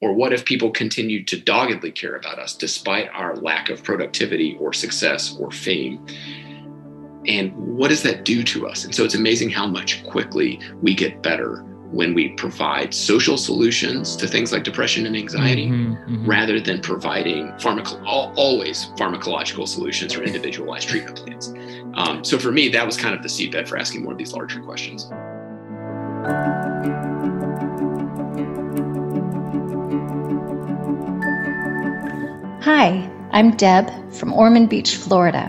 Or 0.02 0.12
what 0.12 0.34
if 0.34 0.44
people 0.44 0.70
continued 0.70 1.26
to 1.28 1.40
doggedly 1.40 1.90
care 1.90 2.16
about 2.16 2.38
us 2.38 2.54
despite 2.54 3.08
our 3.14 3.34
lack 3.36 3.70
of 3.70 3.82
productivity 3.82 4.56
or 4.60 4.74
success 4.74 5.34
or 5.38 5.50
fame? 5.50 6.04
And 7.26 7.56
what 7.56 7.88
does 7.88 8.02
that 8.02 8.24
do 8.24 8.42
to 8.44 8.68
us? 8.68 8.84
And 8.84 8.94
so 8.94 9.04
it's 9.04 9.14
amazing 9.14 9.50
how 9.50 9.66
much 9.66 10.04
quickly 10.04 10.60
we 10.82 10.94
get 10.94 11.22
better 11.22 11.64
when 11.92 12.14
we 12.14 12.30
provide 12.30 12.92
social 12.92 13.38
solutions 13.38 14.16
to 14.16 14.26
things 14.26 14.52
like 14.52 14.64
depression 14.64 15.06
and 15.06 15.16
anxiety 15.16 15.68
mm-hmm, 15.68 15.92
mm-hmm. 15.92 16.26
rather 16.28 16.60
than 16.60 16.80
providing 16.80 17.48
pharmaco- 17.52 18.02
always 18.04 18.86
pharmacological 18.96 19.68
solutions 19.68 20.14
or 20.14 20.22
individualized 20.22 20.88
treatment 20.88 21.16
plans. 21.16 21.54
Um, 21.94 22.24
so 22.24 22.38
for 22.38 22.50
me, 22.50 22.68
that 22.70 22.84
was 22.84 22.96
kind 22.96 23.14
of 23.14 23.22
the 23.22 23.28
seedbed 23.28 23.68
for 23.68 23.78
asking 23.78 24.02
more 24.02 24.12
of 24.12 24.18
these 24.18 24.32
larger 24.32 24.60
questions. 24.60 25.08
Hi, 32.64 33.08
I'm 33.30 33.56
Deb 33.56 34.12
from 34.12 34.32
Ormond 34.32 34.68
Beach, 34.68 34.96
Florida. 34.96 35.46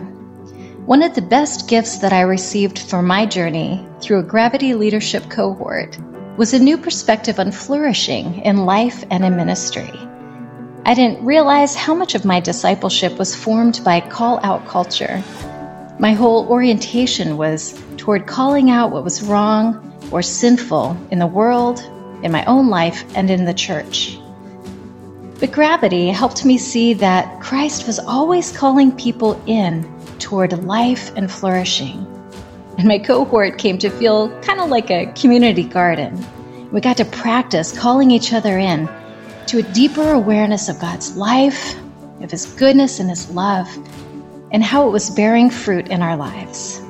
One 0.86 1.04
of 1.04 1.16
the 1.16 1.22
best 1.22 1.68
gifts 1.68 1.98
that 1.98 2.14
I 2.14 2.22
received 2.22 2.80
for 2.80 3.02
my 3.02 3.26
journey 3.26 3.86
through 4.02 4.20
a 4.20 4.24
Gravity 4.24 4.74
Leadership 4.74 5.30
cohort 5.30 5.98
was 6.38 6.54
a 6.54 6.60
new 6.60 6.78
perspective 6.78 7.40
on 7.40 7.52
flourishing 7.52 8.42
in 8.44 8.58
life 8.58 9.04
and 9.10 9.26
in 9.26 9.36
ministry. 9.36 9.92
I 10.86 10.94
didn't 10.94 11.26
realize 11.26 11.74
how 11.74 11.96
much 11.96 12.14
of 12.14 12.26
my 12.26 12.40
discipleship 12.40 13.18
was 13.18 13.36
formed 13.36 13.82
by 13.84 14.02
call 14.02 14.40
out 14.44 14.68
culture. 14.68 15.24
My 15.98 16.14
whole 16.14 16.48
orientation 16.48 17.38
was 17.38 17.82
toward 17.98 18.28
calling 18.28 18.70
out 18.70 18.92
what 18.92 19.04
was 19.04 19.24
wrong 19.24 19.82
or 20.12 20.22
sinful 20.22 20.96
in 21.10 21.18
the 21.18 21.26
world, 21.26 21.80
in 22.22 22.32
my 22.32 22.46
own 22.46 22.70
life, 22.70 23.04
and 23.16 23.32
in 23.32 23.46
the 23.46 23.54
church. 23.54 24.20
But 25.40 25.52
gravity 25.52 26.10
helped 26.10 26.46
me 26.46 26.60
see 26.60 26.94
that 26.94 27.42
Christ 27.42 27.88
was 27.88 27.98
always 27.98 28.56
calling 28.56 28.92
people 28.92 29.42
in 29.48 29.92
toward 30.20 30.66
life 30.66 31.12
and 31.16 31.32
flourishing 31.32 32.06
and 32.78 32.88
my 32.88 33.00
cohort 33.00 33.58
came 33.58 33.78
to 33.80 33.90
feel 33.90 34.30
kind 34.42 34.60
of 34.60 34.70
like 34.70 34.92
a 34.92 35.12
community 35.14 35.64
garden. 35.64 36.26
We 36.72 36.82
got 36.82 36.98
to 36.98 37.06
practice 37.06 37.78
calling 37.78 38.12
each 38.12 38.34
other 38.34 38.58
in 38.58 38.88
to 39.48 39.60
a 39.60 39.64
deeper 39.74 40.12
awareness 40.12 40.70
of 40.70 40.80
God's 40.80 41.16
life, 41.16 41.76
of 42.22 42.30
His 42.30 42.46
goodness 42.46 43.00
and 43.00 43.10
His 43.10 43.30
love, 43.32 43.68
and 44.52 44.64
how 44.64 44.88
it 44.88 44.92
was 44.92 45.10
bearing 45.10 45.50
fruit 45.50 45.88
in 45.88 46.02
our 46.02 46.16
lives. 46.16 46.82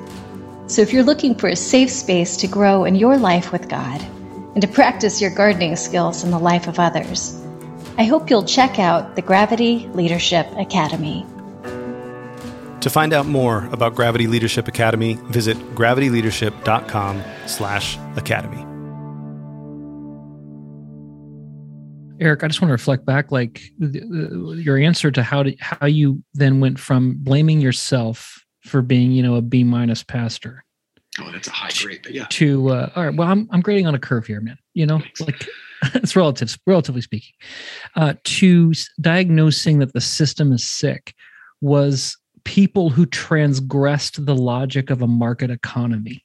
So, 0.67 0.81
if 0.81 0.91
you're 0.91 1.03
looking 1.03 1.35
for 1.35 1.47
a 1.47 1.55
safe 1.55 1.89
space 1.89 2.35
to 2.37 2.47
grow 2.47 2.83
in 2.83 2.95
your 2.95 3.17
life 3.17 3.53
with 3.53 3.69
God 3.69 4.01
and 4.53 4.61
to 4.61 4.67
practice 4.67 5.21
your 5.21 5.31
gardening 5.31 5.75
skills 5.77 6.23
in 6.23 6.31
the 6.31 6.39
life 6.39 6.67
of 6.67 6.79
others, 6.79 7.41
I 7.97 8.03
hope 8.03 8.29
you'll 8.29 8.43
check 8.43 8.77
out 8.77 9.15
the 9.15 9.21
Gravity 9.21 9.89
Leadership 9.93 10.47
Academy. 10.57 11.25
To 12.87 12.93
find 12.93 13.11
out 13.11 13.25
more 13.25 13.67
about 13.73 13.95
Gravity 13.95 14.27
Leadership 14.27 14.69
Academy, 14.69 15.15
visit 15.25 15.57
gravityleadership.com/academy. 15.75 18.65
Eric, 22.21 22.45
I 22.45 22.47
just 22.47 22.61
want 22.61 22.69
to 22.69 22.73
reflect 22.73 23.05
back, 23.05 23.29
like 23.29 23.61
your 23.77 24.77
answer 24.77 25.11
to 25.11 25.21
how 25.21 25.43
to, 25.43 25.53
how 25.59 25.85
you 25.85 26.23
then 26.33 26.61
went 26.61 26.79
from 26.79 27.17
blaming 27.17 27.59
yourself 27.59 28.41
for 28.61 28.81
being, 28.81 29.11
you 29.11 29.21
know, 29.21 29.35
a 29.35 29.41
B 29.41 29.65
minus 29.65 30.01
pastor. 30.01 30.63
Oh, 31.19 31.29
that's 31.33 31.49
a 31.49 31.51
high 31.51 31.71
grade, 31.77 31.99
but 32.03 32.13
yeah. 32.13 32.27
To 32.29 32.69
uh, 32.69 32.89
all 32.95 33.03
right, 33.03 33.13
well, 33.13 33.27
I'm 33.27 33.49
I'm 33.51 33.59
grading 33.59 33.85
on 33.85 33.95
a 33.95 33.99
curve 33.99 34.27
here, 34.27 34.39
man. 34.39 34.57
You 34.75 34.85
know, 34.85 34.99
Thanks. 34.99 35.19
like 35.19 35.45
it's 35.93 36.15
relative, 36.15 36.57
relatively 36.65 37.01
speaking. 37.01 37.33
Uh, 37.97 38.13
to 38.23 38.71
diagnosing 39.01 39.79
that 39.79 39.91
the 39.91 39.99
system 39.99 40.53
is 40.53 40.65
sick 40.65 41.13
was 41.59 42.15
people 42.47 42.89
who 42.89 43.05
transgressed 43.05 44.25
the 44.25 44.33
logic 44.33 44.89
of 44.89 45.01
a 45.01 45.07
market 45.07 45.51
economy 45.51 46.23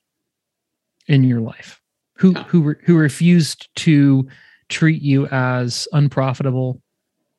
in 1.09 1.25
your 1.25 1.41
life, 1.41 1.81
who 2.15 2.33
yeah. 2.33 2.45
who 2.45 2.77
who 2.85 2.97
refused 2.97 3.69
to 3.75 4.29
treat 4.69 5.03
you 5.03 5.27
as 5.27 5.89
unprofitable 5.93 6.81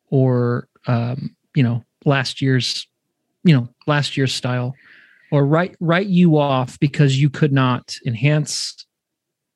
or 0.09 0.67
um, 0.87 1.33
you 1.55 1.63
know 1.63 1.81
last 2.03 2.41
year's 2.41 2.85
you 3.45 3.55
know 3.55 3.69
last 3.87 4.17
year's 4.17 4.33
style 4.33 4.75
or 5.31 5.45
write 5.45 5.77
write 5.79 6.07
you 6.07 6.37
off 6.37 6.77
because 6.79 7.17
you 7.17 7.29
could 7.29 7.53
not 7.53 7.95
enhance 8.05 8.85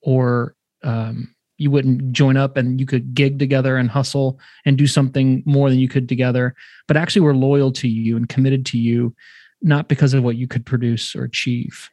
or 0.01 0.55
um, 0.84 1.36
you 1.57 1.71
wouldn't 1.71 2.11
join 2.11 2.37
up 2.37 2.57
and 2.57 2.79
you 2.79 2.85
could 2.85 3.13
gig 3.13 3.39
together 3.39 3.77
and 3.77 3.89
hustle 3.89 4.39
and 4.65 4.77
do 4.77 4.87
something 4.87 5.43
more 5.45 5.69
than 5.69 5.79
you 5.79 5.87
could 5.87 6.07
together 6.07 6.55
but 6.87 6.97
actually 6.97 7.21
were 7.21 7.35
loyal 7.35 7.71
to 7.71 7.87
you 7.87 8.15
and 8.15 8.29
committed 8.29 8.65
to 8.65 8.77
you 8.77 9.15
not 9.61 9.87
because 9.87 10.13
of 10.13 10.23
what 10.23 10.35
you 10.35 10.47
could 10.47 10.65
produce 10.65 11.15
or 11.15 11.23
achieve 11.23 11.89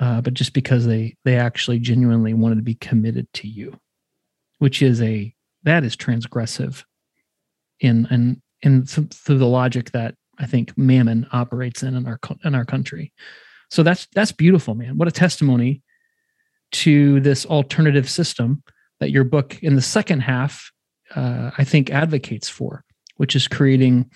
uh, 0.00 0.20
but 0.20 0.34
just 0.34 0.52
because 0.52 0.86
they 0.86 1.16
they 1.24 1.36
actually 1.36 1.78
genuinely 1.78 2.34
wanted 2.34 2.56
to 2.56 2.62
be 2.62 2.74
committed 2.74 3.30
to 3.32 3.46
you 3.46 3.78
which 4.58 4.82
is 4.82 5.02
a 5.02 5.34
that 5.64 5.84
is 5.84 5.96
transgressive 5.96 6.84
in 7.80 8.06
in 8.10 8.40
in 8.62 8.86
through 8.86 9.38
the 9.38 9.46
logic 9.46 9.90
that 9.90 10.14
I 10.38 10.46
think 10.46 10.76
Mammon 10.78 11.26
operates 11.32 11.82
in 11.82 11.94
in 11.94 12.06
our 12.06 12.18
in 12.44 12.54
our 12.54 12.64
country. 12.64 13.12
So 13.70 13.82
that's 13.82 14.06
that's 14.14 14.32
beautiful, 14.32 14.74
man. 14.74 14.96
What 14.96 15.08
a 15.08 15.12
testimony 15.12 15.82
to 16.72 17.20
this 17.20 17.46
alternative 17.46 18.08
system 18.08 18.62
that 19.00 19.10
your 19.10 19.24
book 19.24 19.58
in 19.62 19.74
the 19.76 19.82
second 19.82 20.20
half, 20.20 20.70
uh, 21.14 21.50
I 21.58 21.64
think, 21.64 21.90
advocates 21.90 22.48
for, 22.48 22.84
which 23.16 23.36
is 23.36 23.48
creating 23.48 24.10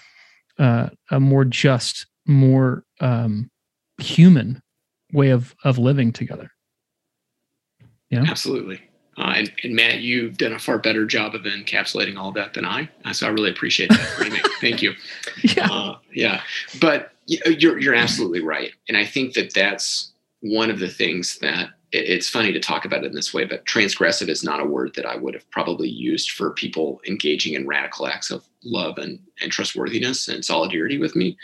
uh, 0.58 0.90
a 1.10 1.20
more 1.20 1.44
just, 1.44 2.06
more 2.26 2.84
um, 3.00 3.50
human 3.98 4.62
way 5.12 5.30
of 5.30 5.54
of 5.64 5.78
living 5.78 6.12
together. 6.12 6.50
Yeah, 8.10 8.24
absolutely. 8.26 8.80
Uh, 9.18 9.32
and, 9.36 9.52
and, 9.64 9.74
Matt, 9.74 10.00
you've 10.00 10.36
done 10.36 10.52
a 10.52 10.58
far 10.58 10.78
better 10.78 11.06
job 11.06 11.34
of 11.34 11.42
encapsulating 11.42 12.18
all 12.18 12.32
that 12.32 12.52
than 12.52 12.66
I. 12.66 12.88
Uh, 13.04 13.14
so 13.14 13.26
I 13.26 13.30
really 13.30 13.50
appreciate 13.50 13.88
that. 13.88 14.56
Thank 14.60 14.82
you. 14.82 14.92
Yeah. 15.42 15.68
Uh, 15.70 15.98
yeah. 16.12 16.42
But 16.80 17.12
you're, 17.26 17.78
you're 17.78 17.94
absolutely 17.94 18.42
right. 18.42 18.72
And 18.88 18.96
I 18.96 19.06
think 19.06 19.32
that 19.32 19.54
that's 19.54 20.12
one 20.40 20.70
of 20.70 20.78
the 20.78 20.88
things 20.88 21.38
that 21.38 21.70
it's 21.92 22.28
funny 22.28 22.52
to 22.52 22.60
talk 22.60 22.84
about 22.84 23.04
it 23.04 23.06
in 23.06 23.14
this 23.14 23.32
way, 23.32 23.44
but 23.44 23.64
transgressive 23.64 24.28
is 24.28 24.42
not 24.42 24.60
a 24.60 24.64
word 24.64 24.94
that 24.96 25.06
I 25.06 25.16
would 25.16 25.34
have 25.34 25.48
probably 25.50 25.88
used 25.88 26.32
for 26.32 26.50
people 26.50 27.00
engaging 27.06 27.54
in 27.54 27.66
radical 27.66 28.06
acts 28.06 28.30
of 28.30 28.44
love 28.64 28.98
and, 28.98 29.20
and 29.40 29.52
trustworthiness 29.52 30.28
and 30.28 30.44
solidarity 30.44 30.98
with 30.98 31.14
me. 31.14 31.36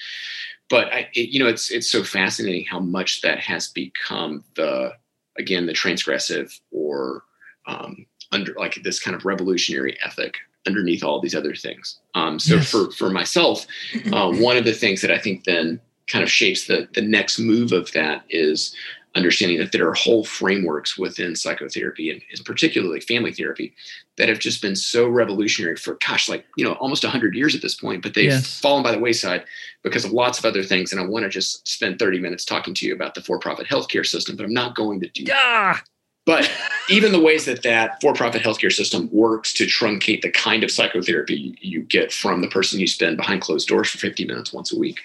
But 0.68 0.93
I, 0.93 1.09
it, 1.14 1.28
you 1.30 1.38
know, 1.38 1.49
it's 1.49 1.70
it's 1.70 1.90
so 1.90 2.03
fascinating 2.03 2.64
how 2.64 2.80
much 2.80 3.20
that 3.20 3.38
has 3.40 3.68
become 3.68 4.45
the 4.57 4.93
again 5.38 5.66
the 5.66 5.72
transgressive 5.72 6.59
or 6.70 7.22
um, 7.66 8.07
under 8.32 8.55
like 8.55 8.74
this 8.82 8.99
kind 8.99 9.14
of 9.14 9.24
revolutionary 9.24 9.99
ethic 10.05 10.36
underneath 10.66 11.05
all 11.05 11.20
these 11.20 11.34
other 11.34 11.55
things. 11.55 11.99
Um, 12.14 12.38
so 12.38 12.57
yes. 12.57 12.70
for 12.70 12.90
for 12.93 13.11
myself, 13.11 13.66
uh, 14.12 14.32
one 14.36 14.57
of 14.57 14.64
the 14.64 14.72
things 14.72 15.03
that 15.03 15.11
I 15.11 15.18
think 15.18 15.45
then 15.45 15.80
kind 16.09 16.22
of 16.22 16.30
shapes 16.30 16.66
the 16.66 16.88
the 16.95 17.03
next 17.03 17.38
move 17.38 17.72
of 17.72 17.93
that 17.93 18.24
is 18.30 18.74
understanding 19.14 19.58
that 19.58 19.72
there 19.72 19.88
are 19.88 19.94
whole 19.94 20.24
frameworks 20.24 20.96
within 20.96 21.36
psychotherapy 21.36 22.10
and, 22.10 22.22
particularly 22.44 23.00
family 23.00 23.32
therapy 23.32 23.74
that 24.16 24.28
have 24.28 24.38
just 24.38 24.62
been 24.62 24.74
so 24.74 25.06
revolutionary 25.06 25.76
for 25.76 25.98
gosh 26.06 26.28
like 26.28 26.44
you 26.56 26.64
know 26.64 26.72
almost 26.74 27.04
100 27.04 27.34
years 27.34 27.54
at 27.54 27.62
this 27.62 27.74
point 27.74 28.02
but 28.02 28.14
they've 28.14 28.30
yes. 28.30 28.60
fallen 28.60 28.82
by 28.82 28.90
the 28.90 28.98
wayside 28.98 29.44
because 29.82 30.04
of 30.04 30.12
lots 30.12 30.38
of 30.38 30.44
other 30.44 30.62
things 30.62 30.92
and 30.92 31.00
i 31.00 31.04
want 31.04 31.22
to 31.24 31.28
just 31.28 31.66
spend 31.68 31.98
30 31.98 32.18
minutes 32.18 32.44
talking 32.44 32.74
to 32.74 32.86
you 32.86 32.94
about 32.94 33.14
the 33.14 33.22
for-profit 33.22 33.66
healthcare 33.66 34.04
system 34.04 34.36
but 34.36 34.44
i'm 34.44 34.52
not 34.52 34.74
going 34.74 35.00
to 35.00 35.08
do 35.08 35.22
yeah. 35.22 35.74
that 35.74 35.84
but 36.24 36.50
even 36.88 37.12
the 37.12 37.20
ways 37.20 37.44
that 37.46 37.62
that 37.62 38.00
for-profit 38.00 38.42
healthcare 38.42 38.72
system 38.72 39.08
works 39.12 39.52
to 39.54 39.64
truncate 39.64 40.22
the 40.22 40.30
kind 40.30 40.64
of 40.64 40.70
psychotherapy 40.70 41.56
you 41.60 41.82
get 41.82 42.12
from 42.12 42.40
the 42.40 42.48
person 42.48 42.80
you 42.80 42.86
spend 42.86 43.16
behind 43.16 43.40
closed 43.40 43.68
doors 43.68 43.90
for 43.90 43.98
50 43.98 44.24
minutes 44.24 44.52
once 44.52 44.72
a 44.72 44.78
week 44.78 45.00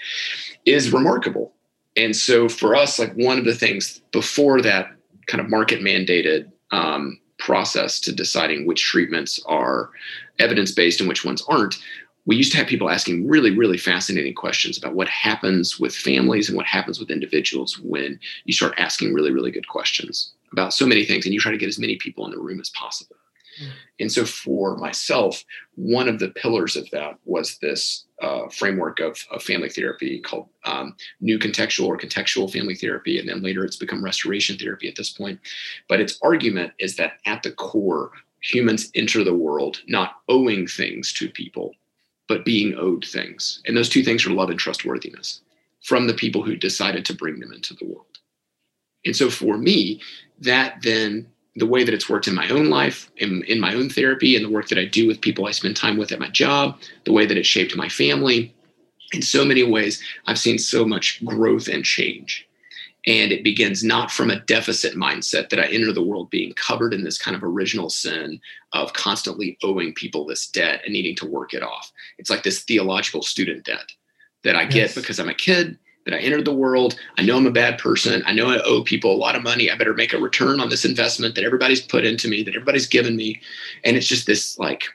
is 0.65 0.91
remarkable. 0.91 1.53
And 1.97 2.15
so 2.15 2.47
for 2.47 2.75
us, 2.75 2.99
like 2.99 3.13
one 3.13 3.39
of 3.39 3.45
the 3.45 3.55
things 3.55 3.99
before 4.11 4.61
that 4.61 4.91
kind 5.25 5.41
of 5.41 5.49
market 5.49 5.81
mandated 5.81 6.49
um, 6.71 7.19
process 7.39 7.99
to 8.01 8.11
deciding 8.11 8.65
which 8.65 8.83
treatments 8.83 9.41
are 9.47 9.89
evidence-based 10.39 10.99
and 10.99 11.09
which 11.09 11.25
ones 11.25 11.43
aren't, 11.49 11.75
we 12.25 12.35
used 12.35 12.51
to 12.51 12.57
have 12.57 12.67
people 12.67 12.89
asking 12.89 13.27
really, 13.27 13.51
really 13.51 13.77
fascinating 13.77 14.35
questions 14.35 14.77
about 14.77 14.93
what 14.93 15.07
happens 15.07 15.79
with 15.79 15.95
families 15.95 16.49
and 16.49 16.57
what 16.57 16.65
happens 16.65 16.99
with 16.99 17.09
individuals 17.09 17.79
when 17.79 18.19
you 18.45 18.53
start 18.53 18.73
asking 18.77 19.13
really, 19.13 19.31
really 19.31 19.51
good 19.51 19.67
questions 19.67 20.33
about 20.51 20.73
so 20.73 20.85
many 20.85 21.05
things 21.05 21.25
and 21.25 21.33
you 21.33 21.39
try 21.39 21.51
to 21.51 21.57
get 21.57 21.69
as 21.69 21.79
many 21.79 21.95
people 21.97 22.25
in 22.25 22.31
the 22.31 22.39
room 22.39 22.59
as 22.59 22.69
possible. 22.71 23.15
And 23.99 24.11
so 24.11 24.25
for 24.25 24.77
myself, 24.77 25.43
one 25.75 26.07
of 26.07 26.19
the 26.19 26.29
pillars 26.29 26.75
of 26.75 26.89
that 26.91 27.17
was 27.25 27.57
this 27.57 28.05
uh, 28.21 28.47
framework 28.49 28.99
of, 28.99 29.23
of, 29.31 29.43
family 29.43 29.69
therapy 29.69 30.19
called 30.19 30.49
um, 30.65 30.95
new 31.21 31.37
contextual 31.37 31.87
or 31.87 31.97
contextual 31.97 32.51
family 32.51 32.75
therapy. 32.75 33.19
And 33.19 33.29
then 33.29 33.41
later 33.41 33.63
it's 33.63 33.75
become 33.75 34.03
restoration 34.03 34.57
therapy 34.57 34.87
at 34.87 34.95
this 34.95 35.11
point. 35.11 35.39
But 35.87 36.01
its 36.01 36.17
argument 36.23 36.73
is 36.79 36.95
that 36.95 37.13
at 37.25 37.43
the 37.43 37.51
core, 37.51 38.11
humans 38.41 38.91
enter 38.95 39.23
the 39.23 39.35
world 39.35 39.81
not 39.87 40.21
owing 40.29 40.67
things 40.67 41.13
to 41.13 41.29
people, 41.29 41.75
but 42.27 42.45
being 42.45 42.75
owed 42.75 43.05
things. 43.05 43.61
And 43.65 43.77
those 43.77 43.89
two 43.89 44.03
things 44.03 44.25
are 44.25 44.31
love 44.31 44.49
and 44.49 44.59
trustworthiness 44.59 45.41
from 45.83 46.07
the 46.07 46.13
people 46.13 46.43
who 46.43 46.55
decided 46.55 47.05
to 47.05 47.15
bring 47.15 47.39
them 47.39 47.53
into 47.53 47.73
the 47.75 47.85
world. 47.85 48.05
And 49.05 49.15
so 49.15 49.29
for 49.29 49.57
me, 49.57 50.01
that 50.39 50.81
then 50.81 51.27
the 51.57 51.65
way 51.65 51.83
that 51.83 51.93
it's 51.93 52.09
worked 52.09 52.27
in 52.27 52.35
my 52.35 52.47
own 52.49 52.69
life, 52.69 53.11
in, 53.17 53.43
in 53.43 53.59
my 53.59 53.73
own 53.73 53.89
therapy, 53.89 54.35
and 54.35 54.45
the 54.45 54.49
work 54.49 54.67
that 54.69 54.77
I 54.77 54.85
do 54.85 55.07
with 55.07 55.21
people 55.21 55.47
I 55.47 55.51
spend 55.51 55.75
time 55.75 55.97
with 55.97 56.11
at 56.11 56.19
my 56.19 56.29
job, 56.29 56.79
the 57.03 57.11
way 57.11 57.25
that 57.25 57.37
it 57.37 57.47
shaped 57.47 57.75
my 57.75 57.89
family, 57.89 58.53
in 59.11 59.21
so 59.21 59.43
many 59.43 59.63
ways, 59.63 60.01
I've 60.27 60.37
seen 60.37 60.59
so 60.59 60.85
much 60.85 61.23
growth 61.25 61.67
and 61.67 61.83
change. 61.83 62.47
And 63.07 63.31
it 63.31 63.43
begins 63.43 63.83
not 63.83 64.11
from 64.11 64.29
a 64.29 64.39
deficit 64.41 64.95
mindset 64.95 65.49
that 65.49 65.59
I 65.59 65.67
enter 65.67 65.93
the 65.93 66.03
world 66.03 66.29
being 66.29 66.53
covered 66.53 66.93
in 66.93 67.03
this 67.03 67.17
kind 67.17 67.35
of 67.35 67.43
original 67.43 67.89
sin 67.89 68.39
of 68.73 68.93
constantly 68.93 69.57
owing 69.63 69.93
people 69.93 70.25
this 70.25 70.47
debt 70.47 70.81
and 70.83 70.93
needing 70.93 71.15
to 71.15 71.25
work 71.25 71.53
it 71.53 71.63
off. 71.63 71.91
It's 72.17 72.29
like 72.29 72.43
this 72.43 72.63
theological 72.63 73.21
student 73.23 73.63
debt 73.63 73.93
that 74.43 74.57
I 74.57 74.63
yes. 74.63 74.71
get 74.73 74.95
because 74.95 75.19
I'm 75.19 75.29
a 75.29 75.33
kid 75.33 75.79
that 76.07 76.15
I 76.15 76.19
entered 76.19 76.45
the 76.45 76.53
world. 76.53 76.97
I 77.17 77.23
know 77.23 77.35
I'm 77.35 77.45
a 77.45 77.51
bad 77.51 77.77
person. 77.77 78.23
I 78.25 78.31
know 78.31 78.49
I 78.49 78.61
owe 78.63 78.81
people 78.81 79.13
a 79.13 79.17
lot 79.17 79.35
of 79.35 79.43
money. 79.43 79.69
I 79.69 79.75
better 79.75 79.93
make 79.93 80.13
a 80.13 80.17
return 80.17 80.61
on 80.61 80.69
this 80.69 80.85
investment 80.85 81.35
that 81.35 81.43
everybody's 81.43 81.81
put 81.81 82.05
into 82.05 82.29
me, 82.29 82.43
that 82.43 82.55
everybody's 82.55 82.87
given 82.87 83.17
me. 83.17 83.41
And 83.83 83.97
it's 83.97 84.07
just 84.07 84.25
this 84.25 84.57
like 84.57 84.85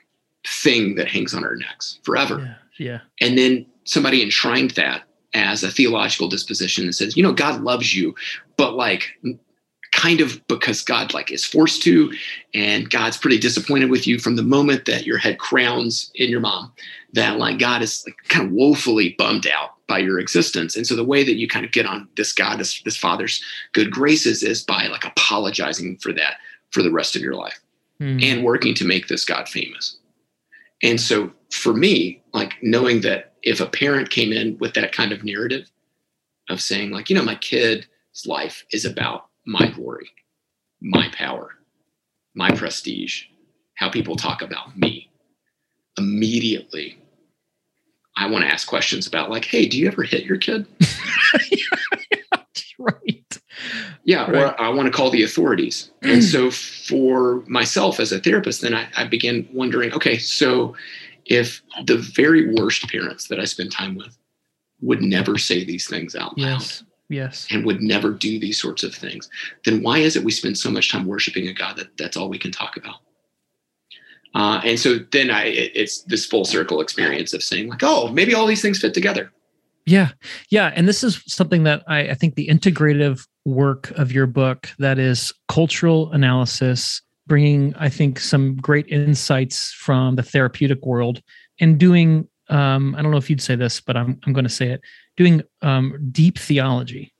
thing 0.45 0.95
that 0.95 1.07
hangs 1.07 1.35
on 1.35 1.43
our 1.43 1.55
necks 1.55 1.99
forever. 2.01 2.57
Yeah. 2.79 2.85
yeah. 2.85 2.99
And 3.21 3.37
then 3.37 3.65
somebody 3.83 4.23
enshrined 4.23 4.71
that 4.71 5.03
as 5.35 5.63
a 5.63 5.69
theological 5.69 6.27
disposition 6.27 6.85
and 6.85 6.95
says, 6.95 7.15
you 7.15 7.21
know, 7.21 7.33
God 7.33 7.61
loves 7.61 7.95
you, 7.95 8.15
but 8.57 8.73
like 8.73 9.11
kind 9.91 10.19
of 10.19 10.45
because 10.47 10.81
God 10.81 11.13
like 11.13 11.31
is 11.31 11.45
forced 11.45 11.83
to, 11.83 12.11
and 12.55 12.89
God's 12.89 13.17
pretty 13.17 13.37
disappointed 13.37 13.91
with 13.91 14.07
you 14.07 14.17
from 14.17 14.35
the 14.35 14.41
moment 14.41 14.85
that 14.85 15.05
your 15.05 15.19
head 15.19 15.37
crowns 15.37 16.11
in 16.15 16.31
your 16.31 16.39
mom, 16.39 16.73
that 17.13 17.37
like 17.37 17.59
God 17.59 17.83
is 17.83 18.03
like 18.07 18.15
kind 18.29 18.47
of 18.47 18.51
woefully 18.51 19.15
bummed 19.19 19.45
out 19.45 19.72
by 19.87 19.99
your 19.99 20.19
existence. 20.19 20.75
And 20.75 20.87
so 20.87 20.95
the 20.95 21.03
way 21.03 21.23
that 21.23 21.35
you 21.35 21.47
kind 21.47 21.65
of 21.65 21.71
get 21.71 21.85
on 21.85 22.07
this 22.15 22.31
God, 22.31 22.59
this, 22.59 22.81
this 22.83 22.97
Father's 22.97 23.43
good 23.73 23.91
graces 23.91 24.43
is 24.43 24.63
by 24.63 24.87
like 24.87 25.03
apologizing 25.03 25.97
for 25.97 26.13
that 26.13 26.35
for 26.71 26.81
the 26.81 26.91
rest 26.91 27.15
of 27.15 27.21
your 27.21 27.35
life 27.35 27.59
mm. 27.99 28.23
and 28.23 28.43
working 28.43 28.73
to 28.75 28.85
make 28.85 29.07
this 29.07 29.25
God 29.25 29.47
famous. 29.49 29.97
And 30.81 30.99
so 30.99 31.31
for 31.51 31.73
me, 31.73 32.21
like 32.33 32.55
knowing 32.61 33.01
that 33.01 33.33
if 33.43 33.59
a 33.59 33.65
parent 33.65 34.09
came 34.09 34.31
in 34.31 34.57
with 34.57 34.73
that 34.73 34.91
kind 34.91 35.11
of 35.11 35.23
narrative 35.23 35.69
of 36.49 36.61
saying, 36.61 36.91
like, 36.91 37.09
you 37.09 37.15
know, 37.15 37.23
my 37.23 37.35
kid's 37.35 37.85
life 38.25 38.65
is 38.71 38.85
about 38.85 39.27
my 39.45 39.67
glory, 39.67 40.09
my 40.81 41.09
power, 41.13 41.51
my 42.35 42.51
prestige, 42.51 43.25
how 43.75 43.89
people 43.89 44.15
talk 44.15 44.41
about 44.41 44.77
me, 44.77 45.09
immediately 45.97 46.97
I 48.15 48.27
want 48.29 48.45
to 48.45 48.51
ask 48.51 48.67
questions 48.67 49.07
about 49.07 49.29
like, 49.29 49.45
hey, 49.45 49.67
do 49.67 49.77
you 49.77 49.87
ever 49.87 50.03
hit 50.03 50.23
your 50.23 50.37
kid? 50.37 50.65
right. 52.79 53.39
Yeah, 54.03 54.23
Right. 54.29 54.35
or 54.35 54.61
I 54.61 54.69
want 54.69 54.87
to 54.87 54.91
call 54.91 55.09
the 55.09 55.23
authorities. 55.23 55.91
and 56.01 56.23
so 56.23 56.51
for 56.51 57.43
myself 57.47 57.99
as 57.99 58.11
a 58.11 58.19
therapist, 58.19 58.61
then 58.61 58.73
I, 58.75 58.87
I 58.97 59.05
began 59.05 59.47
wondering, 59.53 59.93
okay, 59.93 60.17
so 60.17 60.75
if 61.25 61.61
the 61.85 61.97
very 61.97 62.53
worst 62.53 62.87
parents 62.89 63.27
that 63.29 63.39
I 63.39 63.45
spend 63.45 63.71
time 63.71 63.95
with 63.95 64.17
would 64.81 65.01
never 65.01 65.37
say 65.37 65.63
these 65.63 65.87
things 65.87 66.15
out 66.15 66.37
loud 66.37 66.59
Yes. 66.59 66.83
Yes. 67.09 67.47
and 67.51 67.65
would 67.65 67.81
never 67.81 68.11
do 68.11 68.39
these 68.39 68.59
sorts 68.61 68.83
of 68.83 68.93
things, 68.93 69.29
then 69.65 69.81
why 69.81 69.99
is 69.99 70.15
it 70.15 70.23
we 70.23 70.31
spend 70.31 70.57
so 70.57 70.69
much 70.69 70.91
time 70.91 71.05
worshiping 71.05 71.47
a 71.47 71.53
God 71.53 71.77
that 71.77 71.95
that's 71.97 72.17
all 72.17 72.29
we 72.29 72.39
can 72.39 72.51
talk 72.51 72.75
about? 72.77 72.95
Uh, 74.33 74.61
and 74.63 74.79
so 74.79 74.97
then 75.11 75.29
I, 75.29 75.45
it, 75.45 75.71
it's 75.75 76.01
this 76.03 76.25
full 76.25 76.45
circle 76.45 76.81
experience 76.81 77.33
of 77.33 77.43
saying 77.43 77.69
like, 77.69 77.83
oh, 77.83 78.09
maybe 78.09 78.33
all 78.33 78.47
these 78.47 78.61
things 78.61 78.79
fit 78.79 78.93
together. 78.93 79.31
Yeah. 79.85 80.09
Yeah. 80.49 80.71
And 80.75 80.87
this 80.87 81.03
is 81.03 81.21
something 81.27 81.63
that 81.63 81.83
I, 81.87 82.09
I 82.09 82.13
think 82.13 82.35
the 82.35 82.47
integrative 82.47 83.27
work 83.45 83.91
of 83.91 84.11
your 84.11 84.25
book 84.25 84.69
that 84.79 84.97
is 84.97 85.33
cultural 85.49 86.11
analysis, 86.13 87.01
bringing, 87.27 87.75
I 87.75 87.89
think, 87.89 88.19
some 88.19 88.55
great 88.55 88.87
insights 88.87 89.73
from 89.73 90.15
the 90.15 90.23
therapeutic 90.23 90.85
world 90.85 91.21
and 91.59 91.77
doing, 91.77 92.27
um, 92.49 92.95
I 92.95 93.01
don't 93.01 93.11
know 93.11 93.17
if 93.17 93.29
you'd 93.29 93.41
say 93.41 93.55
this, 93.55 93.81
but 93.81 93.97
I'm, 93.97 94.19
I'm 94.25 94.33
going 94.33 94.45
to 94.45 94.49
say 94.49 94.69
it, 94.69 94.81
doing 95.17 95.41
um, 95.61 96.09
deep 96.11 96.39
theology. 96.39 97.13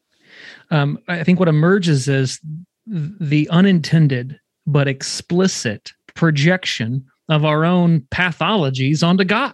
Um, 0.72 0.98
I 1.08 1.24
think 1.24 1.40
what 1.40 1.50
emerges 1.50 2.08
is 2.08 2.40
the 2.88 3.48
unintended 3.50 4.40
but 4.66 4.88
explicit 4.88 5.92
projection 6.16 7.06
of 7.30 7.46
our 7.46 7.66
own 7.66 8.02
pathologies 8.12 9.06
onto 9.08 9.24
God. 9.24 9.54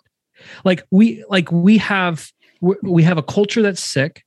Like 0.64 0.84
we, 0.92 1.24
like 1.30 1.52
we 1.52 1.78
have 1.78 2.32
we 2.62 3.04
have 3.04 3.18
a 3.18 3.24
culture 3.24 3.62
that's 3.62 3.82
sick 3.84 4.24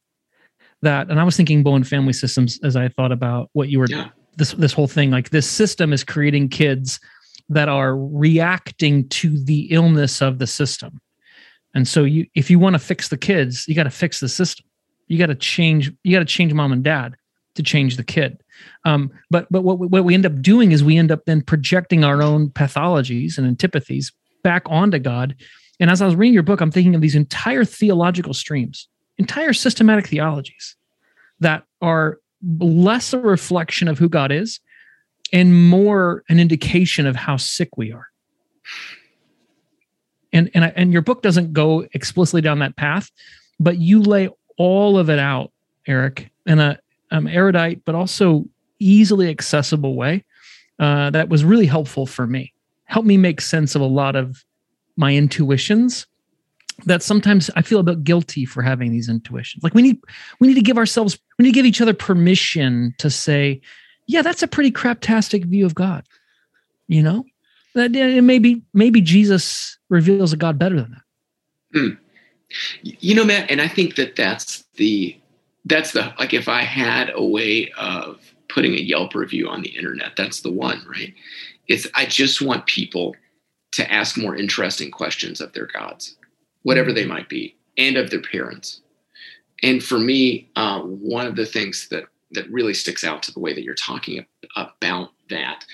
that 0.80 1.10
and 1.10 1.20
i 1.20 1.24
was 1.24 1.36
thinking 1.36 1.62
bowen 1.62 1.84
family 1.84 2.12
systems 2.12 2.58
as 2.64 2.76
i 2.76 2.88
thought 2.88 3.12
about 3.12 3.50
what 3.52 3.68
you 3.68 3.78
were 3.78 3.86
Yeah. 3.88 4.08
this 4.36 4.52
this 4.52 4.72
whole 4.72 4.86
thing 4.88 5.10
like 5.10 5.30
this 5.30 5.48
system 5.48 5.92
is 5.92 6.02
creating 6.02 6.48
kids 6.48 6.98
that 7.50 7.68
are 7.68 7.96
reacting 7.96 9.08
to 9.10 9.38
the 9.44 9.68
illness 9.70 10.22
of 10.22 10.38
the 10.38 10.46
system 10.46 10.98
and 11.74 11.86
so 11.86 12.04
you 12.04 12.26
if 12.34 12.50
you 12.50 12.58
want 12.58 12.74
to 12.74 12.78
fix 12.78 13.08
the 13.08 13.18
kids 13.18 13.66
you 13.68 13.74
got 13.74 13.84
to 13.84 13.90
fix 13.90 14.20
the 14.20 14.28
system 14.28 14.64
you 15.08 15.18
got 15.18 15.26
to 15.26 15.34
change 15.34 15.92
you 16.04 16.12
got 16.12 16.20
to 16.20 16.24
change 16.24 16.54
mom 16.54 16.72
and 16.72 16.82
dad 16.84 17.14
to 17.54 17.62
change 17.62 17.96
the 17.98 18.04
kid 18.04 18.41
um, 18.84 19.10
but 19.30 19.46
but 19.50 19.62
what, 19.62 19.78
we- 19.78 19.86
what 19.86 20.04
we 20.04 20.14
end 20.14 20.26
up 20.26 20.40
doing 20.42 20.72
is 20.72 20.82
we 20.82 20.96
end 20.98 21.10
up 21.10 21.24
then 21.26 21.42
projecting 21.42 22.04
our 22.04 22.22
own 22.22 22.48
pathologies 22.50 23.38
and 23.38 23.46
antipathies 23.46 24.12
back 24.42 24.62
onto 24.66 24.98
god 24.98 25.36
and 25.82 25.90
as 25.90 26.00
I 26.00 26.06
was 26.06 26.14
reading 26.14 26.32
your 26.34 26.44
book, 26.44 26.60
I'm 26.60 26.70
thinking 26.70 26.94
of 26.94 27.00
these 27.00 27.16
entire 27.16 27.64
theological 27.64 28.34
streams, 28.34 28.86
entire 29.18 29.52
systematic 29.52 30.06
theologies 30.06 30.76
that 31.40 31.64
are 31.80 32.20
less 32.60 33.12
a 33.12 33.18
reflection 33.18 33.88
of 33.88 33.98
who 33.98 34.08
God 34.08 34.30
is 34.30 34.60
and 35.32 35.68
more 35.68 36.22
an 36.28 36.38
indication 36.38 37.04
of 37.04 37.16
how 37.16 37.36
sick 37.36 37.76
we 37.76 37.90
are. 37.90 38.06
And 40.32 40.52
and 40.54 40.66
I, 40.66 40.72
and 40.76 40.92
your 40.92 41.02
book 41.02 41.20
doesn't 41.20 41.52
go 41.52 41.84
explicitly 41.94 42.42
down 42.42 42.60
that 42.60 42.76
path, 42.76 43.10
but 43.58 43.78
you 43.78 44.02
lay 44.02 44.28
all 44.58 44.96
of 44.98 45.10
it 45.10 45.18
out, 45.18 45.50
Eric, 45.88 46.30
in 46.46 46.60
a 46.60 46.78
um, 47.10 47.26
erudite 47.26 47.84
but 47.84 47.96
also 47.96 48.44
easily 48.84 49.28
accessible 49.28 49.94
way 49.94 50.24
uh, 50.78 51.10
that 51.10 51.28
was 51.28 51.44
really 51.44 51.66
helpful 51.66 52.06
for 52.06 52.26
me. 52.26 52.52
Helped 52.84 53.06
me 53.06 53.16
make 53.16 53.40
sense 53.40 53.74
of 53.74 53.82
a 53.82 53.86
lot 53.86 54.16
of 54.16 54.44
my 54.96 55.14
intuitions 55.14 56.06
that 56.84 57.02
sometimes 57.02 57.50
I 57.54 57.62
feel 57.62 57.78
a 57.78 57.84
bit 57.84 58.02
guilty 58.02 58.44
for 58.44 58.62
having 58.62 58.92
these 58.92 59.08
intuitions. 59.08 59.62
Like 59.62 59.74
we 59.74 59.82
need 59.82 59.98
we 60.40 60.48
need 60.48 60.54
to 60.54 60.62
give 60.62 60.78
ourselves 60.78 61.18
we 61.38 61.44
need 61.44 61.50
to 61.50 61.54
give 61.54 61.66
each 61.66 61.80
other 61.80 61.94
permission 61.94 62.94
to 62.98 63.10
say, 63.10 63.60
yeah, 64.06 64.22
that's 64.22 64.42
a 64.42 64.48
pretty 64.48 64.72
craptastic 64.72 65.44
view 65.44 65.64
of 65.64 65.74
God. 65.74 66.04
You 66.88 67.02
know? 67.02 67.24
That 67.74 67.92
maybe 67.92 68.62
maybe 68.74 69.00
Jesus 69.00 69.78
reveals 69.88 70.32
a 70.32 70.36
God 70.36 70.58
better 70.58 70.76
than 70.76 70.90
that. 70.90 71.98
Y- 72.84 72.96
you 73.00 73.14
know 73.14 73.24
matt 73.24 73.50
and 73.50 73.60
i 73.60 73.68
think 73.68 73.96
that 73.96 74.14
that's 74.14 74.64
the 74.74 75.16
that's 75.64 75.92
the 75.92 76.12
like 76.18 76.34
if 76.34 76.48
i 76.48 76.62
had 76.62 77.10
a 77.14 77.24
way 77.24 77.72
of 77.78 78.20
putting 78.52 78.74
a 78.74 78.80
yelp 78.80 79.14
review 79.14 79.48
on 79.48 79.62
the 79.62 79.76
internet. 79.76 80.12
That's 80.16 80.40
the 80.40 80.52
one 80.52 80.84
right? 80.88 81.14
It's 81.68 81.86
i 81.94 82.04
just 82.06 82.42
want 82.42 82.66
people 82.66 83.14
to 83.72 83.90
ask 83.90 84.18
more 84.18 84.36
interesting 84.36 84.90
questions 84.90 85.40
of 85.40 85.52
their 85.52 85.66
gods 85.66 86.16
whatever 86.62 86.92
they 86.92 87.06
might 87.06 87.28
be 87.28 87.56
and 87.78 87.96
of 87.96 88.10
their 88.10 88.22
parents. 88.22 88.82
And 89.62 89.82
for 89.82 89.98
me 89.98 90.50
uh, 90.56 90.80
one 90.80 91.26
of 91.26 91.36
the 91.36 91.46
things 91.46 91.88
that 91.88 92.04
that 92.32 92.50
really 92.50 92.74
sticks 92.74 93.04
out 93.04 93.22
to 93.22 93.32
the 93.32 93.40
way 93.40 93.52
that 93.52 93.62
you're 93.62 93.74
talking 93.74 94.24
about 94.56 95.10
that 95.28 95.64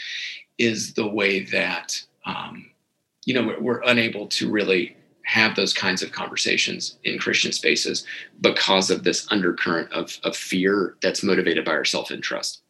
is 0.58 0.94
the 0.94 1.06
way 1.06 1.44
that 1.44 2.00
um, 2.26 2.70
you 3.24 3.34
know 3.34 3.46
we're, 3.46 3.60
we're 3.60 3.82
unable 3.82 4.26
to 4.28 4.50
really 4.50 4.96
have 5.28 5.54
those 5.54 5.74
kinds 5.74 6.02
of 6.02 6.10
conversations 6.10 6.96
in 7.04 7.18
Christian 7.18 7.52
spaces 7.52 8.06
because 8.40 8.90
of 8.90 9.04
this 9.04 9.30
undercurrent 9.30 9.92
of, 9.92 10.18
of 10.24 10.34
fear 10.34 10.96
that's 11.02 11.22
motivated 11.22 11.66
by 11.66 11.72
our 11.72 11.84
self 11.84 12.10
interest. 12.10 12.62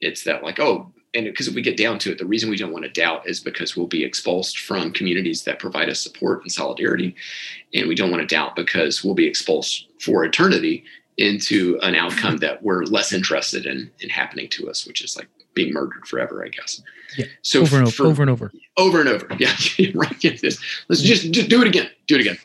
It's 0.00 0.24
that, 0.24 0.42
like, 0.42 0.60
oh, 0.60 0.92
and 1.14 1.24
because 1.24 1.48
if 1.48 1.54
we 1.54 1.62
get 1.62 1.76
down 1.76 1.98
to 2.00 2.12
it, 2.12 2.18
the 2.18 2.26
reason 2.26 2.50
we 2.50 2.56
don't 2.56 2.72
want 2.72 2.84
to 2.84 2.90
doubt 2.90 3.28
is 3.28 3.40
because 3.40 3.76
we'll 3.76 3.86
be 3.86 4.04
expulsed 4.04 4.58
from 4.58 4.92
communities 4.92 5.44
that 5.44 5.58
provide 5.58 5.88
us 5.88 6.00
support 6.00 6.42
and 6.42 6.52
solidarity. 6.52 7.14
And 7.74 7.88
we 7.88 7.94
don't 7.94 8.10
want 8.10 8.20
to 8.20 8.34
doubt 8.34 8.54
because 8.56 9.02
we'll 9.02 9.14
be 9.14 9.28
expulsed 9.28 9.86
for 10.00 10.24
eternity 10.24 10.84
into 11.16 11.78
an 11.82 11.94
outcome 11.94 12.36
that 12.38 12.62
we're 12.62 12.84
less 12.84 13.12
interested 13.12 13.66
in, 13.66 13.90
in 14.00 14.10
happening 14.10 14.48
to 14.50 14.70
us, 14.70 14.86
which 14.86 15.02
is 15.02 15.16
like 15.16 15.28
being 15.54 15.72
murdered 15.72 16.06
forever, 16.06 16.44
I 16.44 16.48
guess. 16.48 16.80
Yeah. 17.16 17.26
So 17.42 17.62
over 17.62 17.78
and 17.78 17.86
over, 17.86 17.96
for- 17.96 18.06
over 18.06 18.22
and 18.22 18.30
over. 18.30 18.52
over 18.76 19.00
and 19.00 19.08
over. 19.08 19.26
Yeah, 19.38 19.54
right. 19.94 20.22
Yes. 20.22 20.58
Let's 20.88 21.02
just, 21.02 21.32
just 21.32 21.48
do 21.48 21.60
it 21.62 21.66
again. 21.66 21.88
Do 22.06 22.16
it 22.16 22.20
again. 22.20 22.38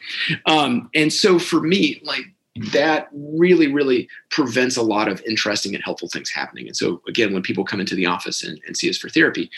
Um, 0.45 0.89
and 0.95 1.11
so 1.13 1.37
for 1.37 1.61
me, 1.61 2.01
like 2.03 2.23
that 2.71 3.09
really, 3.13 3.71
really 3.71 4.07
prevents 4.29 4.77
a 4.77 4.83
lot 4.83 5.07
of 5.07 5.21
interesting 5.25 5.73
and 5.73 5.83
helpful 5.83 6.07
things 6.07 6.29
happening. 6.29 6.67
And 6.67 6.77
so 6.77 7.01
again, 7.07 7.33
when 7.33 7.41
people 7.41 7.65
come 7.65 7.79
into 7.79 7.95
the 7.95 8.05
office 8.05 8.43
and, 8.43 8.59
and 8.67 8.77
see 8.77 8.89
us 8.89 8.97
for 8.97 9.09
therapy, 9.09 9.49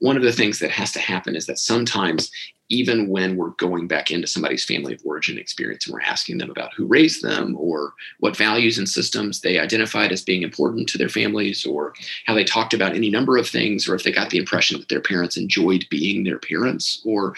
one 0.00 0.16
of 0.16 0.22
the 0.22 0.32
things 0.32 0.58
that 0.58 0.70
has 0.70 0.92
to 0.92 0.98
happen 0.98 1.36
is 1.36 1.46
that 1.46 1.58
sometimes 1.58 2.30
even 2.70 3.08
when 3.08 3.36
we're 3.36 3.50
going 3.50 3.86
back 3.86 4.10
into 4.10 4.26
somebody's 4.26 4.64
family 4.64 4.94
of 4.94 5.00
origin 5.04 5.38
experience 5.38 5.86
and 5.86 5.94
we're 5.94 6.00
asking 6.00 6.38
them 6.38 6.50
about 6.50 6.72
who 6.74 6.86
raised 6.86 7.22
them 7.22 7.54
or 7.58 7.92
what 8.20 8.36
values 8.36 8.78
and 8.78 8.88
systems 8.88 9.40
they 9.40 9.58
identified 9.58 10.10
as 10.12 10.22
being 10.22 10.42
important 10.42 10.88
to 10.88 10.98
their 10.98 11.08
families 11.08 11.64
or 11.64 11.94
how 12.26 12.34
they 12.34 12.44
talked 12.44 12.74
about 12.74 12.94
any 12.94 13.10
number 13.10 13.36
of 13.36 13.48
things 13.48 13.88
or 13.88 13.94
if 13.94 14.02
they 14.02 14.10
got 14.10 14.30
the 14.30 14.38
impression 14.38 14.78
that 14.78 14.88
their 14.88 15.00
parents 15.00 15.36
enjoyed 15.36 15.84
being 15.90 16.24
their 16.24 16.38
parents 16.38 17.02
or 17.04 17.34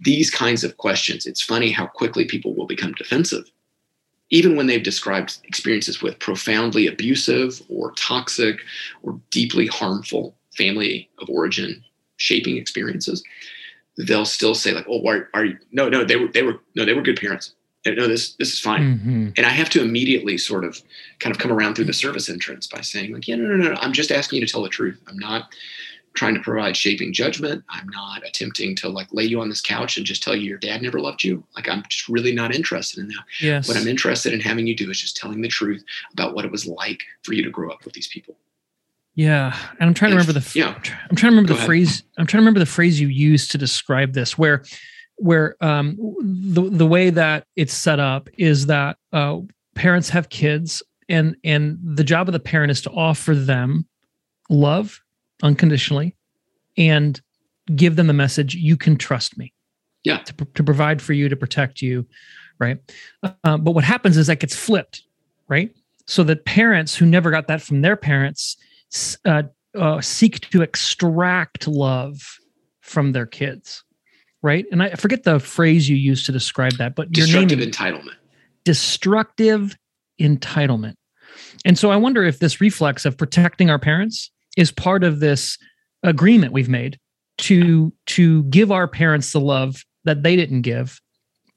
these 0.00 0.30
kinds 0.30 0.62
of 0.62 0.76
questions 0.76 1.26
it's 1.26 1.42
funny 1.42 1.70
how 1.70 1.86
quickly 1.86 2.24
people 2.24 2.54
will 2.54 2.66
become 2.66 2.92
defensive 2.92 3.50
even 4.30 4.56
when 4.56 4.66
they've 4.66 4.82
described 4.82 5.38
experiences 5.44 6.02
with 6.02 6.18
profoundly 6.18 6.86
abusive 6.86 7.62
or 7.68 7.92
toxic 7.92 8.60
or 9.02 9.18
deeply 9.30 9.66
harmful 9.66 10.34
family 10.56 11.08
of 11.18 11.28
origin 11.30 11.84
shaping 12.16 12.56
experiences 12.56 13.22
they'll 13.96 14.24
still 14.24 14.54
say 14.54 14.72
like 14.72 14.86
oh 14.88 15.06
are, 15.08 15.28
are 15.34 15.44
you 15.44 15.56
no 15.72 15.88
no 15.88 16.04
they 16.04 16.16
were 16.16 16.28
they 16.28 16.42
were 16.42 16.60
no 16.74 16.84
they 16.84 16.94
were 16.94 17.02
good 17.02 17.18
parents 17.18 17.54
no 17.86 18.06
this 18.06 18.34
this 18.34 18.52
is 18.52 18.60
fine 18.60 18.98
Mhm. 18.98 19.32
and 19.38 19.46
I 19.46 19.50
have 19.50 19.70
to 19.70 19.80
immediately 19.80 20.36
sort 20.36 20.64
of 20.64 20.82
kind 21.20 21.34
of 21.34 21.40
come 21.40 21.52
around 21.52 21.74
through 21.74 21.86
the 21.86 21.92
service 21.94 22.28
entrance 22.28 22.66
by 22.66 22.82
saying, 22.82 23.14
like, 23.14 23.26
yeah, 23.26 23.36
no, 23.36 23.44
no, 23.46 23.56
no, 23.56 23.72
no, 23.72 23.78
I'm 23.80 23.94
just 23.94 24.10
asking 24.12 24.40
you 24.40 24.46
to 24.46 24.52
tell 24.52 24.62
the 24.62 24.68
truth. 24.68 25.00
I'm 25.08 25.18
not 25.18 25.50
trying 26.18 26.34
to 26.34 26.40
provide 26.40 26.76
shaping 26.76 27.12
judgment. 27.12 27.64
I'm 27.70 27.88
not 27.88 28.26
attempting 28.26 28.74
to 28.76 28.88
like 28.88 29.06
lay 29.12 29.24
you 29.24 29.40
on 29.40 29.48
this 29.48 29.60
couch 29.60 29.96
and 29.96 30.04
just 30.04 30.22
tell 30.22 30.34
you 30.36 30.42
your 30.48 30.58
dad 30.58 30.82
never 30.82 31.00
loved 31.00 31.22
you. 31.24 31.44
Like, 31.56 31.68
I'm 31.68 31.82
just 31.88 32.08
really 32.08 32.32
not 32.34 32.54
interested 32.54 33.00
in 33.00 33.08
that. 33.08 33.24
Yes. 33.40 33.68
What 33.68 33.76
I'm 33.76 33.86
interested 33.86 34.32
in 34.34 34.40
having 34.40 34.66
you 34.66 34.74
do 34.74 34.90
is 34.90 35.00
just 35.00 35.16
telling 35.16 35.40
the 35.40 35.48
truth 35.48 35.84
about 36.12 36.34
what 36.34 36.44
it 36.44 36.50
was 36.50 36.66
like 36.66 37.00
for 37.22 37.32
you 37.34 37.42
to 37.44 37.50
grow 37.50 37.70
up 37.70 37.84
with 37.84 37.94
these 37.94 38.08
people. 38.08 38.36
Yeah, 39.14 39.56
and 39.80 39.88
I'm 39.88 39.94
trying 39.94 40.10
to 40.12 40.16
remember 40.16 40.38
the. 40.38 40.52
yeah. 40.54 40.74
I'm 40.74 41.16
trying 41.16 41.16
to 41.16 41.26
remember 41.26 41.48
Go 41.48 41.54
the 41.54 41.58
ahead. 41.58 41.66
phrase. 41.66 42.02
I'm 42.18 42.26
trying 42.26 42.38
to 42.38 42.42
remember 42.42 42.60
the 42.60 42.66
phrase 42.66 43.00
you 43.00 43.08
used 43.08 43.50
to 43.50 43.58
describe 43.58 44.12
this, 44.12 44.38
where, 44.38 44.64
where 45.16 45.56
um 45.60 45.96
the 46.20 46.62
the 46.70 46.86
way 46.86 47.10
that 47.10 47.44
it's 47.56 47.74
set 47.74 47.98
up 47.98 48.28
is 48.38 48.66
that 48.66 48.96
uh, 49.12 49.38
parents 49.74 50.08
have 50.10 50.28
kids, 50.28 50.84
and 51.08 51.36
and 51.42 51.78
the 51.82 52.04
job 52.04 52.28
of 52.28 52.32
the 52.32 52.38
parent 52.38 52.70
is 52.70 52.80
to 52.82 52.90
offer 52.90 53.34
them 53.34 53.86
love 54.50 55.00
unconditionally, 55.42 56.14
and 56.76 57.20
give 57.74 57.96
them 57.96 58.06
the 58.06 58.12
message 58.12 58.54
you 58.54 58.76
can 58.76 58.96
trust 58.96 59.36
me. 59.38 59.52
Yeah. 60.04 60.18
To 60.18 60.32
to 60.54 60.64
provide 60.64 61.02
for 61.02 61.12
you 61.12 61.28
to 61.28 61.36
protect 61.36 61.82
you, 61.82 62.06
right? 62.58 62.78
Uh, 63.22 63.56
but 63.58 63.72
what 63.72 63.84
happens 63.84 64.16
is 64.16 64.28
that 64.28 64.40
gets 64.40 64.54
flipped, 64.56 65.02
right? 65.48 65.70
So 66.06 66.22
that 66.24 66.44
parents 66.44 66.94
who 66.94 67.04
never 67.04 67.30
got 67.30 67.48
that 67.48 67.60
from 67.60 67.82
their 67.82 67.96
parents 67.96 68.56
uh, 69.26 69.42
uh, 69.76 70.00
seek 70.00 70.48
to 70.50 70.62
extract 70.62 71.68
love 71.68 72.38
from 72.80 73.12
their 73.12 73.26
kids, 73.26 73.84
right? 74.40 74.64
And 74.72 74.82
I 74.82 74.90
forget 74.94 75.24
the 75.24 75.38
phrase 75.40 75.88
you 75.90 75.96
used 75.96 76.24
to 76.26 76.32
describe 76.32 76.72
that, 76.78 76.94
but 76.94 77.12
Destructive 77.12 77.58
entitlement. 77.58 78.14
destructive 78.64 79.76
entitlement. 80.20 80.94
And 81.64 81.78
so 81.78 81.90
I 81.90 81.96
wonder 81.96 82.24
if 82.24 82.38
this 82.38 82.60
reflex 82.60 83.04
of 83.04 83.16
protecting 83.18 83.68
our 83.68 83.78
parents 83.78 84.30
is 84.58 84.70
part 84.70 85.04
of 85.04 85.20
this 85.20 85.56
agreement 86.02 86.52
we've 86.52 86.68
made 86.68 86.98
to 87.38 87.92
to 88.06 88.42
give 88.44 88.70
our 88.70 88.88
parents 88.88 89.32
the 89.32 89.40
love 89.40 89.84
that 90.04 90.22
they 90.22 90.36
didn't 90.36 90.62
give, 90.62 91.00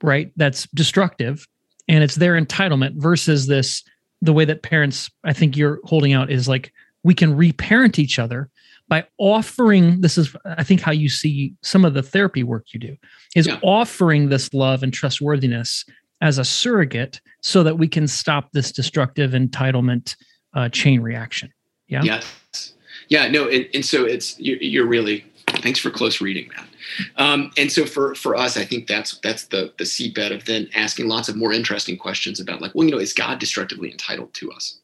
right? 0.02 0.32
That's 0.36 0.68
destructive 0.74 1.46
and 1.88 2.04
it's 2.04 2.16
their 2.16 2.40
entitlement 2.40 2.96
versus 2.96 3.48
this 3.48 3.84
the 4.22 4.34
way 4.34 4.46
that 4.46 4.64
parents 4.64 5.10
I 5.24 5.34
think 5.34 5.58
you're 5.58 5.80
holding 5.84 6.14
out 6.14 6.32
is 6.32 6.48
like 6.48 6.72
we 7.04 7.14
can 7.14 7.36
reparent 7.36 8.00
each 8.00 8.20
other 8.20 8.50
by 8.88 9.06
offering 9.18 10.02
this 10.02 10.18
is 10.18 10.36
i 10.44 10.64
think 10.64 10.82
how 10.82 10.92
you 10.92 11.08
see 11.08 11.54
some 11.62 11.86
of 11.86 11.94
the 11.94 12.04
therapy 12.04 12.44
work 12.44 12.74
you 12.74 12.80
do 12.80 12.96
is 13.36 13.48
yeah. 13.48 13.58
offering 13.64 14.28
this 14.28 14.54
love 14.54 14.84
and 14.84 14.94
trustworthiness 14.94 15.86
as 16.20 16.38
a 16.38 16.44
surrogate 16.44 17.22
so 17.42 17.64
that 17.64 17.78
we 17.78 17.88
can 17.88 18.08
stop 18.08 18.52
this 18.52 18.72
destructive 18.72 19.32
entitlement 19.32 20.16
uh, 20.54 20.68
chain 20.70 21.00
reaction 21.00 21.50
yeah 21.88 22.04
yes 22.04 22.74
yeah 23.12 23.28
no 23.28 23.48
and, 23.48 23.68
and 23.76 23.86
so 23.86 24.04
it's 24.06 24.40
you're, 24.40 24.58
you're, 24.58 24.88
really 24.88 25.24
thanks 25.62 25.78
for 25.80 25.92
close 25.92 26.22
reading 26.22 26.50
man 26.56 26.68
um, 27.18 27.52
and 27.58 27.72
so 27.72 27.86
for 27.86 28.16
for 28.16 28.36
us 28.36 28.58
i 28.58 28.66
think 28.66 28.88
that's 28.88 29.20
that's 29.20 29.46
the 29.46 29.72
the 29.78 29.84
seedbed 29.84 30.34
of 30.34 30.46
then 30.46 30.68
asking 30.74 31.08
lots 31.08 31.30
of 31.30 31.36
more 31.36 31.54
interesting 31.54 31.98
questions 31.98 32.40
about 32.40 32.62
like 32.62 32.74
well 32.74 32.86
you 32.86 32.92
know 32.92 32.98
is 32.98 33.14
god 33.14 33.38
destructively 33.38 33.92
entitled 33.92 34.34
to 34.34 34.52
us 34.52 34.80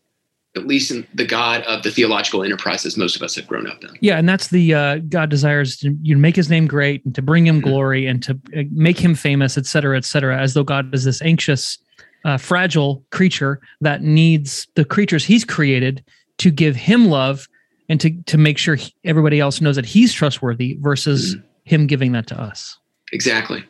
at 0.57 0.67
least 0.67 0.91
in 0.91 1.07
the 1.13 1.25
God 1.25 1.61
of 1.63 1.83
the 1.83 1.91
theological 1.91 2.43
enterprises 2.43 2.97
most 2.97 3.15
of 3.15 3.21
us 3.21 3.35
have 3.35 3.47
grown 3.47 3.67
up 3.67 3.83
in. 3.83 3.91
Yeah, 4.01 4.17
and 4.17 4.27
that's 4.27 4.47
the 4.47 4.73
uh, 4.73 4.97
God 4.97 5.29
desires 5.29 5.77
to 5.77 5.95
you 6.01 6.15
know, 6.15 6.19
make 6.19 6.35
His 6.35 6.49
name 6.49 6.67
great 6.67 7.05
and 7.05 7.13
to 7.15 7.21
bring 7.21 7.45
Him 7.45 7.57
mm-hmm. 7.61 7.69
glory 7.69 8.07
and 8.07 8.23
to 8.23 8.31
uh, 8.55 8.63
make 8.71 8.97
Him 8.97 9.13
famous, 9.13 9.57
et 9.57 9.65
cetera, 9.65 9.95
et 9.95 10.05
cetera. 10.05 10.41
As 10.41 10.55
though 10.55 10.63
God 10.63 10.93
is 10.93 11.03
this 11.03 11.21
anxious, 11.21 11.77
uh, 12.25 12.37
fragile 12.37 13.03
creature 13.11 13.61
that 13.81 14.01
needs 14.01 14.67
the 14.75 14.83
creatures 14.83 15.23
He's 15.23 15.45
created 15.45 16.03
to 16.39 16.49
give 16.49 16.75
Him 16.75 17.05
love 17.05 17.47
and 17.89 17.99
to 18.01 18.21
to 18.23 18.37
make 18.37 18.57
sure 18.57 18.75
he, 18.75 18.93
everybody 19.03 19.39
else 19.39 19.61
knows 19.61 19.75
that 19.75 19.85
He's 19.85 20.13
trustworthy 20.13 20.77
versus 20.79 21.35
mm-hmm. 21.35 21.47
Him 21.63 21.87
giving 21.87 22.13
that 22.13 22.27
to 22.27 22.39
us. 22.39 22.77
Exactly. 23.11 23.63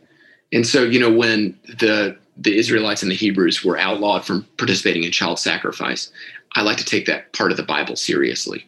And 0.53 0.65
so, 0.65 0.84
you 0.84 0.99
know, 0.99 1.11
when 1.11 1.57
the 1.80 2.18
the 2.38 2.57
Israelites 2.57 3.01
and 3.01 3.11
the 3.11 3.15
Hebrews 3.15 3.63
were 3.63 3.78
outlawed 3.78 4.26
from 4.26 4.45
participating 4.57 5.03
in 5.03 5.11
child 5.11 5.39
sacrifice, 5.39 6.11
I 6.55 6.61
like 6.61 6.78
to 6.78 6.86
take 6.86 7.05
that 7.07 7.34
part 7.34 7.51
of 7.51 7.57
the 7.57 7.63
Bible 7.63 7.95
seriously. 7.95 8.65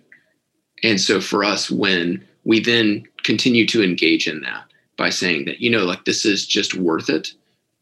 And 0.83 0.99
so 0.99 1.21
for 1.21 1.43
us, 1.43 1.69
when 1.69 2.25
we 2.45 2.59
then 2.59 3.05
continue 3.23 3.67
to 3.67 3.83
engage 3.83 4.27
in 4.27 4.41
that 4.41 4.63
by 4.97 5.09
saying 5.09 5.45
that, 5.45 5.59
you 5.59 5.69
know, 5.69 5.85
like 5.85 6.05
this 6.05 6.25
is 6.25 6.45
just 6.45 6.73
worth 6.75 7.09
it 7.09 7.33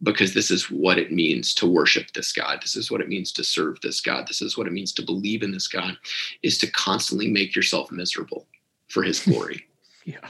because 0.03 0.33
this 0.33 0.51
is 0.51 0.69
what 0.69 0.99
it 0.99 1.11
means 1.11 1.53
to 1.55 1.67
worship 1.67 2.11
this 2.13 2.31
God. 2.31 2.59
This 2.61 2.75
is 2.75 2.91
what 2.91 3.01
it 3.01 3.09
means 3.09 3.31
to 3.33 3.43
serve 3.43 3.79
this 3.81 3.99
God. 3.99 4.27
This 4.27 4.41
is 4.41 4.57
what 4.57 4.67
it 4.67 4.73
means 4.73 4.91
to 4.93 5.01
believe 5.01 5.41
in 5.41 5.51
this 5.51 5.67
God 5.67 5.97
is 6.43 6.57
to 6.59 6.71
constantly 6.71 7.29
make 7.29 7.55
yourself 7.55 7.91
miserable 7.91 8.45
for 8.89 9.03
his 9.03 9.19
glory. 9.25 9.65
yeah. 10.05 10.27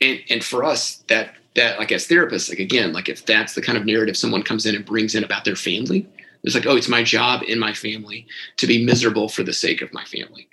And 0.00 0.20
and 0.30 0.44
for 0.44 0.62
us, 0.62 1.04
that 1.08 1.34
that 1.56 1.78
like 1.78 1.90
as 1.90 2.06
therapists, 2.06 2.48
like 2.48 2.60
again, 2.60 2.92
like 2.92 3.08
if 3.08 3.26
that's 3.26 3.54
the 3.54 3.62
kind 3.62 3.76
of 3.76 3.84
narrative 3.84 4.16
someone 4.16 4.42
comes 4.42 4.64
in 4.64 4.76
and 4.76 4.84
brings 4.84 5.14
in 5.16 5.24
about 5.24 5.44
their 5.44 5.56
family, 5.56 6.06
it's 6.44 6.54
like, 6.54 6.66
oh, 6.66 6.76
it's 6.76 6.88
my 6.88 7.02
job 7.02 7.42
in 7.42 7.58
my 7.58 7.72
family 7.72 8.26
to 8.58 8.66
be 8.66 8.84
miserable 8.84 9.28
for 9.28 9.42
the 9.42 9.52
sake 9.52 9.82
of 9.82 9.92
my 9.92 10.04
family. 10.04 10.48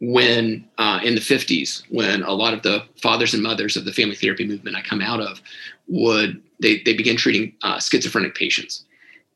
When 0.00 0.68
uh, 0.78 1.00
in 1.02 1.14
the 1.14 1.20
50s, 1.20 1.82
when 1.88 2.22
a 2.22 2.32
lot 2.32 2.52
of 2.52 2.62
the 2.62 2.84
fathers 3.00 3.32
and 3.32 3.42
mothers 3.42 3.76
of 3.76 3.84
the 3.84 3.92
family 3.92 4.14
therapy 4.14 4.46
movement 4.46 4.76
I 4.76 4.82
come 4.82 5.00
out 5.00 5.20
of 5.20 5.40
would, 5.88 6.42
they, 6.60 6.82
they 6.84 6.94
began 6.94 7.16
treating 7.16 7.54
uh, 7.62 7.80
schizophrenic 7.80 8.34
patients. 8.34 8.84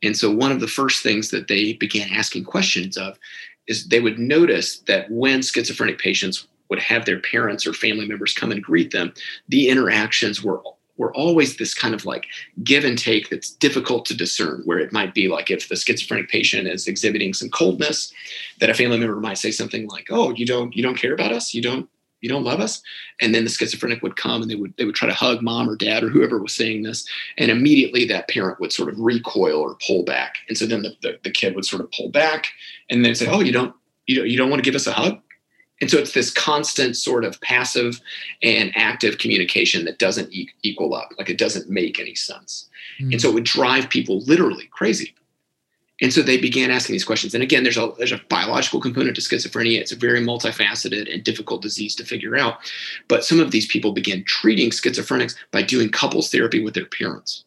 And 0.03 0.17
so 0.17 0.31
one 0.31 0.53
of 0.53 0.61
the 0.61 0.69
first 0.69 1.03
things 1.03 1.31
that 1.31 1.49
they 1.49 1.75
began 1.75 2.11
asking 2.11 2.45
questions 2.45 2.97
of 2.97 3.19
is 3.67 3.89
they 3.89 4.01
would 4.01 4.19
notice 4.19 4.81
that 4.81 5.11
when 5.11 5.43
schizophrenic 5.43 5.99
patients 5.99 6.47
would 6.69 6.79
have 6.79 7.05
their 7.05 7.21
parents 7.21 7.67
or 7.67 7.73
family 7.73 8.07
members 8.07 8.35
come 8.35 8.53
and 8.53 8.63
greet 8.63 8.91
them, 8.91 9.13
the 9.49 9.69
interactions 9.69 10.43
were 10.43 10.63
we're 11.01 11.15
always 11.15 11.57
this 11.57 11.73
kind 11.73 11.95
of 11.95 12.05
like 12.05 12.27
give 12.63 12.85
and 12.85 12.99
take 12.99 13.31
that's 13.31 13.53
difficult 13.53 14.05
to 14.05 14.15
discern 14.15 14.61
where 14.67 14.79
it 14.79 14.93
might 14.93 15.15
be 15.15 15.29
like 15.29 15.51
if 15.51 15.67
the 15.71 15.75
schizophrenic 15.75 16.29
patient 16.29 16.69
is 16.69 16.87
exhibiting 16.87 17.33
some 17.33 17.49
coldness 17.49 18.13
that 18.61 18.69
a 18.69 18.75
family 18.75 18.99
member 18.99 19.17
might 19.17 19.39
say 19.39 19.51
something 19.51 19.89
like 19.89 20.09
oh 20.11 20.35
you 20.35 20.45
don't 20.45 20.77
you 20.77 20.83
don't 20.83 20.99
care 20.99 21.15
about 21.15 21.33
us? 21.33 21.55
You 21.55 21.63
don't 21.63 21.89
you 22.21 22.29
don't 22.29 22.45
love 22.45 22.61
us? 22.61 22.83
And 23.19 23.35
then 23.35 23.45
the 23.45 23.51
schizophrenic 23.51 24.03
would 24.03 24.17
come 24.17 24.43
and 24.43 24.51
they 24.51 24.57
would 24.57 24.75
they 24.77 24.85
would 24.85 24.95
try 24.95 25.09
to 25.09 25.15
hug 25.15 25.41
mom 25.41 25.71
or 25.71 25.75
dad 25.75 26.05
or 26.05 26.11
whoever 26.11 26.39
was 26.39 26.55
saying 26.55 26.83
this 26.83 27.09
and 27.39 27.51
immediately 27.51 28.05
that 28.05 28.29
parent 28.29 28.61
would 28.61 28.71
sort 28.71 28.91
of 28.91 29.01
recoil 29.01 29.59
or 29.59 29.79
pull 29.87 30.05
back. 30.05 30.37
And 30.49 30.59
so 30.59 30.67
then 30.67 30.83
the, 30.83 30.93
the, 31.01 31.19
the 31.25 31.31
kid 31.31 31.55
would 31.55 31.65
sort 31.65 31.81
of 31.83 31.91
pull 31.93 32.11
back 32.11 32.49
and 32.91 33.03
then 33.07 33.15
say 33.15 33.27
oh 33.27 33.41
you 33.41 33.53
don't 33.53 33.75
you 34.07 34.17
don't, 34.17 34.29
you 34.29 34.37
don't 34.37 34.51
want 34.51 34.63
to 34.63 34.71
give 34.71 34.77
us 34.77 34.87
a 34.87 34.93
hug 34.93 35.19
and 35.81 35.91
so 35.91 35.99
it's 35.99 36.13
this 36.13 36.31
constant 36.31 36.97
sort 36.97 37.25
of 37.25 37.41
passive 37.41 38.01
and 38.43 38.73
active 38.75 39.19
communication 39.19 39.85
that 39.87 39.99
doesn't 39.99 40.33
e- 40.33 40.49
equal 40.63 40.95
up, 40.95 41.11
like 41.19 41.31
it 41.31 41.39
doesn't 41.39 41.71
make 41.71 41.99
any 41.99 42.15
sense. 42.15 42.69
Mm. 43.01 43.13
And 43.13 43.21
so 43.21 43.31
it 43.31 43.35
would 43.35 43.45
drive 43.45 43.89
people 43.89 44.21
literally 44.21 44.67
crazy. 44.71 45.15
And 46.03 46.13
so 46.13 46.23
they 46.23 46.39
began 46.39 46.71
asking 46.71 46.95
these 46.95 47.05
questions. 47.05 47.35
And 47.35 47.43
again, 47.43 47.63
there's 47.63 47.77
a, 47.77 47.93
there's 47.99 48.13
a 48.13 48.21
biological 48.29 48.81
component 48.81 49.17
to 49.17 49.23
schizophrenia. 49.23 49.81
It's 49.81 49.93
a 49.93 49.97
very 49.97 50.21
multifaceted 50.21 51.13
and 51.13 51.23
difficult 51.23 51.61
disease 51.61 51.95
to 51.97 52.05
figure 52.05 52.39
out. 52.39 52.59
But 53.09 53.25
some 53.25 53.39
of 53.39 53.51
these 53.51 53.67
people 53.67 53.93
began 53.93 54.25
treating 54.25 54.71
schizophrenics 54.71 55.35
by 55.51 55.63
doing 55.63 55.91
couples 55.91 56.31
therapy 56.31 56.63
with 56.63 56.73
their 56.73 56.87
parents, 56.87 57.45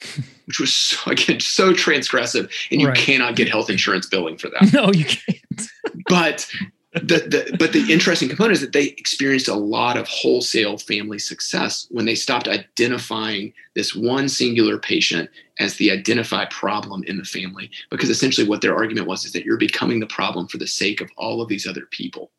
which 0.46 0.58
was, 0.58 0.74
so, 0.74 1.10
again, 1.10 1.38
so 1.38 1.72
transgressive. 1.72 2.50
And 2.72 2.80
you 2.80 2.88
right. 2.88 2.96
cannot 2.96 3.36
get 3.36 3.48
health 3.48 3.70
insurance 3.70 4.06
billing 4.06 4.36
for 4.36 4.48
that. 4.48 4.72
No, 4.72 4.90
you 4.92 5.04
can't. 5.04 5.68
but 6.08 6.50
the, 6.94 7.00
the, 7.00 7.56
but 7.58 7.72
the 7.72 7.90
interesting 7.90 8.28
component 8.28 8.52
is 8.52 8.60
that 8.60 8.72
they 8.72 8.88
experienced 8.88 9.48
a 9.48 9.54
lot 9.54 9.96
of 9.96 10.06
wholesale 10.08 10.76
family 10.76 11.18
success 11.18 11.86
when 11.90 12.04
they 12.04 12.14
stopped 12.14 12.48
identifying 12.48 13.54
this 13.74 13.94
one 13.94 14.28
singular 14.28 14.78
patient 14.78 15.30
as 15.58 15.76
the 15.76 15.90
identified 15.90 16.50
problem 16.50 17.02
in 17.04 17.16
the 17.16 17.24
family. 17.24 17.70
Because 17.90 18.10
essentially 18.10 18.46
what 18.46 18.60
their 18.60 18.76
argument 18.76 19.06
was 19.06 19.24
is 19.24 19.32
that 19.32 19.44
you're 19.44 19.56
becoming 19.56 20.00
the 20.00 20.06
problem 20.06 20.48
for 20.48 20.58
the 20.58 20.66
sake 20.66 21.00
of 21.00 21.10
all 21.16 21.40
of 21.40 21.48
these 21.48 21.66
other 21.66 21.86
people. 21.90 22.30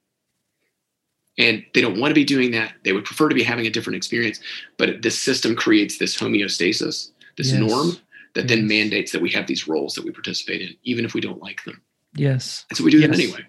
And 1.39 1.65
they 1.73 1.81
don't 1.81 1.99
want 1.99 2.11
to 2.11 2.15
be 2.15 2.25
doing 2.25 2.51
that. 2.51 2.73
They 2.83 2.93
would 2.93 3.05
prefer 3.05 3.29
to 3.29 3.35
be 3.35 3.41
having 3.41 3.65
a 3.65 3.71
different 3.71 3.97
experience. 3.97 4.39
But 4.77 5.01
this 5.01 5.19
system 5.19 5.55
creates 5.55 5.97
this 5.97 6.15
homeostasis 6.15 7.09
this 7.35 7.51
yes. 7.51 7.59
norm 7.59 7.97
that 8.35 8.47
then 8.47 8.67
mandates 8.67 9.11
that 9.11 9.21
we 9.21 9.31
have 9.31 9.47
these 9.47 9.67
roles 9.67 9.95
that 9.95 10.05
we 10.05 10.11
participate 10.11 10.61
in 10.61 10.75
even 10.83 11.05
if 11.05 11.15
we 11.15 11.21
don't 11.21 11.41
like 11.41 11.63
them. 11.63 11.81
Yes. 12.15 12.65
And 12.69 12.77
so 12.77 12.83
we 12.83 12.91
do 12.91 12.99
yes. 12.99 13.09
them 13.09 13.19
anyway 13.19 13.47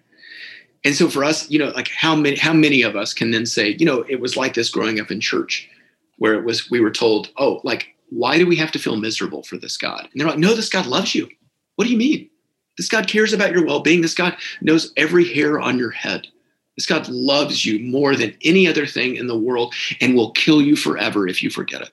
and 0.84 0.94
so 0.94 1.08
for 1.08 1.24
us 1.24 1.50
you 1.50 1.58
know 1.58 1.68
like 1.70 1.88
how 1.88 2.14
many 2.14 2.36
how 2.36 2.52
many 2.52 2.82
of 2.82 2.96
us 2.96 3.12
can 3.12 3.30
then 3.30 3.46
say 3.46 3.76
you 3.78 3.86
know 3.86 4.04
it 4.08 4.20
was 4.20 4.36
like 4.36 4.54
this 4.54 4.70
growing 4.70 5.00
up 5.00 5.10
in 5.10 5.20
church 5.20 5.68
where 6.18 6.34
it 6.34 6.44
was 6.44 6.70
we 6.70 6.80
were 6.80 6.90
told 6.90 7.30
oh 7.38 7.60
like 7.64 7.94
why 8.10 8.38
do 8.38 8.46
we 8.46 8.56
have 8.56 8.70
to 8.72 8.78
feel 8.78 8.96
miserable 8.96 9.42
for 9.42 9.56
this 9.56 9.76
god? 9.76 10.08
And 10.12 10.20
they're 10.20 10.28
like 10.28 10.38
no 10.38 10.54
this 10.54 10.68
god 10.68 10.86
loves 10.86 11.14
you. 11.14 11.28
What 11.76 11.86
do 11.86 11.90
you 11.90 11.98
mean? 11.98 12.30
This 12.76 12.88
god 12.88 13.08
cares 13.08 13.32
about 13.32 13.52
your 13.52 13.66
well-being. 13.66 14.00
This 14.00 14.14
god 14.14 14.36
knows 14.60 14.92
every 14.96 15.32
hair 15.32 15.60
on 15.60 15.78
your 15.78 15.90
head. 15.90 16.26
This 16.76 16.86
god 16.86 17.08
loves 17.08 17.66
you 17.66 17.80
more 17.80 18.14
than 18.14 18.36
any 18.42 18.68
other 18.68 18.86
thing 18.86 19.16
in 19.16 19.26
the 19.26 19.38
world 19.38 19.74
and 20.00 20.14
will 20.14 20.32
kill 20.32 20.62
you 20.62 20.76
forever 20.76 21.26
if 21.26 21.42
you 21.42 21.50
forget 21.50 21.82
it 21.82 21.90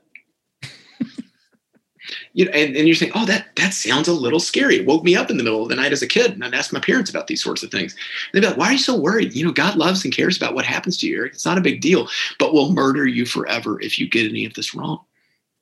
you 2.34 2.46
know, 2.46 2.52
and, 2.52 2.76
and 2.76 2.88
you're 2.88 2.96
saying, 2.96 3.12
oh, 3.14 3.26
that 3.26 3.48
that 3.58 3.74
sounds 3.74 4.08
a 4.08 4.14
little 4.14 4.40
scary. 4.40 4.78
It 4.78 4.86
woke 4.86 5.04
me 5.04 5.16
up 5.16 5.30
in 5.30 5.38
the 5.38 5.44
middle 5.44 5.64
of 5.64 5.70
the 5.70 5.76
night 5.76 5.92
as 5.92 6.02
a 6.02 6.08
kid, 6.08 6.32
and 6.32 6.44
I'd 6.44 6.54
ask 6.54 6.72
my 6.72 6.80
parents 6.80 7.10
about 7.10 7.28
these 7.28 7.44
sorts 7.44 7.64
of 7.64 7.72
things. 7.72 7.94
And 7.94 8.34
they'd 8.34 8.48
be 8.48 8.48
like, 8.48 8.58
why 8.58 8.70
are 8.70 8.74
you 8.74 8.78
so 8.78 8.98
worried? 8.98 9.34
You 9.34 9.46
know, 9.46 9.52
God 9.52 9.76
loves 9.76 10.04
and 10.04 10.14
cares 10.14 10.38
about 10.38 10.56
what 10.56 10.66
happens 10.66 10.98
to 10.98 11.08
you, 11.08 11.18
Eric. 11.18 11.34
It's 11.34 11.46
not 11.46 11.58
a 11.58 11.62
big 11.62 11.82
deal, 11.82 12.08
but 12.40 12.54
will 12.54 12.72
murder 12.72 13.06
you 13.06 13.26
forever 13.26 13.82
if 13.82 14.00
you 14.00 14.10
get 14.10 14.30
any 14.30 14.46
of 14.46 14.54
this 14.54 14.74
wrong. 14.74 15.00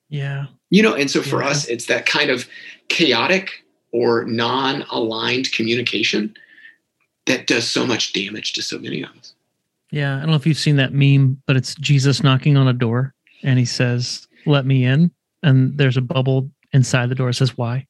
Yeah. 0.09 0.45
You 0.69 0.83
know, 0.83 0.93
and 0.93 1.09
so 1.09 1.21
for 1.21 1.41
yeah. 1.41 1.49
us, 1.49 1.65
it's 1.67 1.87
that 1.87 2.05
kind 2.05 2.29
of 2.29 2.47
chaotic 2.89 3.63
or 3.91 4.25
non-aligned 4.25 5.51
communication 5.51 6.35
that 7.25 7.47
does 7.47 7.67
so 7.67 7.85
much 7.85 8.13
damage 8.13 8.53
to 8.53 8.61
so 8.61 8.77
many 8.77 9.03
of 9.03 9.09
us. 9.17 9.33
Yeah, 9.91 10.17
I 10.17 10.19
don't 10.19 10.29
know 10.29 10.35
if 10.35 10.45
you've 10.45 10.57
seen 10.57 10.75
that 10.75 10.93
meme, 10.93 11.41
but 11.47 11.55
it's 11.55 11.73
Jesus 11.75 12.21
knocking 12.23 12.57
on 12.57 12.67
a 12.67 12.73
door 12.73 13.15
and 13.41 13.57
he 13.57 13.65
says, 13.65 14.27
"Let 14.45 14.65
me 14.65 14.85
in." 14.85 15.11
And 15.41 15.75
there's 15.77 15.97
a 15.97 16.01
bubble 16.01 16.49
inside 16.73 17.09
the 17.09 17.15
door. 17.15 17.29
It 17.29 17.35
says, 17.35 17.57
Why? 17.57 17.85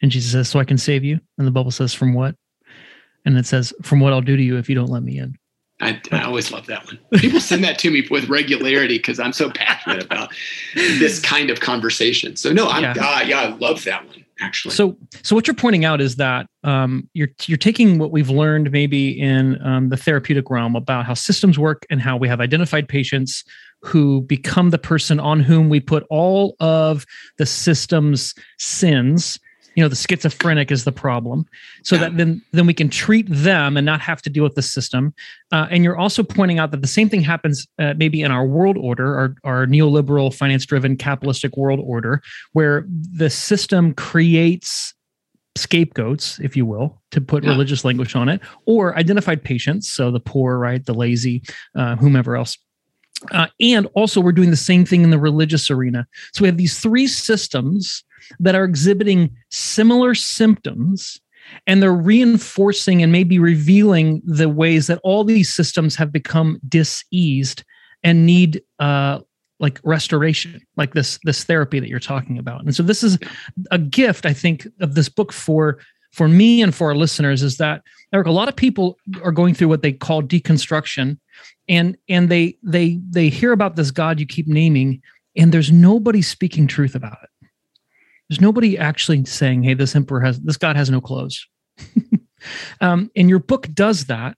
And 0.00 0.10
Jesus 0.10 0.32
says, 0.32 0.48
So 0.48 0.58
I 0.58 0.64
can 0.64 0.78
save 0.78 1.04
you. 1.04 1.20
And 1.38 1.46
the 1.46 1.50
bubble 1.50 1.70
says, 1.70 1.94
From 1.94 2.14
what? 2.14 2.34
And 3.24 3.36
it 3.36 3.46
says, 3.46 3.72
From 3.82 4.00
what 4.00 4.12
I'll 4.12 4.20
do 4.20 4.36
to 4.36 4.42
you 4.42 4.56
if 4.58 4.68
you 4.68 4.74
don't 4.74 4.90
let 4.90 5.02
me 5.02 5.18
in. 5.18 5.36
I, 5.80 6.00
I 6.12 6.22
always 6.22 6.52
love 6.52 6.66
that 6.66 6.86
one. 6.86 6.98
People 7.14 7.40
send 7.40 7.64
that 7.64 7.76
to 7.80 7.90
me 7.90 8.06
with 8.08 8.28
regularity 8.28 8.98
because 8.98 9.18
I'm 9.18 9.32
so 9.32 9.50
passionate 9.50 10.04
about 10.04 10.32
this 10.74 11.18
kind 11.18 11.50
of 11.50 11.58
conversation. 11.58 12.36
So 12.36 12.52
no, 12.52 12.68
I'm 12.68 12.82
yeah. 12.82 12.94
Uh, 12.96 13.22
yeah, 13.24 13.40
I 13.40 13.46
love 13.56 13.82
that 13.84 14.06
one 14.06 14.24
actually. 14.42 14.74
So 14.74 14.96
so 15.22 15.34
what 15.34 15.46
you're 15.46 15.54
pointing 15.54 15.84
out 15.84 16.00
is 16.00 16.16
that 16.16 16.46
um, 16.64 17.08
you're 17.14 17.28
you're 17.46 17.58
taking 17.58 17.98
what 17.98 18.10
we've 18.10 18.30
learned 18.30 18.70
maybe 18.70 19.18
in 19.18 19.64
um, 19.66 19.88
the 19.88 19.96
therapeutic 19.96 20.50
realm 20.50 20.76
about 20.76 21.06
how 21.06 21.14
systems 21.14 21.58
work 21.58 21.86
and 21.90 22.00
how 22.00 22.16
we 22.16 22.28
have 22.28 22.40
identified 22.40 22.88
patients 22.88 23.44
who 23.82 24.22
become 24.22 24.70
the 24.70 24.78
person 24.78 25.18
on 25.20 25.40
whom 25.40 25.68
we 25.68 25.80
put 25.80 26.04
all 26.08 26.56
of 26.60 27.04
the 27.38 27.46
system's 27.46 28.34
sins. 28.58 29.38
You 29.74 29.82
know 29.82 29.88
the 29.88 29.96
schizophrenic 29.96 30.70
is 30.70 30.84
the 30.84 30.92
problem. 30.92 31.46
So 31.82 31.96
that 31.96 32.18
then 32.18 32.42
then 32.52 32.66
we 32.66 32.74
can 32.74 32.90
treat 32.90 33.26
them 33.28 33.78
and 33.78 33.86
not 33.86 34.02
have 34.02 34.20
to 34.22 34.30
deal 34.30 34.44
with 34.44 34.54
the 34.54 34.62
system. 34.62 35.14
Uh, 35.50 35.66
and 35.70 35.82
you're 35.82 35.96
also 35.96 36.22
pointing 36.22 36.58
out 36.58 36.72
that 36.72 36.82
the 36.82 36.88
same 36.88 37.08
thing 37.08 37.22
happens 37.22 37.66
uh, 37.78 37.94
maybe 37.96 38.20
in 38.20 38.30
our 38.30 38.44
world 38.44 38.76
order 38.76 39.16
our, 39.16 39.34
our 39.44 39.66
neoliberal 39.66 40.32
finance 40.32 40.66
driven 40.66 40.96
capitalistic 40.96 41.56
world 41.56 41.80
order 41.82 42.22
where 42.52 42.86
the 43.14 43.30
system 43.30 43.94
creates 43.94 44.94
scapegoats 45.56 46.38
if 46.40 46.56
you 46.56 46.64
will 46.64 47.00
to 47.10 47.20
put 47.20 47.44
yeah. 47.44 47.50
religious 47.50 47.84
language 47.84 48.14
on 48.14 48.28
it 48.28 48.40
or 48.66 48.96
identified 48.96 49.42
patients 49.42 49.90
so 49.90 50.10
the 50.10 50.20
poor 50.20 50.58
right 50.58 50.86
the 50.86 50.94
lazy 50.94 51.42
uh, 51.76 51.94
whomever 51.96 52.36
else 52.36 52.56
uh, 53.30 53.46
and 53.60 53.86
also, 53.94 54.20
we're 54.20 54.32
doing 54.32 54.50
the 54.50 54.56
same 54.56 54.84
thing 54.84 55.02
in 55.02 55.10
the 55.10 55.18
religious 55.18 55.70
arena. 55.70 56.06
So 56.32 56.42
we 56.42 56.48
have 56.48 56.56
these 56.56 56.78
three 56.80 57.06
systems 57.06 58.04
that 58.40 58.54
are 58.54 58.64
exhibiting 58.64 59.30
similar 59.50 60.14
symptoms 60.14 61.20
and 61.66 61.82
they're 61.82 61.92
reinforcing 61.92 63.02
and 63.02 63.12
maybe 63.12 63.38
revealing 63.38 64.22
the 64.24 64.48
ways 64.48 64.86
that 64.86 65.00
all 65.02 65.24
these 65.24 65.52
systems 65.52 65.96
have 65.96 66.12
become 66.12 66.58
diseased 66.68 67.64
and 68.02 68.26
need 68.26 68.62
uh, 68.78 69.20
like 69.58 69.80
restoration 69.84 70.60
like 70.76 70.92
this 70.92 71.18
this 71.24 71.44
therapy 71.44 71.78
that 71.78 71.88
you're 71.88 72.00
talking 72.00 72.36
about 72.38 72.62
and 72.62 72.74
so 72.74 72.82
this 72.82 73.04
is 73.04 73.16
a 73.70 73.78
gift 73.78 74.26
i 74.26 74.32
think 74.32 74.66
of 74.80 74.96
this 74.96 75.08
book 75.08 75.32
for 75.32 75.78
for 76.12 76.26
me 76.28 76.60
and 76.60 76.74
for 76.74 76.88
our 76.88 76.96
listeners 76.96 77.42
is 77.42 77.56
that 77.56 77.82
Eric, 78.12 78.26
a 78.26 78.32
lot 78.32 78.48
of 78.48 78.56
people 78.56 78.98
are 79.22 79.32
going 79.32 79.54
through 79.54 79.68
what 79.68 79.82
they 79.82 79.92
call 79.92 80.22
deconstruction 80.22 81.18
and 81.68 81.96
and 82.08 82.28
they 82.28 82.56
they 82.62 83.00
they 83.08 83.28
hear 83.28 83.52
about 83.52 83.76
this 83.76 83.90
god 83.90 84.18
you 84.20 84.26
keep 84.26 84.46
naming 84.46 85.02
and 85.36 85.52
there's 85.52 85.72
nobody 85.72 86.22
speaking 86.22 86.66
truth 86.66 86.94
about 86.94 87.18
it. 87.22 87.48
There's 88.28 88.40
nobody 88.40 88.78
actually 88.78 89.24
saying, 89.24 89.62
"Hey, 89.62 89.74
this 89.74 89.94
emperor 89.94 90.20
has 90.20 90.40
this 90.40 90.56
god 90.56 90.76
has 90.76 90.90
no 90.90 91.00
clothes." 91.00 91.46
um, 92.80 93.10
and 93.16 93.28
your 93.28 93.38
book 93.38 93.68
does 93.74 94.06
that, 94.06 94.36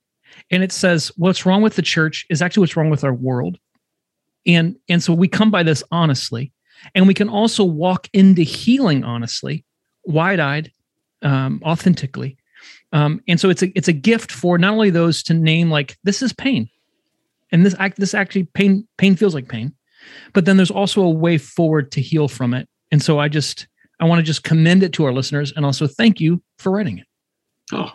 and 0.51 0.63
it 0.63 0.71
says 0.71 1.11
what's 1.17 1.45
wrong 1.45 1.61
with 1.61 1.75
the 1.75 1.81
church 1.81 2.25
is 2.29 2.41
actually 2.41 2.61
what's 2.61 2.75
wrong 2.75 2.89
with 2.89 3.03
our 3.03 3.13
world, 3.13 3.57
and 4.45 4.75
and 4.89 5.01
so 5.01 5.13
we 5.13 5.27
come 5.27 5.51
by 5.51 5.63
this 5.63 5.83
honestly, 5.91 6.51
and 6.93 7.07
we 7.07 7.13
can 7.13 7.29
also 7.29 7.63
walk 7.63 8.09
into 8.13 8.41
healing 8.41 9.03
honestly, 9.03 9.63
wide-eyed, 10.03 10.71
um, 11.21 11.61
authentically, 11.63 12.37
um, 12.91 13.21
and 13.27 13.39
so 13.39 13.49
it's 13.49 13.63
a 13.63 13.71
it's 13.77 13.87
a 13.87 13.93
gift 13.93 14.31
for 14.31 14.57
not 14.57 14.73
only 14.73 14.89
those 14.89 15.23
to 15.23 15.33
name 15.33 15.69
like 15.69 15.97
this 16.03 16.21
is 16.21 16.33
pain, 16.33 16.69
and 17.51 17.65
this 17.65 17.75
act 17.79 17.97
this 17.97 18.13
actually 18.13 18.43
pain 18.43 18.87
pain 18.97 19.15
feels 19.15 19.33
like 19.33 19.47
pain, 19.47 19.73
but 20.33 20.45
then 20.45 20.57
there's 20.57 20.71
also 20.71 21.01
a 21.01 21.09
way 21.09 21.37
forward 21.37 21.91
to 21.93 22.01
heal 22.01 22.27
from 22.27 22.53
it. 22.53 22.67
And 22.91 23.01
so 23.01 23.19
I 23.19 23.27
just 23.27 23.67
I 23.99 24.05
want 24.05 24.19
to 24.19 24.23
just 24.23 24.43
commend 24.43 24.83
it 24.83 24.93
to 24.93 25.05
our 25.05 25.13
listeners 25.13 25.53
and 25.55 25.65
also 25.65 25.87
thank 25.87 26.19
you 26.19 26.41
for 26.59 26.71
writing 26.71 26.99
it. 26.99 27.07
Oh, 27.71 27.93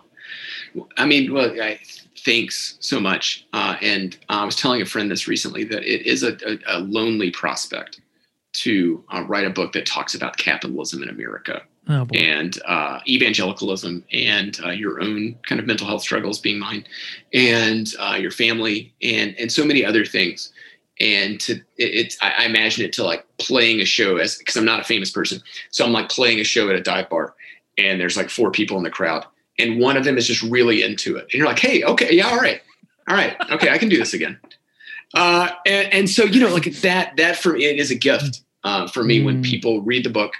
I 0.96 1.06
mean, 1.06 1.32
well, 1.32 1.50
I, 1.60 1.78
thanks 2.18 2.76
so 2.80 3.00
much. 3.00 3.46
Uh, 3.52 3.76
and 3.80 4.16
I 4.28 4.44
was 4.44 4.56
telling 4.56 4.82
a 4.82 4.86
friend 4.86 5.10
this 5.10 5.28
recently 5.28 5.64
that 5.64 5.82
it 5.82 6.06
is 6.06 6.22
a, 6.22 6.36
a, 6.46 6.58
a 6.66 6.78
lonely 6.80 7.30
prospect 7.30 8.00
to 8.52 9.04
uh, 9.12 9.24
write 9.28 9.46
a 9.46 9.50
book 9.50 9.72
that 9.72 9.86
talks 9.86 10.14
about 10.14 10.36
capitalism 10.36 11.02
in 11.02 11.08
America. 11.08 11.62
Oh, 11.88 12.06
and 12.14 12.60
uh, 12.66 13.00
evangelicalism 13.08 14.04
and 14.12 14.58
uh, 14.64 14.70
your 14.70 15.00
own 15.00 15.36
kind 15.48 15.60
of 15.60 15.66
mental 15.66 15.86
health 15.86 16.02
struggles 16.02 16.38
being 16.38 16.58
mine 16.58 16.84
and 17.32 17.92
uh, 17.98 18.16
your 18.20 18.30
family 18.30 18.92
and 19.02 19.34
and 19.38 19.50
so 19.50 19.64
many 19.64 19.84
other 19.84 20.04
things. 20.04 20.52
And 21.00 21.40
to 21.40 21.60
it's 21.78 22.18
I 22.20 22.44
imagine 22.44 22.84
it 22.84 22.92
to 22.94 23.04
like 23.04 23.26
playing 23.38 23.80
a 23.80 23.86
show 23.86 24.18
as 24.18 24.36
because 24.36 24.56
I'm 24.56 24.66
not 24.66 24.80
a 24.80 24.84
famous 24.84 25.10
person, 25.10 25.40
so 25.70 25.84
I'm 25.84 25.92
like 25.92 26.10
playing 26.10 26.38
a 26.38 26.44
show 26.44 26.68
at 26.68 26.76
a 26.76 26.82
dive 26.82 27.08
bar, 27.08 27.34
and 27.78 27.98
there's 27.98 28.16
like 28.16 28.28
four 28.28 28.50
people 28.50 28.76
in 28.76 28.82
the 28.82 28.90
crowd, 28.90 29.24
and 29.58 29.80
one 29.80 29.96
of 29.96 30.04
them 30.04 30.18
is 30.18 30.26
just 30.26 30.42
really 30.42 30.82
into 30.82 31.16
it, 31.16 31.22
and 31.22 31.32
you're 31.32 31.46
like, 31.46 31.58
hey, 31.58 31.82
okay, 31.82 32.14
yeah, 32.14 32.28
all 32.28 32.36
right, 32.36 32.60
all 33.08 33.16
right, 33.16 33.34
okay, 33.50 33.70
I 33.70 33.78
can 33.78 33.88
do 33.88 33.96
this 33.96 34.12
again, 34.12 34.38
uh, 35.14 35.48
and, 35.64 35.92
and 35.92 36.10
so 36.10 36.24
you 36.24 36.38
know 36.38 36.52
like 36.52 36.70
that 36.82 37.16
that 37.16 37.36
for 37.36 37.56
it 37.56 37.78
is 37.78 37.90
a 37.90 37.96
gift 37.96 38.42
uh, 38.64 38.86
for 38.86 39.02
me 39.02 39.20
mm. 39.20 39.24
when 39.24 39.42
people 39.42 39.80
read 39.80 40.04
the 40.04 40.10
book 40.10 40.34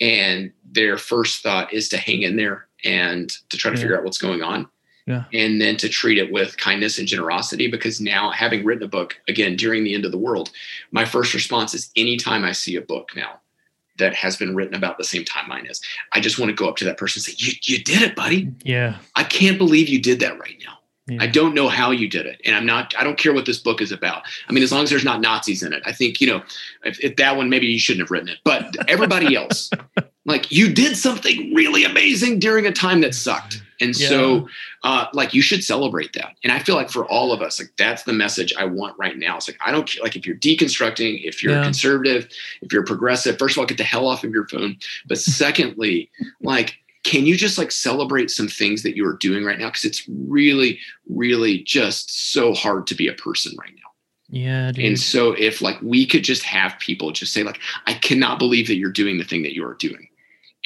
and 0.00 0.52
their 0.70 0.98
first 0.98 1.42
thought 1.42 1.72
is 1.72 1.88
to 1.88 1.96
hang 1.96 2.22
in 2.22 2.36
there 2.36 2.66
and 2.84 3.30
to 3.50 3.56
try 3.56 3.70
to 3.70 3.76
yeah. 3.76 3.82
figure 3.82 3.98
out 3.98 4.04
what's 4.04 4.18
going 4.18 4.42
on 4.42 4.68
yeah. 5.08 5.24
and 5.32 5.60
then 5.60 5.76
to 5.78 5.88
treat 5.88 6.18
it 6.18 6.30
with 6.30 6.56
kindness 6.58 6.98
and 6.98 7.08
generosity 7.08 7.68
because 7.68 8.00
now 8.00 8.30
having 8.30 8.64
written 8.64 8.84
a 8.84 8.88
book 8.88 9.16
again 9.26 9.56
during 9.56 9.82
the 9.82 9.94
end 9.94 10.04
of 10.04 10.12
the 10.12 10.18
world 10.18 10.50
my 10.92 11.04
first 11.04 11.34
response 11.34 11.74
is 11.74 11.90
anytime 11.96 12.44
i 12.44 12.52
see 12.52 12.76
a 12.76 12.80
book 12.80 13.10
now 13.16 13.40
that 13.96 14.14
has 14.14 14.36
been 14.36 14.54
written 14.54 14.74
about 14.74 14.98
the 14.98 15.04
same 15.04 15.24
time 15.24 15.48
mine 15.48 15.66
is 15.66 15.80
i 16.12 16.20
just 16.20 16.38
want 16.38 16.50
to 16.50 16.54
go 16.54 16.68
up 16.68 16.76
to 16.76 16.84
that 16.84 16.98
person 16.98 17.18
and 17.20 17.24
say 17.24 17.34
you, 17.38 17.52
you 17.62 17.82
did 17.82 18.02
it 18.02 18.14
buddy 18.14 18.52
yeah 18.62 18.98
i 19.16 19.24
can't 19.24 19.58
believe 19.58 19.88
you 19.88 20.00
did 20.00 20.20
that 20.20 20.38
right 20.38 20.62
now 20.64 20.77
yeah. 21.08 21.22
I 21.22 21.26
don't 21.26 21.54
know 21.54 21.68
how 21.68 21.90
you 21.90 22.08
did 22.08 22.26
it. 22.26 22.40
And 22.44 22.54
I'm 22.54 22.66
not, 22.66 22.94
I 22.98 23.04
don't 23.04 23.18
care 23.18 23.32
what 23.32 23.46
this 23.46 23.58
book 23.58 23.80
is 23.80 23.92
about. 23.92 24.22
I 24.48 24.52
mean, 24.52 24.62
as 24.62 24.72
long 24.72 24.82
as 24.82 24.90
there's 24.90 25.04
not 25.04 25.20
Nazis 25.20 25.62
in 25.62 25.72
it, 25.72 25.82
I 25.86 25.92
think, 25.92 26.20
you 26.20 26.26
know, 26.26 26.42
if, 26.84 27.00
if 27.00 27.16
that 27.16 27.36
one, 27.36 27.48
maybe 27.48 27.66
you 27.66 27.78
shouldn't 27.78 28.02
have 28.02 28.10
written 28.10 28.28
it, 28.28 28.38
but 28.44 28.76
everybody 28.88 29.34
else, 29.36 29.70
like 30.24 30.52
you 30.52 30.72
did 30.72 30.96
something 30.96 31.54
really 31.54 31.84
amazing 31.84 32.38
during 32.38 32.66
a 32.66 32.72
time 32.72 33.00
that 33.00 33.14
sucked. 33.14 33.62
And 33.80 33.98
yeah. 33.98 34.08
so, 34.08 34.48
uh, 34.82 35.06
like, 35.12 35.34
you 35.34 35.40
should 35.40 35.62
celebrate 35.62 36.12
that. 36.14 36.34
And 36.42 36.52
I 36.52 36.58
feel 36.58 36.74
like 36.74 36.90
for 36.90 37.04
all 37.06 37.32
of 37.32 37.40
us, 37.40 37.60
like, 37.60 37.70
that's 37.78 38.02
the 38.02 38.12
message 38.12 38.52
I 38.58 38.64
want 38.64 38.98
right 38.98 39.16
now. 39.16 39.36
It's 39.36 39.48
like, 39.48 39.58
I 39.64 39.70
don't 39.70 39.88
care, 39.88 40.02
like, 40.02 40.16
if 40.16 40.26
you're 40.26 40.36
deconstructing, 40.36 41.24
if 41.24 41.42
you're 41.42 41.52
yeah. 41.52 41.62
conservative, 41.62 42.28
if 42.60 42.72
you're 42.72 42.84
progressive, 42.84 43.38
first 43.38 43.54
of 43.56 43.60
all, 43.60 43.66
get 43.66 43.78
the 43.78 43.84
hell 43.84 44.08
off 44.08 44.24
of 44.24 44.32
your 44.32 44.48
phone. 44.48 44.78
But 45.06 45.18
secondly, 45.18 46.10
like, 46.40 46.76
can 47.04 47.26
you 47.26 47.36
just 47.36 47.58
like 47.58 47.72
celebrate 47.72 48.30
some 48.30 48.48
things 48.48 48.82
that 48.82 48.96
you 48.96 49.06
are 49.06 49.16
doing 49.16 49.44
right 49.44 49.58
now? 49.58 49.66
Because 49.66 49.84
it's 49.84 50.08
really, 50.08 50.78
really 51.08 51.62
just 51.62 52.32
so 52.32 52.52
hard 52.52 52.86
to 52.88 52.94
be 52.94 53.08
a 53.08 53.14
person 53.14 53.56
right 53.58 53.72
now. 53.74 53.82
Yeah. 54.30 54.72
Dude. 54.72 54.84
And 54.84 54.98
so 54.98 55.32
if 55.32 55.62
like 55.62 55.80
we 55.80 56.06
could 56.06 56.22
just 56.22 56.42
have 56.42 56.78
people 56.78 57.12
just 57.12 57.32
say, 57.32 57.42
like, 57.42 57.60
I 57.86 57.94
cannot 57.94 58.38
believe 58.38 58.66
that 58.66 58.76
you're 58.76 58.92
doing 58.92 59.18
the 59.18 59.24
thing 59.24 59.42
that 59.42 59.54
you 59.54 59.64
are 59.64 59.74
doing. 59.74 60.08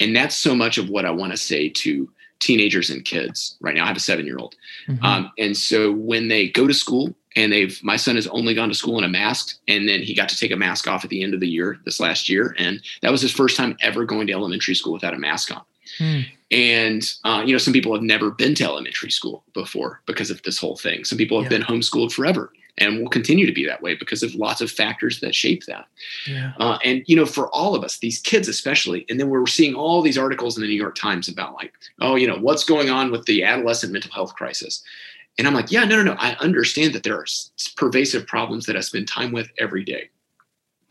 And 0.01 0.16
that's 0.16 0.37
so 0.37 0.55
much 0.55 0.78
of 0.78 0.89
what 0.89 1.05
I 1.05 1.11
want 1.11 1.33
to 1.33 1.37
say 1.37 1.68
to 1.68 2.11
teenagers 2.41 2.91
and 2.91 3.05
kids 3.05 3.57
right 3.61 3.74
now. 3.74 3.85
I 3.85 3.87
have 3.87 3.97
a 3.97 4.01
seven 4.01 4.26
year 4.26 4.39
old. 4.39 4.57
Mm-hmm. 4.89 5.05
Um, 5.05 5.30
and 5.39 5.57
so 5.57 5.93
when 5.93 6.28
they 6.28 6.49
go 6.49 6.66
to 6.66 6.74
school 6.74 7.14
and 7.37 7.53
they've, 7.53 7.78
my 7.85 7.97
son 7.97 8.16
has 8.16 8.26
only 8.28 8.53
gone 8.53 8.68
to 8.68 8.74
school 8.74 8.99
in 8.99 9.05
a 9.05 9.09
mask 9.09 9.59
and 9.68 9.89
then 9.89 10.03
he 10.03 10.12
got 10.12 10.28
to 10.30 10.37
take 10.37 10.51
a 10.51 10.57
mask 10.57 10.89
off 10.89 11.05
at 11.05 11.11
the 11.11 11.22
end 11.22 11.35
of 11.35 11.41
the 11.41 11.49
year 11.49 11.78
this 11.85 12.01
last 12.01 12.28
year. 12.28 12.57
And 12.59 12.83
that 13.03 13.12
was 13.12 13.22
his 13.22 13.30
first 13.30 13.57
time 13.57 13.76
ever 13.80 14.05
going 14.05 14.26
to 14.26 14.33
elementary 14.33 14.74
school 14.74 14.93
without 14.93 15.14
a 15.14 15.18
mask 15.18 15.53
on. 15.53 15.62
Mm. 15.99 16.26
And, 16.51 17.14
uh, 17.24 17.43
you 17.47 17.53
know, 17.53 17.59
some 17.59 17.72
people 17.72 17.95
have 17.95 18.03
never 18.03 18.30
been 18.30 18.55
to 18.57 18.64
elementary 18.64 19.11
school 19.11 19.45
before 19.55 20.03
because 20.07 20.30
of 20.30 20.43
this 20.43 20.59
whole 20.59 20.76
thing. 20.76 21.05
Some 21.05 21.18
people 21.18 21.43
have 21.43 21.51
yeah. 21.51 21.59
been 21.59 21.66
homeschooled 21.66 22.12
forever 22.12 22.53
and 22.78 23.01
will 23.01 23.09
continue 23.09 23.47
to 23.47 23.53
be 23.53 23.66
that 23.66 23.83
way 23.83 23.95
because 23.95 24.22
of 24.22 24.35
lots 24.35 24.61
of 24.61 24.70
factors 24.70 25.20
that 25.20 25.35
shape 25.35 25.64
that. 25.66 25.87
Yeah. 26.26 26.53
Uh, 26.59 26.78
and 26.85 27.03
you 27.07 27.16
know, 27.16 27.26
for 27.26 27.49
all 27.49 27.74
of 27.74 27.85
us, 27.85 27.99
these 27.99 28.20
kids 28.20 28.49
especially, 28.49 29.05
and 29.09 29.20
then 29.20 29.28
we're 29.28 29.47
seeing 29.47 29.74
all 29.74 30.03
these 30.03 30.18
articles 30.18 30.57
in 30.57 30.62
the 30.62 30.68
New 30.68 30.74
York 30.74 30.95
Times 30.95 31.28
about 31.28 31.55
like, 31.55 31.72
oh, 32.01 32.16
you 32.16 32.26
know, 32.26 32.37
what's 32.37 32.64
going 32.64 32.91
on 32.91 33.11
with 33.11 33.26
the 33.26 33.45
adolescent 33.45 33.93
mental 33.93 34.12
health 34.12 34.35
crisis. 34.35 34.83
And 35.39 35.47
I'm 35.47 35.55
like, 35.55 35.72
yeah, 35.72 35.85
no, 35.85 35.97
no, 35.97 36.12
no. 36.12 36.16
I 36.18 36.35
understand 36.41 36.95
that 36.95 37.03
there 37.03 37.16
are 37.16 37.26
pervasive 37.76 38.26
problems 38.26 38.66
that 38.66 38.76
I 38.76 38.80
spend 38.80 39.09
time 39.09 39.33
with 39.33 39.51
every 39.59 39.85
day. 39.85 40.11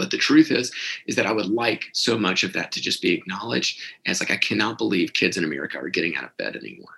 But 0.01 0.09
the 0.09 0.17
truth 0.17 0.49
is, 0.49 0.71
is 1.05 1.15
that 1.15 1.27
I 1.27 1.31
would 1.31 1.51
like 1.51 1.91
so 1.93 2.17
much 2.17 2.43
of 2.43 2.53
that 2.53 2.71
to 2.71 2.81
just 2.81 3.03
be 3.03 3.13
acknowledged 3.13 3.79
as 4.07 4.19
like 4.19 4.31
I 4.31 4.35
cannot 4.35 4.79
believe 4.79 5.13
kids 5.13 5.37
in 5.37 5.43
America 5.43 5.77
are 5.77 5.89
getting 5.89 6.15
out 6.15 6.23
of 6.23 6.35
bed 6.37 6.55
anymore. 6.55 6.95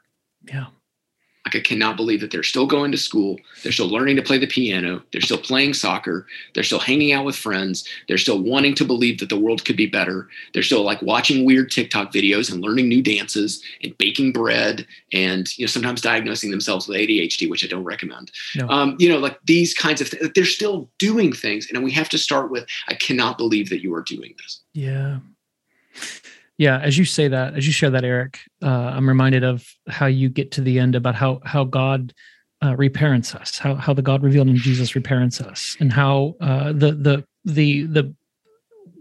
Yeah. 0.47 0.67
Like 1.45 1.55
I 1.55 1.59
cannot 1.59 1.97
believe 1.97 2.21
that 2.21 2.31
they're 2.31 2.41
still 2.41 2.65
going 2.65 2.91
to 2.93 2.97
school, 2.97 3.37
they're 3.63 3.71
still 3.73 3.89
learning 3.89 4.15
to 4.15 4.21
play 4.21 4.37
the 4.37 4.47
piano, 4.47 5.01
they're 5.11 5.21
still 5.21 5.37
playing 5.37 5.73
soccer, 5.73 6.25
they're 6.53 6.63
still 6.63 6.79
hanging 6.79 7.11
out 7.11 7.25
with 7.25 7.35
friends, 7.35 7.85
they're 8.07 8.17
still 8.17 8.41
wanting 8.41 8.75
to 8.75 8.85
believe 8.85 9.19
that 9.19 9.27
the 9.27 9.39
world 9.39 9.65
could 9.65 9.75
be 9.75 9.85
better. 9.85 10.29
They're 10.53 10.63
still 10.63 10.83
like 10.83 11.01
watching 11.01 11.45
weird 11.45 11.69
TikTok 11.69 12.13
videos 12.13 12.51
and 12.51 12.61
learning 12.61 12.87
new 12.87 13.01
dances 13.01 13.61
and 13.83 13.97
baking 13.97 14.31
bread 14.31 14.87
and 15.11 15.57
you 15.57 15.65
know 15.65 15.69
sometimes 15.69 16.01
diagnosing 16.01 16.49
themselves 16.49 16.87
with 16.87 16.97
ADHD, 16.97 17.49
which 17.49 17.65
I 17.65 17.67
don't 17.67 17.83
recommend. 17.83 18.31
No. 18.55 18.69
Um, 18.69 18.95
you 18.97 19.09
know, 19.09 19.17
like 19.17 19.37
these 19.43 19.73
kinds 19.73 19.99
of 19.99 20.07
things. 20.07 20.31
They're 20.33 20.45
still 20.45 20.89
doing 20.97 21.33
things, 21.33 21.67
and 21.69 21.83
we 21.83 21.91
have 21.91 22.09
to 22.09 22.17
start 22.17 22.51
with 22.51 22.65
I 22.87 22.93
cannot 22.93 23.37
believe 23.37 23.69
that 23.69 23.83
you 23.83 23.93
are 23.93 24.03
doing 24.03 24.33
this. 24.37 24.61
Yeah 24.73 25.17
yeah 26.57 26.79
as 26.79 26.97
you 26.97 27.05
say 27.05 27.27
that 27.27 27.55
as 27.55 27.65
you 27.65 27.73
share 27.73 27.89
that 27.89 28.03
eric 28.03 28.39
uh, 28.61 28.67
i'm 28.67 29.07
reminded 29.07 29.43
of 29.43 29.67
how 29.87 30.05
you 30.05 30.29
get 30.29 30.51
to 30.51 30.61
the 30.61 30.79
end 30.79 30.95
about 30.95 31.15
how 31.15 31.39
how 31.45 31.63
god 31.63 32.13
uh, 32.63 32.75
reparents 32.75 33.35
us 33.35 33.57
how 33.57 33.75
how 33.75 33.93
the 33.93 34.01
god 34.01 34.23
revealed 34.23 34.47
in 34.47 34.55
jesus 34.55 34.95
reparents 34.95 35.41
us 35.41 35.75
and 35.79 35.91
how 35.91 36.35
uh, 36.41 36.71
the 36.71 36.91
the 36.91 37.25
the 37.45 37.83
the 37.83 38.15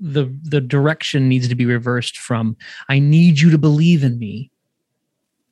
the 0.01 0.37
the 0.43 0.61
direction 0.61 1.29
needs 1.29 1.47
to 1.47 1.55
be 1.55 1.67
reversed 1.67 2.19
from 2.19 2.57
i 2.89 2.99
need 2.99 3.39
you 3.39 3.51
to 3.51 3.59
believe 3.59 4.03
in 4.03 4.19
me 4.19 4.51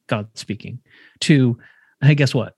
god 0.09 0.27
speaking 0.35 0.81
to 1.21 1.57
hey 2.03 2.15
guess 2.15 2.35
what? 2.35 2.57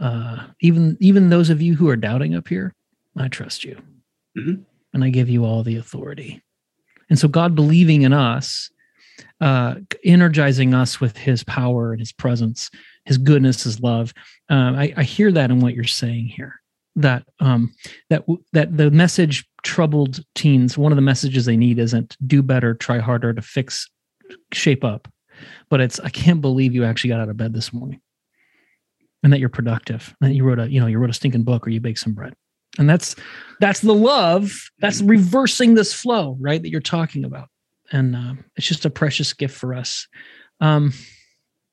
Uh, 0.00 0.46
even 0.60 0.96
even 1.00 1.28
those 1.28 1.50
of 1.50 1.60
you 1.60 1.74
who 1.74 1.88
are 1.88 1.96
doubting 1.96 2.36
up 2.36 2.46
here 2.46 2.72
i 3.16 3.26
trust 3.26 3.64
you. 3.64 3.76
Mm-hmm. 4.36 4.62
and 4.94 5.04
i 5.04 5.10
give 5.10 5.28
you 5.28 5.44
all 5.44 5.64
the 5.64 5.76
authority 5.76 6.40
and 7.10 7.18
so 7.18 7.28
God 7.28 7.54
believing 7.54 8.02
in 8.02 8.12
us 8.12 8.70
uh, 9.40 9.76
energizing 10.04 10.74
us 10.74 11.00
with 11.00 11.16
His 11.16 11.44
power 11.44 11.92
and 11.92 12.00
His 12.00 12.12
presence, 12.12 12.70
His 13.04 13.18
goodness, 13.18 13.62
His 13.62 13.80
love. 13.80 14.12
Um, 14.48 14.76
I, 14.76 14.92
I 14.96 15.02
hear 15.02 15.30
that 15.32 15.50
in 15.50 15.60
what 15.60 15.74
you're 15.74 15.84
saying 15.84 16.26
here. 16.26 16.60
That 16.96 17.24
um, 17.38 17.74
that 18.10 18.24
that 18.52 18.76
the 18.76 18.90
message 18.90 19.48
troubled 19.62 20.20
teens. 20.34 20.76
One 20.76 20.90
of 20.90 20.96
the 20.96 21.02
messages 21.02 21.44
they 21.44 21.56
need 21.56 21.78
isn't 21.78 22.16
do 22.26 22.42
better, 22.42 22.74
try 22.74 22.98
harder 22.98 23.32
to 23.32 23.42
fix, 23.42 23.88
shape 24.52 24.82
up, 24.82 25.06
but 25.68 25.80
it's 25.80 26.00
I 26.00 26.08
can't 26.08 26.40
believe 26.40 26.74
you 26.74 26.84
actually 26.84 27.10
got 27.10 27.20
out 27.20 27.28
of 27.28 27.36
bed 27.36 27.54
this 27.54 27.72
morning, 27.72 28.00
and 29.22 29.32
that 29.32 29.38
you're 29.38 29.48
productive, 29.48 30.12
and 30.20 30.30
that 30.30 30.34
you 30.34 30.42
wrote 30.42 30.58
a 30.58 30.68
you 30.68 30.80
know 30.80 30.88
you 30.88 30.98
wrote 30.98 31.10
a 31.10 31.14
stinking 31.14 31.44
book 31.44 31.66
or 31.66 31.70
you 31.70 31.80
baked 31.80 32.00
some 32.00 32.14
bread 32.14 32.34
and 32.78 32.88
that's 32.88 33.16
that's 33.60 33.80
the 33.80 33.94
love 33.94 34.70
that's 34.78 35.02
reversing 35.02 35.74
this 35.74 35.92
flow 35.92 36.36
right 36.40 36.62
that 36.62 36.70
you're 36.70 36.80
talking 36.80 37.24
about. 37.24 37.48
And 37.90 38.14
uh, 38.14 38.34
it's 38.56 38.66
just 38.66 38.84
a 38.84 38.90
precious 38.90 39.32
gift 39.32 39.56
for 39.56 39.74
us. 39.74 40.06
Um 40.60 40.92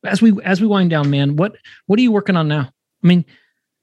as 0.03 0.21
we 0.21 0.33
as 0.43 0.61
we 0.61 0.67
wind 0.67 0.89
down 0.89 1.09
man 1.09 1.35
what 1.35 1.55
what 1.85 1.97
are 1.97 2.01
you 2.01 2.11
working 2.11 2.35
on 2.35 2.47
now? 2.47 2.71
I 3.03 3.07
mean 3.07 3.25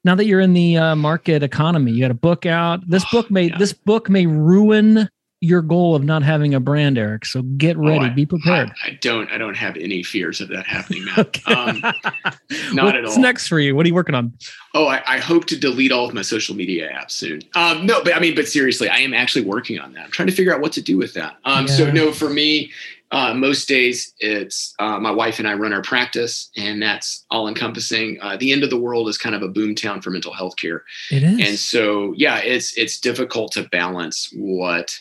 now 0.05 0.17
that 0.17 0.27
you're 0.27 0.41
in 0.41 0.53
the 0.53 0.77
uh, 0.77 0.97
market 0.97 1.43
economy 1.43 1.93
you 1.93 2.01
got 2.01 2.11
a 2.11 2.15
book 2.15 2.45
out. 2.45 2.89
This 2.89 3.05
book 3.11 3.31
may 3.31 3.45
yeah. 3.49 3.59
this 3.59 3.73
book 3.73 4.11
may 4.11 4.27
ruin 4.27 5.09
your 5.43 5.61
goal 5.61 5.97
of 5.97 6.05
not 6.05 6.23
having 6.23 6.55
a 6.55 6.61
brand, 6.61 6.97
Eric. 6.97 7.27
So 7.27 7.43
get 7.43 7.77
ready, 7.77 8.05
oh, 8.05 8.09
I, 8.09 8.11
be 8.11 8.25
prepared. 8.25 8.73
I, 8.85 8.91
I, 8.91 8.99
don't. 9.01 9.29
I 9.33 9.39
don't 9.39 9.57
have 9.57 9.77
any 9.77 10.05
fears 10.05 10.41
of 10.41 10.49
that 10.51 10.67
happening, 10.67 11.05
Matt. 11.17 11.19
okay. 11.19 11.53
um, 11.53 11.81
not 11.83 11.95
What's 12.23 12.77
at 12.77 12.77
all. 12.77 13.03
What's 13.03 13.19
next 13.19 13.49
for 13.49 13.59
you? 13.59 13.75
What 13.75 13.85
are 13.85 13.89
you 13.89 13.95
working 13.95 14.15
on? 14.15 14.33
Oh, 14.73 14.87
I, 14.87 15.03
I, 15.05 15.19
hope 15.19 15.47
to 15.47 15.59
delete 15.59 15.91
all 15.91 16.07
of 16.07 16.15
my 16.15 16.23
social 16.23 16.55
media 16.55 16.89
apps 16.93 17.11
soon. 17.11 17.43
Um, 17.57 17.85
no, 17.85 18.05
but 18.05 18.15
I 18.15 18.21
mean, 18.21 18.37
but 18.37 18.47
seriously, 18.47 18.89
I 18.89 18.99
am 18.99 19.13
actually 19.13 19.45
working 19.45 19.81
on 19.81 19.93
that. 19.95 20.05
I'm 20.05 20.11
trying 20.13 20.29
to 20.29 20.35
figure 20.35 20.55
out 20.55 20.61
what 20.61 20.73
to 20.75 20.81
do 20.81 20.97
with 20.97 21.13
that. 21.15 21.37
Um, 21.45 21.67
yeah. 21.67 21.73
So 21.73 21.91
no, 21.91 22.13
for 22.13 22.31
me, 22.31 22.71
uh, 23.11 23.35
most 23.35 23.67
days 23.67 24.15
it's 24.21 24.75
uh, 24.79 25.01
my 25.01 25.11
wife 25.11 25.41
and 25.41 25.49
I 25.49 25.55
run 25.55 25.73
our 25.73 25.83
practice, 25.83 26.51
and 26.57 26.81
that's 26.81 27.27
all 27.33 27.49
encompassing. 27.49 28.17
Uh, 28.23 28.37
the 28.37 28.53
end 28.53 28.63
of 28.63 28.71
the 28.71 28.79
world 28.79 29.09
is 29.09 29.19
kind 29.19 29.35
of 29.35 29.43
a 29.43 29.49
boom 29.49 29.75
town 29.75 30.03
for 30.03 30.11
mental 30.11 30.33
health 30.33 30.57
care. 30.57 30.85
It 31.11 31.25
is, 31.25 31.41
and 31.41 31.59
so 31.59 32.15
yeah, 32.17 32.39
it's 32.39 32.79
it's 32.79 33.01
difficult 33.01 33.51
to 33.53 33.65
balance 33.65 34.33
what 34.37 34.97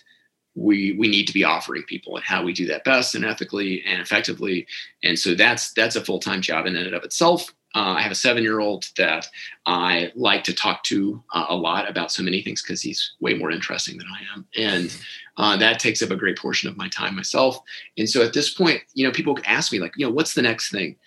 we 0.55 0.93
we 0.93 1.07
need 1.07 1.27
to 1.27 1.33
be 1.33 1.43
offering 1.43 1.83
people 1.83 2.15
and 2.15 2.25
how 2.25 2.43
we 2.43 2.53
do 2.53 2.67
that 2.67 2.83
best 2.83 3.15
and 3.15 3.25
ethically 3.25 3.83
and 3.85 4.01
effectively. 4.01 4.67
And 5.03 5.17
so 5.17 5.33
that's 5.35 5.73
that's 5.73 5.95
a 5.95 6.03
full-time 6.03 6.41
job 6.41 6.65
in 6.65 6.75
and 6.75 6.93
of 6.93 7.03
itself. 7.03 7.53
Uh, 7.73 7.95
i 7.95 8.01
have 8.01 8.11
a 8.11 8.15
seven 8.15 8.43
year 8.43 8.59
old 8.59 8.89
that 8.97 9.25
i 9.65 10.11
like 10.13 10.43
to 10.43 10.53
talk 10.53 10.83
to 10.83 11.23
uh, 11.33 11.45
a 11.47 11.55
lot 11.55 11.89
about 11.89 12.11
so 12.11 12.21
many 12.21 12.41
things 12.41 12.61
because 12.61 12.81
he's 12.81 13.13
way 13.21 13.33
more 13.33 13.49
interesting 13.49 13.97
than 13.97 14.07
i 14.07 14.35
am. 14.35 14.45
And 14.57 14.97
uh, 15.37 15.55
that 15.55 15.79
takes 15.79 16.01
up 16.01 16.11
a 16.11 16.17
great 16.17 16.37
portion 16.37 16.67
of 16.67 16.75
my 16.75 16.89
time 16.89 17.15
myself. 17.15 17.57
And 17.97 18.09
so 18.09 18.21
at 18.23 18.33
this 18.33 18.53
point 18.53 18.81
you 18.93 19.07
know 19.07 19.13
people 19.13 19.39
ask 19.45 19.71
me 19.71 19.79
like 19.79 19.93
you 19.95 20.05
know 20.05 20.11
what's 20.11 20.33
the 20.33 20.41
next 20.41 20.69
thing? 20.69 20.97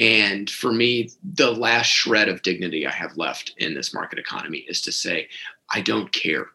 And 0.00 0.50
for 0.50 0.72
me 0.72 1.10
the 1.22 1.52
last 1.52 1.86
shred 1.86 2.28
of 2.28 2.42
dignity 2.42 2.88
i 2.88 2.92
have 2.92 3.16
left 3.16 3.54
in 3.58 3.74
this 3.74 3.94
market 3.94 4.18
economy 4.18 4.64
is 4.68 4.82
to 4.82 4.90
say 4.90 5.28
i 5.70 5.80
don't 5.80 6.12
care 6.12 6.48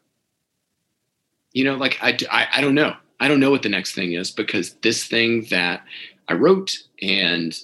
you 1.55 1.63
know 1.63 1.75
like 1.75 1.97
I, 2.01 2.15
I, 2.29 2.47
I 2.57 2.61
don't 2.61 2.75
know. 2.75 2.95
I 3.19 3.27
don't 3.27 3.39
know 3.39 3.49
what 3.49 3.63
the 3.63 3.69
next 3.69 3.95
thing 3.95 4.11
is 4.11 4.29
because 4.29 4.73
this 4.83 5.05
thing 5.05 5.47
that 5.49 5.81
i 6.27 6.33
wrote 6.33 6.77
and 7.01 7.57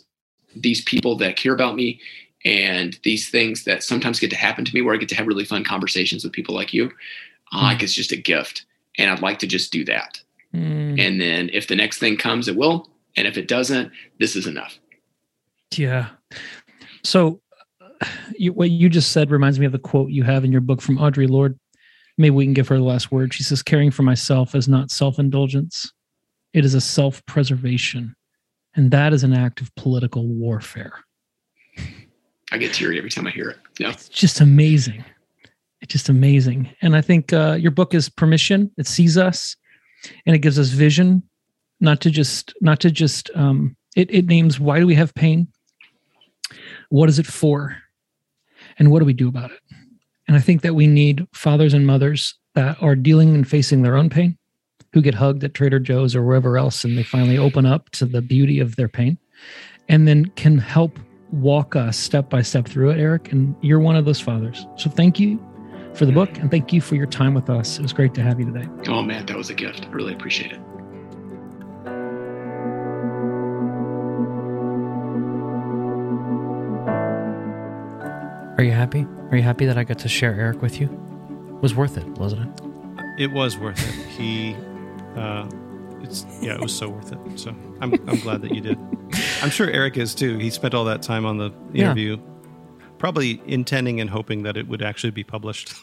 these 0.55 0.81
people 0.85 1.17
that 1.17 1.35
care 1.35 1.53
about 1.53 1.75
me 1.75 1.99
and 2.45 2.97
these 3.03 3.29
things 3.29 3.65
that 3.65 3.83
sometimes 3.83 4.19
get 4.19 4.29
to 4.31 4.35
happen 4.35 4.63
to 4.65 4.73
me 4.73 4.81
where 4.81 4.95
i 4.95 4.97
get 4.97 5.09
to 5.09 5.15
have 5.15 5.27
really 5.27 5.45
fun 5.45 5.63
conversations 5.63 6.23
with 6.23 6.33
people 6.33 6.55
like 6.55 6.73
you 6.73 6.85
uh, 7.51 7.59
mm. 7.59 7.63
like 7.63 7.83
it's 7.83 7.93
just 7.93 8.13
a 8.13 8.17
gift. 8.17 8.65
And 8.97 9.11
i'd 9.11 9.21
like 9.21 9.39
to 9.39 9.47
just 9.47 9.71
do 9.71 9.83
that. 9.85 10.21
Mm. 10.55 10.99
and 10.99 11.21
then 11.21 11.49
if 11.53 11.67
the 11.67 11.75
next 11.75 11.99
thing 11.99 12.17
comes 12.17 12.47
it 12.47 12.55
will. 12.55 12.89
And 13.17 13.27
if 13.27 13.37
it 13.37 13.49
doesn't 13.49 13.91
this 14.19 14.37
is 14.37 14.47
enough. 14.47 14.79
Yeah. 15.75 16.09
So 17.03 17.41
you, 18.37 18.53
what 18.53 18.69
you 18.69 18.89
just 18.89 19.11
said 19.11 19.31
reminds 19.31 19.59
me 19.59 19.65
of 19.65 19.73
the 19.73 19.79
quote 19.79 20.11
you 20.11 20.23
have 20.23 20.45
in 20.45 20.51
your 20.51 20.61
book 20.61 20.81
from 20.81 20.97
audre 20.97 21.29
lorde 21.29 21.59
maybe 22.17 22.31
we 22.31 22.45
can 22.45 22.53
give 22.53 22.67
her 22.67 22.77
the 22.77 22.83
last 22.83 23.11
word. 23.11 23.33
She 23.33 23.43
says, 23.43 23.61
caring 23.61 23.91
for 23.91 24.03
myself 24.03 24.55
is 24.55 24.67
not 24.67 24.91
self 24.91 25.19
indulgence, 25.19 25.91
it 26.53 26.65
is 26.65 26.73
a 26.73 26.81
self 26.81 27.25
preservation. 27.25 28.15
And 28.75 28.91
that 28.91 29.13
is 29.13 29.23
an 29.23 29.33
act 29.33 29.59
of 29.59 29.73
political 29.75 30.25
warfare. 30.25 30.93
I 32.51 32.57
get 32.57 32.73
teary 32.73 32.97
every 32.97 33.09
time 33.09 33.27
I 33.27 33.31
hear 33.31 33.49
it. 33.49 33.57
Yeah. 33.79 33.89
It's 33.89 34.09
just 34.09 34.39
amazing. 34.39 35.03
It's 35.81 35.91
just 35.91 36.09
amazing. 36.09 36.69
And 36.81 36.95
I 36.95 37.01
think 37.01 37.33
uh, 37.33 37.57
your 37.59 37.71
book 37.71 37.93
is 37.93 38.07
permission. 38.07 38.71
It 38.77 38.87
sees 38.87 39.17
us 39.17 39.55
and 40.25 40.35
it 40.35 40.39
gives 40.39 40.59
us 40.59 40.69
vision, 40.69 41.23
not 41.79 42.01
to 42.01 42.11
just, 42.11 42.53
not 42.61 42.79
to 42.81 42.91
just, 42.91 43.29
um, 43.35 43.75
it, 43.95 44.13
it 44.13 44.25
names 44.25 44.59
why 44.59 44.79
do 44.79 44.87
we 44.87 44.95
have 44.95 45.13
pain? 45.15 45.47
What 46.89 47.09
is 47.09 47.19
it 47.19 47.25
for? 47.25 47.77
And 48.79 48.91
what 48.91 48.99
do 48.99 49.05
we 49.05 49.13
do 49.13 49.27
about 49.27 49.51
it? 49.51 49.59
And 50.31 50.37
I 50.37 50.41
think 50.41 50.61
that 50.61 50.75
we 50.75 50.87
need 50.87 51.27
fathers 51.33 51.73
and 51.73 51.85
mothers 51.85 52.35
that 52.55 52.81
are 52.81 52.95
dealing 52.95 53.35
and 53.35 53.45
facing 53.45 53.81
their 53.81 53.97
own 53.97 54.09
pain, 54.09 54.37
who 54.93 55.01
get 55.01 55.13
hugged 55.13 55.43
at 55.43 55.53
Trader 55.53 55.77
Joe's 55.77 56.15
or 56.15 56.23
wherever 56.23 56.57
else, 56.57 56.85
and 56.85 56.97
they 56.97 57.03
finally 57.03 57.37
open 57.37 57.65
up 57.65 57.89
to 57.89 58.05
the 58.05 58.21
beauty 58.21 58.61
of 58.61 58.77
their 58.77 58.87
pain, 58.87 59.17
and 59.89 60.07
then 60.07 60.27
can 60.37 60.57
help 60.57 60.97
walk 61.33 61.75
us 61.75 61.97
step 61.97 62.29
by 62.29 62.41
step 62.43 62.65
through 62.65 62.91
it, 62.91 62.97
Eric. 62.97 63.33
And 63.33 63.53
you're 63.59 63.81
one 63.81 63.97
of 63.97 64.05
those 64.05 64.21
fathers. 64.21 64.65
So 64.77 64.89
thank 64.89 65.19
you 65.19 65.37
for 65.95 66.05
the 66.05 66.13
book 66.13 66.29
and 66.37 66.49
thank 66.49 66.71
you 66.71 66.79
for 66.79 66.95
your 66.95 67.07
time 67.07 67.33
with 67.33 67.49
us. 67.49 67.77
It 67.77 67.81
was 67.81 67.91
great 67.91 68.13
to 68.13 68.21
have 68.21 68.39
you 68.39 68.45
today. 68.45 68.69
Oh, 68.87 69.01
man, 69.01 69.25
that 69.25 69.35
was 69.35 69.49
a 69.49 69.53
gift. 69.53 69.85
I 69.85 69.89
really 69.89 70.13
appreciate 70.13 70.53
it. 70.53 70.61
Are 78.61 78.63
you 78.63 78.73
happy? 78.73 79.07
Are 79.31 79.37
you 79.37 79.41
happy 79.41 79.65
that 79.65 79.75
I 79.75 79.83
got 79.83 79.97
to 79.97 80.07
share 80.07 80.35
Eric 80.35 80.61
with 80.61 80.79
you? 80.79 80.85
It 81.47 81.63
was 81.63 81.73
worth 81.73 81.97
it, 81.97 82.05
wasn't 82.09 82.43
it? 82.43 82.63
It 83.17 83.31
was 83.31 83.57
worth 83.57 83.79
it. 83.79 84.05
He, 84.05 84.55
uh, 85.15 85.49
it's 86.01 86.27
yeah, 86.43 86.53
it 86.53 86.61
was 86.61 86.71
so 86.71 86.89
worth 86.89 87.11
it. 87.11 87.17
So 87.39 87.55
I'm 87.79 87.93
I'm 88.07 88.19
glad 88.19 88.43
that 88.43 88.53
you 88.53 88.61
did. 88.61 88.77
I'm 89.41 89.49
sure 89.49 89.67
Eric 89.67 89.97
is 89.97 90.13
too. 90.13 90.37
He 90.37 90.51
spent 90.51 90.75
all 90.75 90.85
that 90.85 91.01
time 91.01 91.25
on 91.25 91.39
the 91.39 91.51
interview, 91.73 92.17
yeah. 92.17 92.85
probably 92.99 93.41
intending 93.47 93.99
and 93.99 94.11
hoping 94.11 94.43
that 94.43 94.57
it 94.57 94.67
would 94.67 94.83
actually 94.83 95.09
be 95.09 95.23
published. 95.23 95.73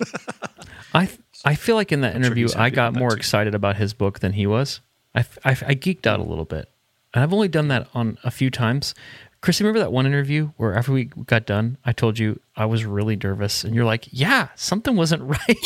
I 0.95 1.09
I 1.45 1.57
feel 1.57 1.75
like 1.75 1.91
in 1.91 2.03
that 2.03 2.15
I'm 2.15 2.23
interview 2.23 2.47
sure 2.47 2.61
I 2.61 2.71
got 2.71 2.95
more 2.95 3.11
too. 3.11 3.17
excited 3.17 3.57
about 3.57 3.75
his 3.75 3.93
book 3.93 4.21
than 4.21 4.35
he 4.35 4.47
was. 4.47 4.83
I, 5.17 5.25
I, 5.45 5.51
I 5.51 5.75
geeked 5.75 6.07
out 6.07 6.21
a 6.21 6.23
little 6.23 6.45
bit. 6.45 6.71
And 7.13 7.25
I've 7.25 7.33
only 7.33 7.49
done 7.49 7.69
that 7.69 7.89
on 7.95 8.19
a 8.23 8.31
few 8.31 8.51
times, 8.51 8.95
Chris, 9.41 9.61
remember 9.61 9.79
that 9.79 9.93
one 9.93 10.07
interview 10.07 10.51
where 10.57 10.75
after 10.75 10.93
we 10.93 11.05
got 11.05 11.47
done, 11.47 11.79
I 11.85 11.93
told 11.93 12.19
you 12.19 12.41
I 12.57 12.67
was 12.67 12.85
really 12.85 13.17
nervous, 13.17 13.65
and 13.65 13.75
you're 13.75 13.85
like, 13.85 14.09
"Yeah, 14.11 14.49
something 14.57 14.97
wasn't 14.97 15.23
right." 15.49 15.57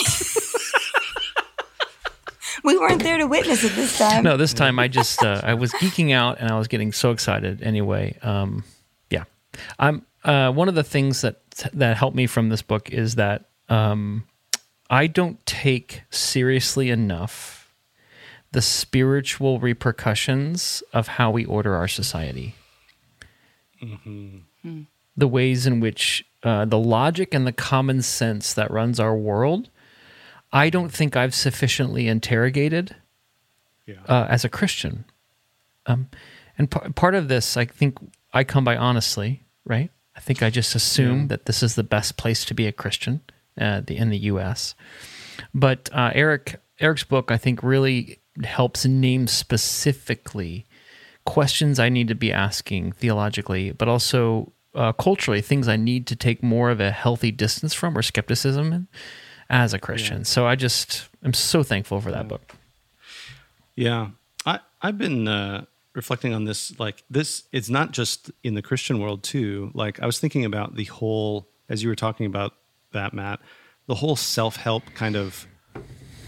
we 2.64 2.79
weren't 2.79 3.03
there 3.03 3.18
to 3.18 3.27
witness 3.27 3.64
it 3.64 3.75
this 3.75 3.99
time. 3.99 4.25
No, 4.25 4.37
this 4.37 4.53
time 4.53 4.79
I 4.79 4.89
just 4.89 5.23
uh, 5.23 5.41
I 5.43 5.55
was 5.55 5.73
geeking 5.73 6.12
out 6.12 6.39
and 6.39 6.51
I 6.51 6.59
was 6.59 6.68
getting 6.68 6.93
so 6.93 7.11
excited. 7.11 7.62
Anyway, 7.62 8.18
um, 8.23 8.64
yeah, 9.11 9.25
I'm 9.79 10.05
uh, 10.25 10.53
one 10.53 10.68
of 10.68 10.75
the 10.75 10.85
things 10.85 11.23
that 11.23 11.41
that 11.73 11.97
helped 11.97 12.16
me 12.16 12.27
from 12.27 12.51
this 12.51 12.62
book 12.62 12.91
is 12.91 13.14
that 13.14 13.47
um, 13.68 14.25
I 14.91 15.07
don't 15.07 15.45
take 15.47 16.03
seriously 16.11 16.91
enough 16.91 17.73
the 18.53 18.62
spiritual 18.62 19.61
repercussions 19.61 20.83
of 20.93 21.09
how 21.09 21.31
we 21.31 21.47
order 21.47 21.75
our 21.75 21.89
society 21.89 22.55
mm-hmm. 23.83 24.83
the 25.16 25.28
ways 25.28 25.66
in 25.66 25.80
which 25.80 26.24
uh, 26.43 26.64
the 26.64 26.78
logic 26.78 27.35
and 27.35 27.47
the 27.47 27.53
common 27.53 28.03
sense 28.03 28.55
that 28.55 28.70
runs 28.70 28.99
our 29.01 29.16
world, 29.16 29.70
I 30.53 30.70
don't 30.70 30.93
think 30.93 31.16
I've 31.16 31.35
sufficiently 31.35 32.09
interrogated 32.09 32.97
yeah. 33.87 33.97
uh, 34.07 34.26
as 34.28 34.45
a 34.45 34.49
Christian. 34.49 35.05
Um, 35.87 36.09
and 36.59 36.70
p- 36.70 36.91
part 36.95 37.14
of 37.14 37.28
this, 37.28 37.57
I 37.57 37.64
think, 37.64 37.99
I 38.33 38.45
come 38.45 38.64
by 38.64 38.76
honestly, 38.76 39.45
right? 39.64 39.91
I 40.14 40.20
think 40.20 40.43
I 40.43 40.51
just 40.51 40.74
assume 40.74 41.22
yeah. 41.22 41.26
that 41.28 41.47
this 41.47 41.62
is 41.62 41.74
the 41.74 41.83
best 41.83 42.16
place 42.16 42.45
to 42.45 42.55
be 42.55 42.66
a 42.66 42.72
Christian 42.72 43.22
uh, 43.59 43.80
the, 43.80 43.97
in 43.97 44.11
the 44.11 44.18
U.S. 44.18 44.74
But 45.55 45.89
uh, 45.93 46.11
Eric, 46.14 46.61
Eric's 46.78 47.05
book, 47.05 47.30
I 47.30 47.39
think, 47.39 47.62
really 47.62 48.18
helps 48.45 48.85
name 48.85 49.26
specifically 49.26 50.66
questions 51.25 51.79
I 51.79 51.89
need 51.89 52.09
to 52.09 52.14
be 52.14 52.33
asking 52.33 52.93
theologically, 52.93 53.73
but 53.73 53.89
also 53.89 54.53
uh, 54.75 54.93
culturally, 54.93 55.41
things 55.41 55.68
I 55.68 55.77
need 55.77 56.07
to 56.09 56.16
take 56.16 56.43
more 56.43 56.70
of 56.70 56.81
a 56.81 56.91
healthy 56.91 57.31
distance 57.31 57.75
from 57.75 57.97
or 57.97 58.03
skepticism 58.03 58.73
in 58.73 58.89
as 59.51 59.75
a 59.75 59.79
Christian. 59.79 60.18
Yeah. 60.18 60.25
So 60.25 60.47
I 60.47 60.57
just 60.57 61.09
am 61.23 61.35
so 61.35 61.62
thankful 61.62 62.01
for 62.01 62.11
that 62.11 62.27
book. 62.27 62.55
Yeah, 63.77 64.09
I 64.47 64.61
I've 64.81 64.99
been 64.99 65.29
uh, 65.29 65.66
reflecting 65.95 66.35
on 66.35 66.45
this. 66.45 66.79
Like 66.79 67.05
this, 67.11 67.45
it's 67.53 67.68
not 67.68 67.93
just 67.93 68.31
in 68.43 68.55
the 68.55 68.62
Christian 68.62 68.99
world 68.99 69.23
too. 69.23 69.70
Like 69.75 70.01
I 70.01 70.07
was 70.07 70.18
thinking 70.18 70.45
about 70.45 70.75
the 70.75 70.85
whole, 70.85 71.49
as 71.68 71.83
you 71.83 71.89
were 71.89 71.97
talking 71.97 72.27
about 72.27 72.55
that, 72.93 73.12
Matt, 73.12 73.41
the 73.87 73.95
whole 73.95 74.16
self 74.16 74.57
help 74.57 74.85
kind 74.95 75.16
of 75.16 75.47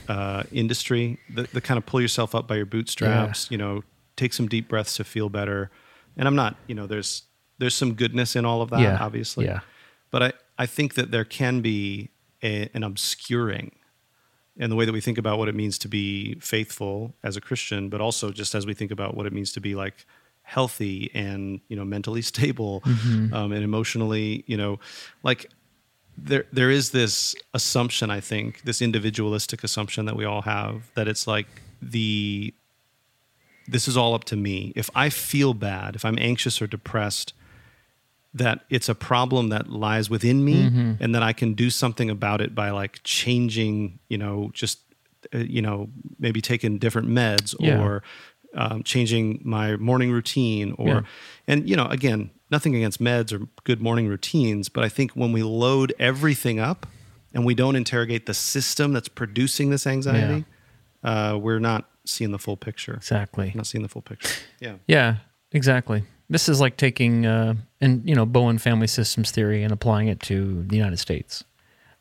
uh, 0.09 0.45
industry, 0.53 1.19
the, 1.31 1.45
the 1.45 1.61
kind 1.61 1.79
of 1.79 1.87
pull 1.87 2.01
yourself 2.01 2.35
up 2.35 2.47
by 2.47 2.57
your 2.57 2.67
bootstraps, 2.67 3.51
yeah. 3.51 3.55
you 3.55 3.59
know, 3.59 3.83
take 4.17 4.33
some 4.33 4.49
deep 4.49 4.69
breaths 4.69 4.97
to 4.97 5.05
feel 5.05 5.29
better. 5.29 5.71
And 6.17 6.29
I'm 6.29 6.37
not, 6.37 6.57
you 6.67 6.75
know, 6.75 6.87
there's 6.87 7.23
there's 7.59 7.75
some 7.75 7.95
goodness 7.95 8.35
in 8.37 8.45
all 8.45 8.63
of 8.63 8.71
that, 8.71 8.81
Yeah. 8.81 8.99
obviously. 9.01 9.45
Yeah. 9.47 9.61
But 10.11 10.23
I, 10.23 10.33
I 10.59 10.67
think 10.67 10.95
that 10.95 11.11
there 11.11 11.25
can 11.25 11.61
be 11.61 12.11
a, 12.43 12.69
an 12.75 12.83
obscuring 12.83 13.73
in 14.57 14.71
the 14.71 14.77
way 14.77 14.85
that 14.85 14.93
we 14.93 15.01
think 15.01 15.19
about 15.19 15.39
what 15.39 15.49
it 15.49 15.55
means 15.55 15.79
to 15.79 15.89
be 15.89 16.35
faithful 16.41 17.15
as 17.25 17.37
a 17.37 17.41
Christian, 17.41 17.89
but 17.89 18.01
also 18.01 18.31
just 18.31 18.55
as 18.55 18.67
we 18.67 18.75
think 18.75 18.91
about 18.93 19.17
what 19.17 19.27
it 19.27 19.33
means 19.33 19.53
to 19.53 19.61
be 19.61 19.75
like 19.75 20.07
healthy 20.43 21.11
and 21.15 21.61
you 21.69 21.77
know 21.77 21.85
mentally 21.85 22.23
stable 22.33 22.83
um, 23.33 23.51
and 23.53 23.65
emotionally, 23.65 24.45
you 24.47 24.57
know, 24.57 24.79
like 25.23 25.51
there 26.17 26.45
there 26.53 26.71
is 26.71 26.91
this 26.93 27.35
assumption 27.55 28.11
I 28.11 28.21
think 28.21 28.63
this 28.63 28.81
individualistic 28.83 29.65
assumption 29.65 30.07
that 30.07 30.15
we 30.17 30.25
all 30.25 30.43
have 30.43 30.91
that 30.95 31.09
it's 31.09 31.27
like 31.27 31.47
the 31.83 32.55
this 33.67 33.89
is 33.89 33.97
all 33.97 34.15
up 34.15 34.25
to 34.25 34.37
me. 34.37 34.73
If 34.77 34.91
I 34.95 35.09
feel 35.11 35.55
bad, 35.55 35.95
if 35.97 36.05
I'm 36.05 36.19
anxious 36.19 36.61
or 36.61 36.67
depressed, 36.67 37.33
that 38.33 38.65
it's 38.69 38.89
a 38.89 38.95
problem 38.95 39.49
that 39.51 39.71
lies 39.71 40.11
within 40.11 40.45
me 40.45 40.97
and 41.01 41.15
that 41.15 41.23
I 41.23 41.33
can 41.33 41.55
do 41.55 41.71
something 41.71 42.11
about 42.11 42.41
it 42.41 42.55
by 42.55 42.71
like 42.71 43.01
changing, 43.05 44.01
you 44.09 44.19
know, 44.19 44.51
just, 44.53 44.81
uh, 45.33 45.39
you 45.39 45.63
know, 45.63 45.89
maybe 46.19 46.41
taking 46.41 46.79
different 46.79 47.09
meds 47.09 47.55
Yeah. 47.61 47.81
or 47.81 48.03
um, 48.55 48.83
changing 48.83 49.41
my 49.45 49.77
morning 49.77 50.11
routine 50.11 50.75
or, 50.79 50.89
Yeah. 50.89 51.01
and, 51.47 51.69
you 51.69 51.77
know, 51.77 51.87
again, 51.87 52.31
nothing 52.51 52.75
against 52.77 53.01
meds 53.01 53.33
or 53.33 53.47
good 53.65 53.81
morning 53.81 54.09
routines, 54.09 54.69
but 54.69 54.83
I 54.85 54.89
think 54.89 55.13
when 55.13 55.33
we 55.33 55.43
load 55.43 55.93
everything 55.99 56.59
up 56.59 56.87
and 57.33 57.45
we 57.45 57.55
don't 57.55 57.75
interrogate 57.77 58.27
the 58.27 58.35
system 58.35 58.93
that's 58.93 59.09
producing 59.09 59.71
this 59.71 59.87
anxiety, 59.87 60.45
uh, 61.05 61.39
we're 61.41 61.59
not 61.61 61.89
seeing 62.05 62.31
the 62.33 62.39
full 62.39 62.57
picture. 62.57 62.95
Exactly. 62.95 63.53
Not 63.55 63.67
seeing 63.67 63.83
the 63.83 63.89
full 63.89 64.03
picture. 64.03 64.29
Yeah. 64.61 64.75
Yeah, 64.87 65.17
exactly. 65.53 66.05
This 66.31 66.49
is 66.49 66.61
like 66.61 66.77
taking 66.77 67.27
uh, 67.27 67.55
and 67.81 68.09
you 68.09 68.15
know 68.15 68.25
Bowen 68.27 68.59
family 68.59 68.87
systems 68.87 69.31
theory 69.31 69.63
and 69.63 69.73
applying 69.73 70.09
it 70.09 70.21
to 70.21 70.63
the 70.65 70.77
United 70.77 70.99
States, 70.99 71.45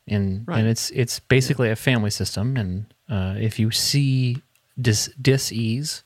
and 0.08 0.46
Right. 0.48 0.60
and 0.60 0.68
it's 0.68 0.90
it's 0.90 1.20
basically 1.20 1.70
a 1.70 1.76
family 1.76 2.10
system. 2.10 2.56
And 2.56 2.86
uh, 3.08 3.34
if 3.38 3.58
you 3.58 3.70
see 3.70 4.42
dis 4.80 5.10
dis-ease 5.20 6.02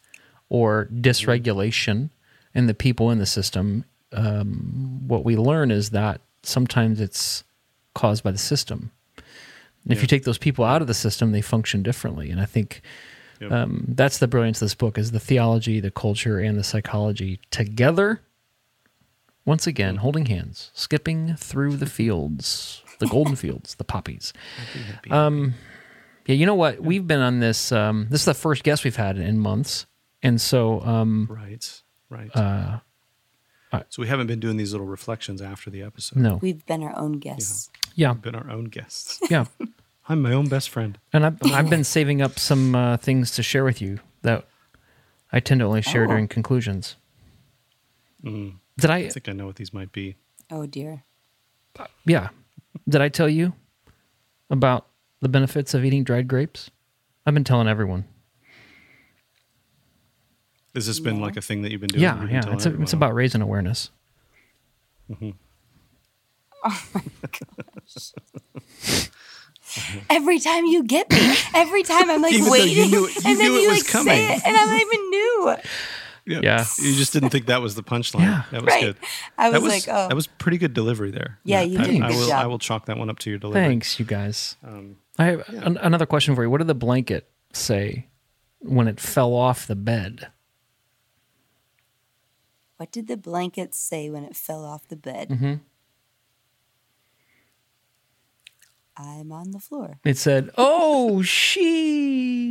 or 0.48 0.88
dysregulation 0.92 2.10
in 2.54 2.66
the 2.66 2.74
people 2.74 3.10
in 3.10 3.18
the 3.18 3.26
system, 3.26 3.84
um, 4.12 5.02
what 5.06 5.24
we 5.24 5.36
learn 5.36 5.70
is 5.70 5.90
that 5.90 6.20
sometimes 6.42 7.00
it's 7.00 7.44
caused 7.94 8.24
by 8.24 8.30
the 8.32 8.38
system. 8.38 8.90
And 9.84 9.92
if 9.92 10.02
you 10.02 10.08
take 10.08 10.24
those 10.24 10.38
people 10.38 10.64
out 10.64 10.82
of 10.82 10.88
the 10.88 10.94
system, 10.94 11.32
they 11.32 11.40
function 11.40 11.82
differently. 11.82 12.30
And 12.30 12.40
I 12.40 12.44
think 12.46 12.82
Yep. 13.40 13.52
um, 13.52 13.84
that's 13.88 14.18
the 14.18 14.26
brilliance 14.28 14.58
of 14.60 14.66
this 14.66 14.74
book 14.74 14.98
is 14.98 15.10
the 15.12 15.20
theology, 15.20 15.80
the 15.80 15.90
culture, 15.90 16.38
and 16.38 16.58
the 16.58 16.64
psychology 16.64 17.40
together. 17.50 18.20
Once 19.44 19.66
again, 19.66 19.94
Mm. 19.96 19.98
holding 19.98 20.26
hands, 20.26 20.70
skipping 20.74 21.34
through 21.36 21.76
the 21.76 21.86
fields, 21.86 22.82
the 22.98 23.06
golden 23.06 23.34
fields, 23.44 23.76
the 23.76 23.84
poppies. 23.84 24.32
Um, 25.10 25.54
yeah, 26.26 26.34
you 26.34 26.44
know 26.44 26.54
what? 26.54 26.82
We've 26.82 27.06
been 27.06 27.20
on 27.20 27.40
this. 27.40 27.72
Um, 27.72 28.08
this 28.10 28.20
is 28.22 28.24
the 28.26 28.34
first 28.34 28.62
guest 28.62 28.84
we've 28.84 28.96
had 28.96 29.16
in 29.18 29.38
months, 29.38 29.86
and 30.22 30.38
so 30.40 30.82
um, 30.82 31.26
Right. 31.30 31.82
Right. 32.10 32.34
uh, 32.36 32.80
so 33.90 34.00
we 34.02 34.08
haven't 34.08 34.26
been 34.26 34.40
doing 34.40 34.56
these 34.56 34.72
little 34.72 34.86
reflections 34.86 35.40
after 35.42 35.70
the 35.70 35.82
episode. 35.82 36.18
no, 36.18 36.36
We've 36.36 36.64
been 36.66 36.82
our 36.82 36.96
own 36.98 37.12
guests. 37.12 37.70
yeah, 37.94 38.12
We've 38.12 38.22
been 38.22 38.34
our 38.34 38.50
own 38.50 38.64
guests. 38.64 39.18
yeah. 39.30 39.44
I'm 40.08 40.22
my 40.22 40.32
own 40.32 40.48
best 40.48 40.70
friend. 40.70 40.98
And 41.12 41.26
I've, 41.26 41.36
I've 41.44 41.68
been 41.70 41.84
saving 41.84 42.22
up 42.22 42.38
some 42.38 42.74
uh, 42.74 42.96
things 42.96 43.30
to 43.32 43.42
share 43.42 43.64
with 43.64 43.82
you 43.82 44.00
that 44.22 44.46
I 45.32 45.40
tend 45.40 45.60
to 45.60 45.66
only 45.66 45.82
share 45.82 46.04
Oh. 46.04 46.08
during 46.08 46.28
conclusions. 46.28 46.96
Mm. 48.24 48.54
Did 48.78 48.90
I 48.90 48.96
I? 48.96 49.08
think 49.10 49.28
I 49.28 49.32
know 49.32 49.46
what 49.46 49.56
these 49.56 49.72
might 49.74 49.92
be. 49.92 50.16
Oh 50.50 50.64
dear. 50.66 51.04
Yeah. 52.06 52.30
Did 52.88 53.02
I 53.02 53.08
tell 53.10 53.28
you 53.28 53.52
about 54.50 54.86
the 55.20 55.28
benefits 55.28 55.74
of 55.74 55.84
eating 55.84 56.04
dried 56.04 56.26
grapes? 56.26 56.70
I've 57.26 57.34
been 57.34 57.44
telling 57.44 57.68
everyone. 57.68 58.04
Has 60.74 60.86
this 60.86 61.00
been 61.00 61.16
No. 61.18 61.22
like 61.26 61.36
a 61.36 61.42
thing 61.42 61.62
that 61.62 61.70
you've 61.72 61.80
been 61.82 61.88
doing? 61.88 62.02
Yeah, 62.02 62.14
been 62.14 62.30
yeah. 62.30 62.38
It's, 62.38 62.46
a, 62.46 62.52
it's 62.54 62.66
everyone? 62.66 62.94
about 62.94 63.14
raising 63.14 63.42
awareness. 63.42 63.90
Every 70.10 70.38
time 70.38 70.64
you 70.66 70.82
get 70.84 71.10
me, 71.10 71.34
every 71.54 71.82
time 71.82 72.10
I'm 72.10 72.22
like 72.22 72.32
Even 72.34 72.46
though 72.48 72.54
you 72.54 72.62
waiting, 72.64 72.90
knew 72.90 73.06
you 73.08 73.12
and 73.24 73.38
then 73.38 73.52
it 73.52 73.62
you 73.62 73.68
was 73.68 73.78
like 73.78 73.86
coming. 73.86 74.14
say 74.14 74.34
it, 74.36 74.42
and 74.46 74.56
I 74.56 74.64
don't 74.64 74.80
even 74.80 75.10
knew. 75.10 75.56
Yeah. 76.42 76.64
You 76.78 76.94
just 76.94 77.12
didn't 77.14 77.30
think 77.30 77.46
that 77.46 77.62
was 77.62 77.74
the 77.74 77.82
punchline. 77.82 78.20
Yeah. 78.20 78.42
That 78.50 78.62
was 78.62 78.72
Right. 78.74 78.84
good. 78.84 78.96
I 79.38 79.50
that 79.50 79.62
was 79.62 79.72
like, 79.72 79.84
oh. 79.88 80.08
that 80.08 80.14
was 80.14 80.26
pretty 80.26 80.58
good 80.58 80.74
delivery 80.74 81.10
there. 81.10 81.38
Yeah, 81.44 81.60
Matt. 81.60 81.70
you 81.70 81.78
I- 81.78 81.84
did 81.84 82.00
a 82.02 82.04
I, 82.04 82.08
good 82.10 82.16
will. 82.18 82.28
job. 82.28 82.44
I 82.44 82.46
will 82.46 82.58
chalk 82.58 82.84
that 82.86 82.98
one 82.98 83.08
up 83.08 83.18
to 83.20 83.30
your 83.30 83.38
delivery. 83.38 83.64
Thanks, 83.66 83.98
you 83.98 84.04
guys. 84.04 84.56
Um, 84.62 84.96
I 85.18 85.24
have 85.24 85.48
an, 85.48 85.78
another 85.78 86.04
question 86.06 86.34
for 86.34 86.42
you. 86.42 86.50
What 86.50 86.58
did 86.58 86.66
the 86.66 86.74
blanket 86.74 87.28
say 87.54 88.08
when 88.60 88.88
it 88.88 89.00
fell 89.00 89.32
off 89.34 89.66
the 89.66 89.74
bed? 89.76 90.28
What 92.76 92.92
did 92.92 93.08
the 93.08 93.16
blanket 93.16 93.74
say 93.74 94.08
when 94.10 94.22
it 94.24 94.36
fell 94.36 94.64
off 94.64 94.86
the 94.86 94.96
bed? 94.96 95.28
Mm-hmm. 95.30 95.54
I'm 98.98 99.30
on 99.32 99.52
the 99.52 99.60
floor. 99.60 100.00
It 100.04 100.18
said, 100.18 100.50
"Oh, 100.58 101.22
sheet." 101.22 102.48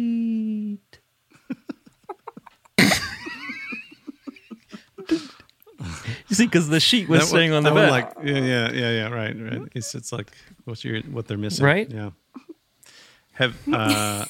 you 6.30 6.36
see, 6.36 6.46
because 6.46 6.70
the 6.70 6.80
sheet 6.80 7.08
was 7.10 7.22
that 7.22 7.26
sitting 7.28 7.52
one- 7.52 7.58
on 7.58 7.64
the 7.64 7.72
bed. 7.72 7.92
Like, 7.92 8.12
yeah, 8.24 8.38
yeah, 8.38 8.72
yeah, 8.72 8.92
yeah. 8.92 9.08
Right, 9.10 9.36
right. 9.40 9.62
It's 9.74 9.94
it's 9.96 10.12
like 10.12 10.32
what's 10.66 10.84
your 10.84 11.02
what 11.04 11.28
they're 11.28 11.38
missing. 11.38 11.66
Right? 11.66 11.90
Yeah. 11.90 12.12
Have 13.34 13.56
uh, 13.72 14.26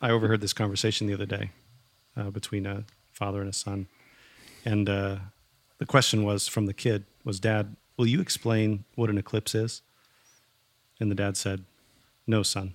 I 0.00 0.10
overheard 0.10 0.40
this 0.40 0.52
conversation 0.52 1.06
the 1.06 1.14
other 1.14 1.26
day 1.26 1.50
uh, 2.16 2.30
between 2.30 2.64
a 2.66 2.84
father 3.12 3.40
and 3.40 3.48
a 3.50 3.52
son, 3.52 3.88
and 4.64 4.88
uh, 4.88 5.16
the 5.78 5.86
question 5.86 6.22
was 6.22 6.46
from 6.48 6.66
the 6.66 6.74
kid 6.74 7.04
was, 7.24 7.40
"Dad, 7.40 7.76
will 7.96 8.06
you 8.06 8.20
explain 8.20 8.84
what 8.94 9.10
an 9.10 9.18
eclipse 9.18 9.54
is?" 9.54 9.82
And 11.00 11.10
the 11.10 11.14
dad 11.14 11.36
said, 11.36 11.64
"No, 12.26 12.42
son." 12.42 12.74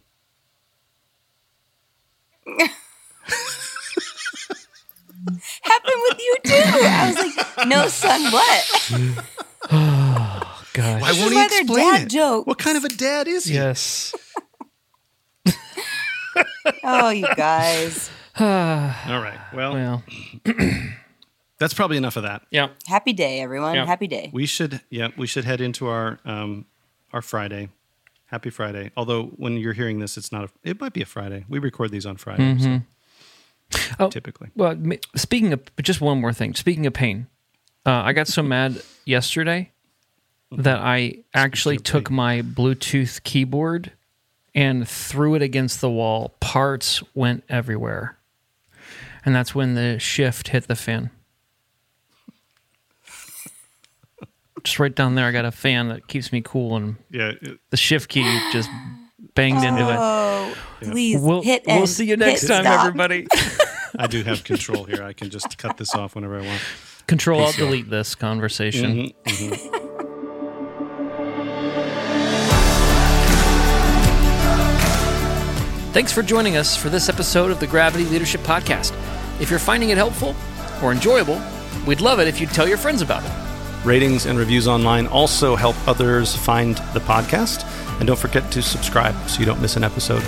Happened 5.62 6.02
with 6.10 6.20
you 6.20 6.36
too. 6.46 6.54
I 6.56 7.14
was 7.16 7.36
like, 7.58 7.68
no, 7.68 7.88
son, 7.88 8.22
what? 8.32 8.92
Oh, 9.72 10.58
gosh. 10.74 11.02
Why 11.02 11.12
won't 11.12 11.34
he 11.34 11.44
explain 11.60 11.92
dad 11.94 12.02
it? 12.04 12.10
jokes. 12.10 12.48
What 12.48 12.58
kind 12.58 12.78
of 12.78 12.84
a 12.84 12.90
dad 12.90 13.28
is 13.28 13.46
he? 13.46 13.56
Yes. 13.56 14.14
Oh, 16.84 17.10
you 17.10 17.28
guys. 17.36 18.10
All 18.40 18.46
right. 18.46 19.38
Well, 19.54 19.74
Well, 19.74 20.04
that's 21.60 21.74
probably 21.74 21.98
enough 21.98 22.16
of 22.18 22.24
that. 22.24 22.44
yeah. 22.52 22.70
Happy 22.88 23.14
day, 23.14 23.42
everyone. 23.42 23.76
Yeah. 23.76 23.86
Happy 23.86 24.08
day. 24.08 24.30
We 24.34 24.46
should, 24.46 24.80
yeah, 24.90 25.10
we 25.18 25.28
should 25.28 25.44
head 25.44 25.60
into 25.62 25.88
our 25.88 26.20
um, 26.24 26.66
our 27.14 27.22
Friday. 27.22 27.70
Happy 28.32 28.50
Friday. 28.50 28.92
Although 28.96 29.26
when 29.36 29.58
you're 29.58 29.74
hearing 29.74 30.00
this, 30.00 30.18
it's 30.18 30.32
not. 30.32 30.46
A, 30.46 30.50
it 30.64 30.80
might 30.80 30.94
be 30.94 31.02
a 31.02 31.06
Friday. 31.06 31.46
We 31.50 31.60
record 31.60 31.92
these 31.92 32.06
on 32.06 32.16
Friday, 32.18 32.58
so 32.60 32.82
Oh, 34.00 34.10
typically. 34.10 34.50
Well, 34.56 34.76
speaking 35.16 35.54
of, 35.54 35.62
but 35.76 35.86
just 35.86 36.02
one 36.02 36.20
more 36.22 36.34
thing. 36.34 36.56
Speaking 36.56 36.86
of 36.86 36.94
pain, 36.94 37.28
uh, 37.86 37.92
I 37.92 38.14
got 38.14 38.28
so 38.28 38.42
mad 38.42 38.82
yesterday 39.06 39.72
that 40.52 40.80
I 40.80 41.16
actually 41.34 41.78
took 41.78 42.10
pain. 42.10 42.16
my 42.16 42.42
Bluetooth 42.42 43.22
keyboard 43.24 43.92
and 44.56 44.88
threw 44.88 45.36
it 45.36 45.42
against 45.42 45.80
the 45.82 45.90
wall. 45.90 46.36
Parts 46.40 47.02
went 47.14 47.44
everywhere, 47.50 48.18
and 49.26 49.34
that's 49.36 49.54
when 49.56 49.76
the 49.76 50.00
shift 50.00 50.50
hit 50.50 50.68
the 50.68 50.76
fan. 50.76 51.12
Just 54.64 54.80
right 54.80 54.94
down 54.94 55.16
there, 55.16 55.26
I 55.26 55.32
got 55.32 55.46
a 55.46 55.52
fan 55.52 55.88
that 55.90 56.08
keeps 56.08 56.32
me 56.32 56.42
cool, 56.44 56.76
and 56.76 56.96
Yeah. 57.10 57.32
it- 57.42 57.60
the 57.72 57.78
shift 57.78 58.10
key 58.10 58.24
just 58.52 58.70
banged 59.34 59.64
into 59.64 59.82
it. 59.82 59.96
Oh, 60.00 60.54
please 60.82 61.20
We'll, 61.20 61.42
hit 61.42 61.64
we'll 61.66 61.78
end. 61.80 61.90
see 61.90 62.06
you 62.06 62.16
next 62.18 62.42
Hit 62.42 62.48
time, 62.50 62.64
stop. 62.64 62.86
everybody. 62.86 63.28
I 63.98 64.08
do 64.08 64.24
have 64.24 64.44
control 64.44 64.84
here. 64.86 65.04
I 65.04 65.14
can 65.14 65.30
just 65.30 65.58
cut 65.58 65.78
this 65.78 65.96
off 65.96 66.16
whenever 66.16 66.40
I 66.40 66.46
want. 66.46 66.62
Control 67.08 67.40
Alt 67.42 67.52
Peace, 67.52 67.60
y'all. 67.60 67.68
Delete 67.70 67.90
this 67.90 68.16
conversation. 68.16 69.12
Mhm. 69.26 69.88
Thanks 75.94 76.14
for 76.14 76.24
joining 76.24 76.56
us 76.56 76.78
for 76.78 76.88
this 76.88 77.10
episode 77.10 77.52
of 77.52 77.60
the 77.60 77.68
Gravity 77.68 78.06
Leadership 78.06 78.40
Podcast. 78.42 78.94
If 79.42 79.50
you're 79.50 79.60
finding 79.60 79.90
it 79.90 79.98
helpful 79.98 80.34
or 80.82 80.94
enjoyable, 80.94 81.42
we'd 81.86 82.00
love 82.00 82.20
it 82.22 82.30
if 82.30 82.40
you'd 82.40 82.52
tell 82.52 82.66
your 82.68 82.78
friends 82.78 83.02
about 83.02 83.24
it. 83.26 83.32
Ratings 83.84 84.26
and 84.26 84.38
reviews 84.38 84.68
online 84.68 85.08
also 85.08 85.56
help 85.56 85.76
others 85.88 86.36
find 86.36 86.78
the 86.94 87.00
podcast. 87.00 87.66
And 88.00 88.08
don't 88.08 88.20
forget 88.20 88.52
to 88.52 88.62
subscribe 88.62 89.16
so 89.30 89.40
you 89.40 89.46
don't 89.46 89.62
miss 89.62 89.76
an 89.76 89.84
episode. 89.84 90.24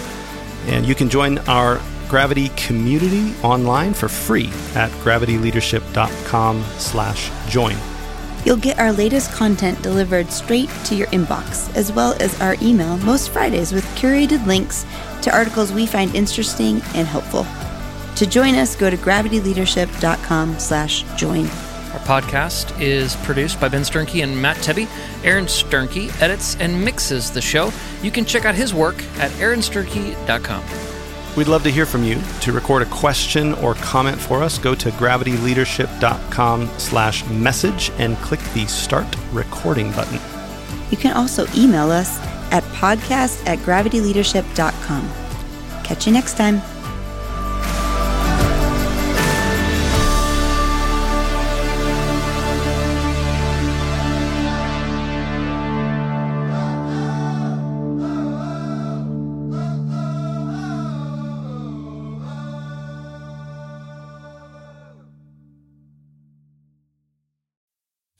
And 0.68 0.86
you 0.86 0.96
can 0.96 1.10
join 1.10 1.38
our 1.40 1.80
Gravity 2.14 2.50
community 2.50 3.34
online 3.42 3.92
for 3.92 4.08
free 4.08 4.52
at 4.76 4.92
gravityleadership.com 5.02 6.64
slash 6.78 7.32
join. 7.50 7.76
You'll 8.46 8.58
get 8.58 8.78
our 8.78 8.92
latest 8.92 9.32
content 9.32 9.82
delivered 9.82 10.32
straight 10.32 10.70
to 10.86 10.94
your 10.94 11.08
inbox, 11.08 11.76
as 11.76 11.92
well 11.92 12.16
as 12.20 12.40
our 12.40 12.56
email 12.62 12.98
most 13.00 13.30
Fridays 13.30 13.74
with 13.74 13.84
curated 13.96 14.46
links 14.46 14.86
to 15.24 15.34
articles 15.34 15.72
we 15.72 15.88
find 15.88 16.14
interesting 16.14 16.84
and 16.94 17.08
helpful. 17.08 17.48
To 18.18 18.28
join 18.28 18.54
us, 18.54 18.76
go 18.76 18.92
to 18.92 18.98
gravityleadership.com 18.98 20.60
slash 20.60 21.02
join. 21.18 21.50
Our 21.94 22.00
podcast 22.00 22.80
is 22.82 23.16
produced 23.18 23.60
by 23.62 23.70
Ben 23.70 23.84
Sternke 23.84 24.24
and 24.24 24.42
Matt 24.42 24.58
Tebbe. 24.58 24.88
Aaron 25.24 25.46
Sternke 25.46 26.10
edits 26.22 26.56
and 26.60 26.84
mixes 26.84 27.32
the 27.32 27.42
show. 27.42 27.72
You 28.02 28.10
can 28.10 28.26
check 28.26 28.46
out 28.46 28.56
his 28.56 28.74
work 28.74 28.96
at 29.20 29.30
aaronsternke.com. 29.32 30.64
We'd 31.36 31.48
love 31.48 31.64
to 31.64 31.72
hear 31.72 31.86
from 31.86 32.04
you. 32.04 32.22
To 32.42 32.52
record 32.52 32.82
a 32.84 32.86
question 32.86 33.54
or 33.56 33.74
comment 33.76 34.20
for 34.20 34.44
us, 34.44 34.58
go 34.58 34.76
to 34.76 34.90
gravityleadership.com 34.92 36.70
slash 36.78 37.26
message 37.28 37.92
and 37.98 38.18
click 38.18 38.40
the 38.54 38.66
start 38.68 39.08
recording 39.32 39.92
button. 39.92 40.20
You 40.92 40.98
can 40.98 41.16
also 41.16 41.48
email 41.56 41.92
us 41.92 42.20
at 42.52 42.64
podcast 42.66 43.46
at 43.48 43.58
gravityleadership.com. 43.60 45.12
Catch 45.84 46.06
you 46.06 46.14
next 46.14 46.38
time. 46.38 46.62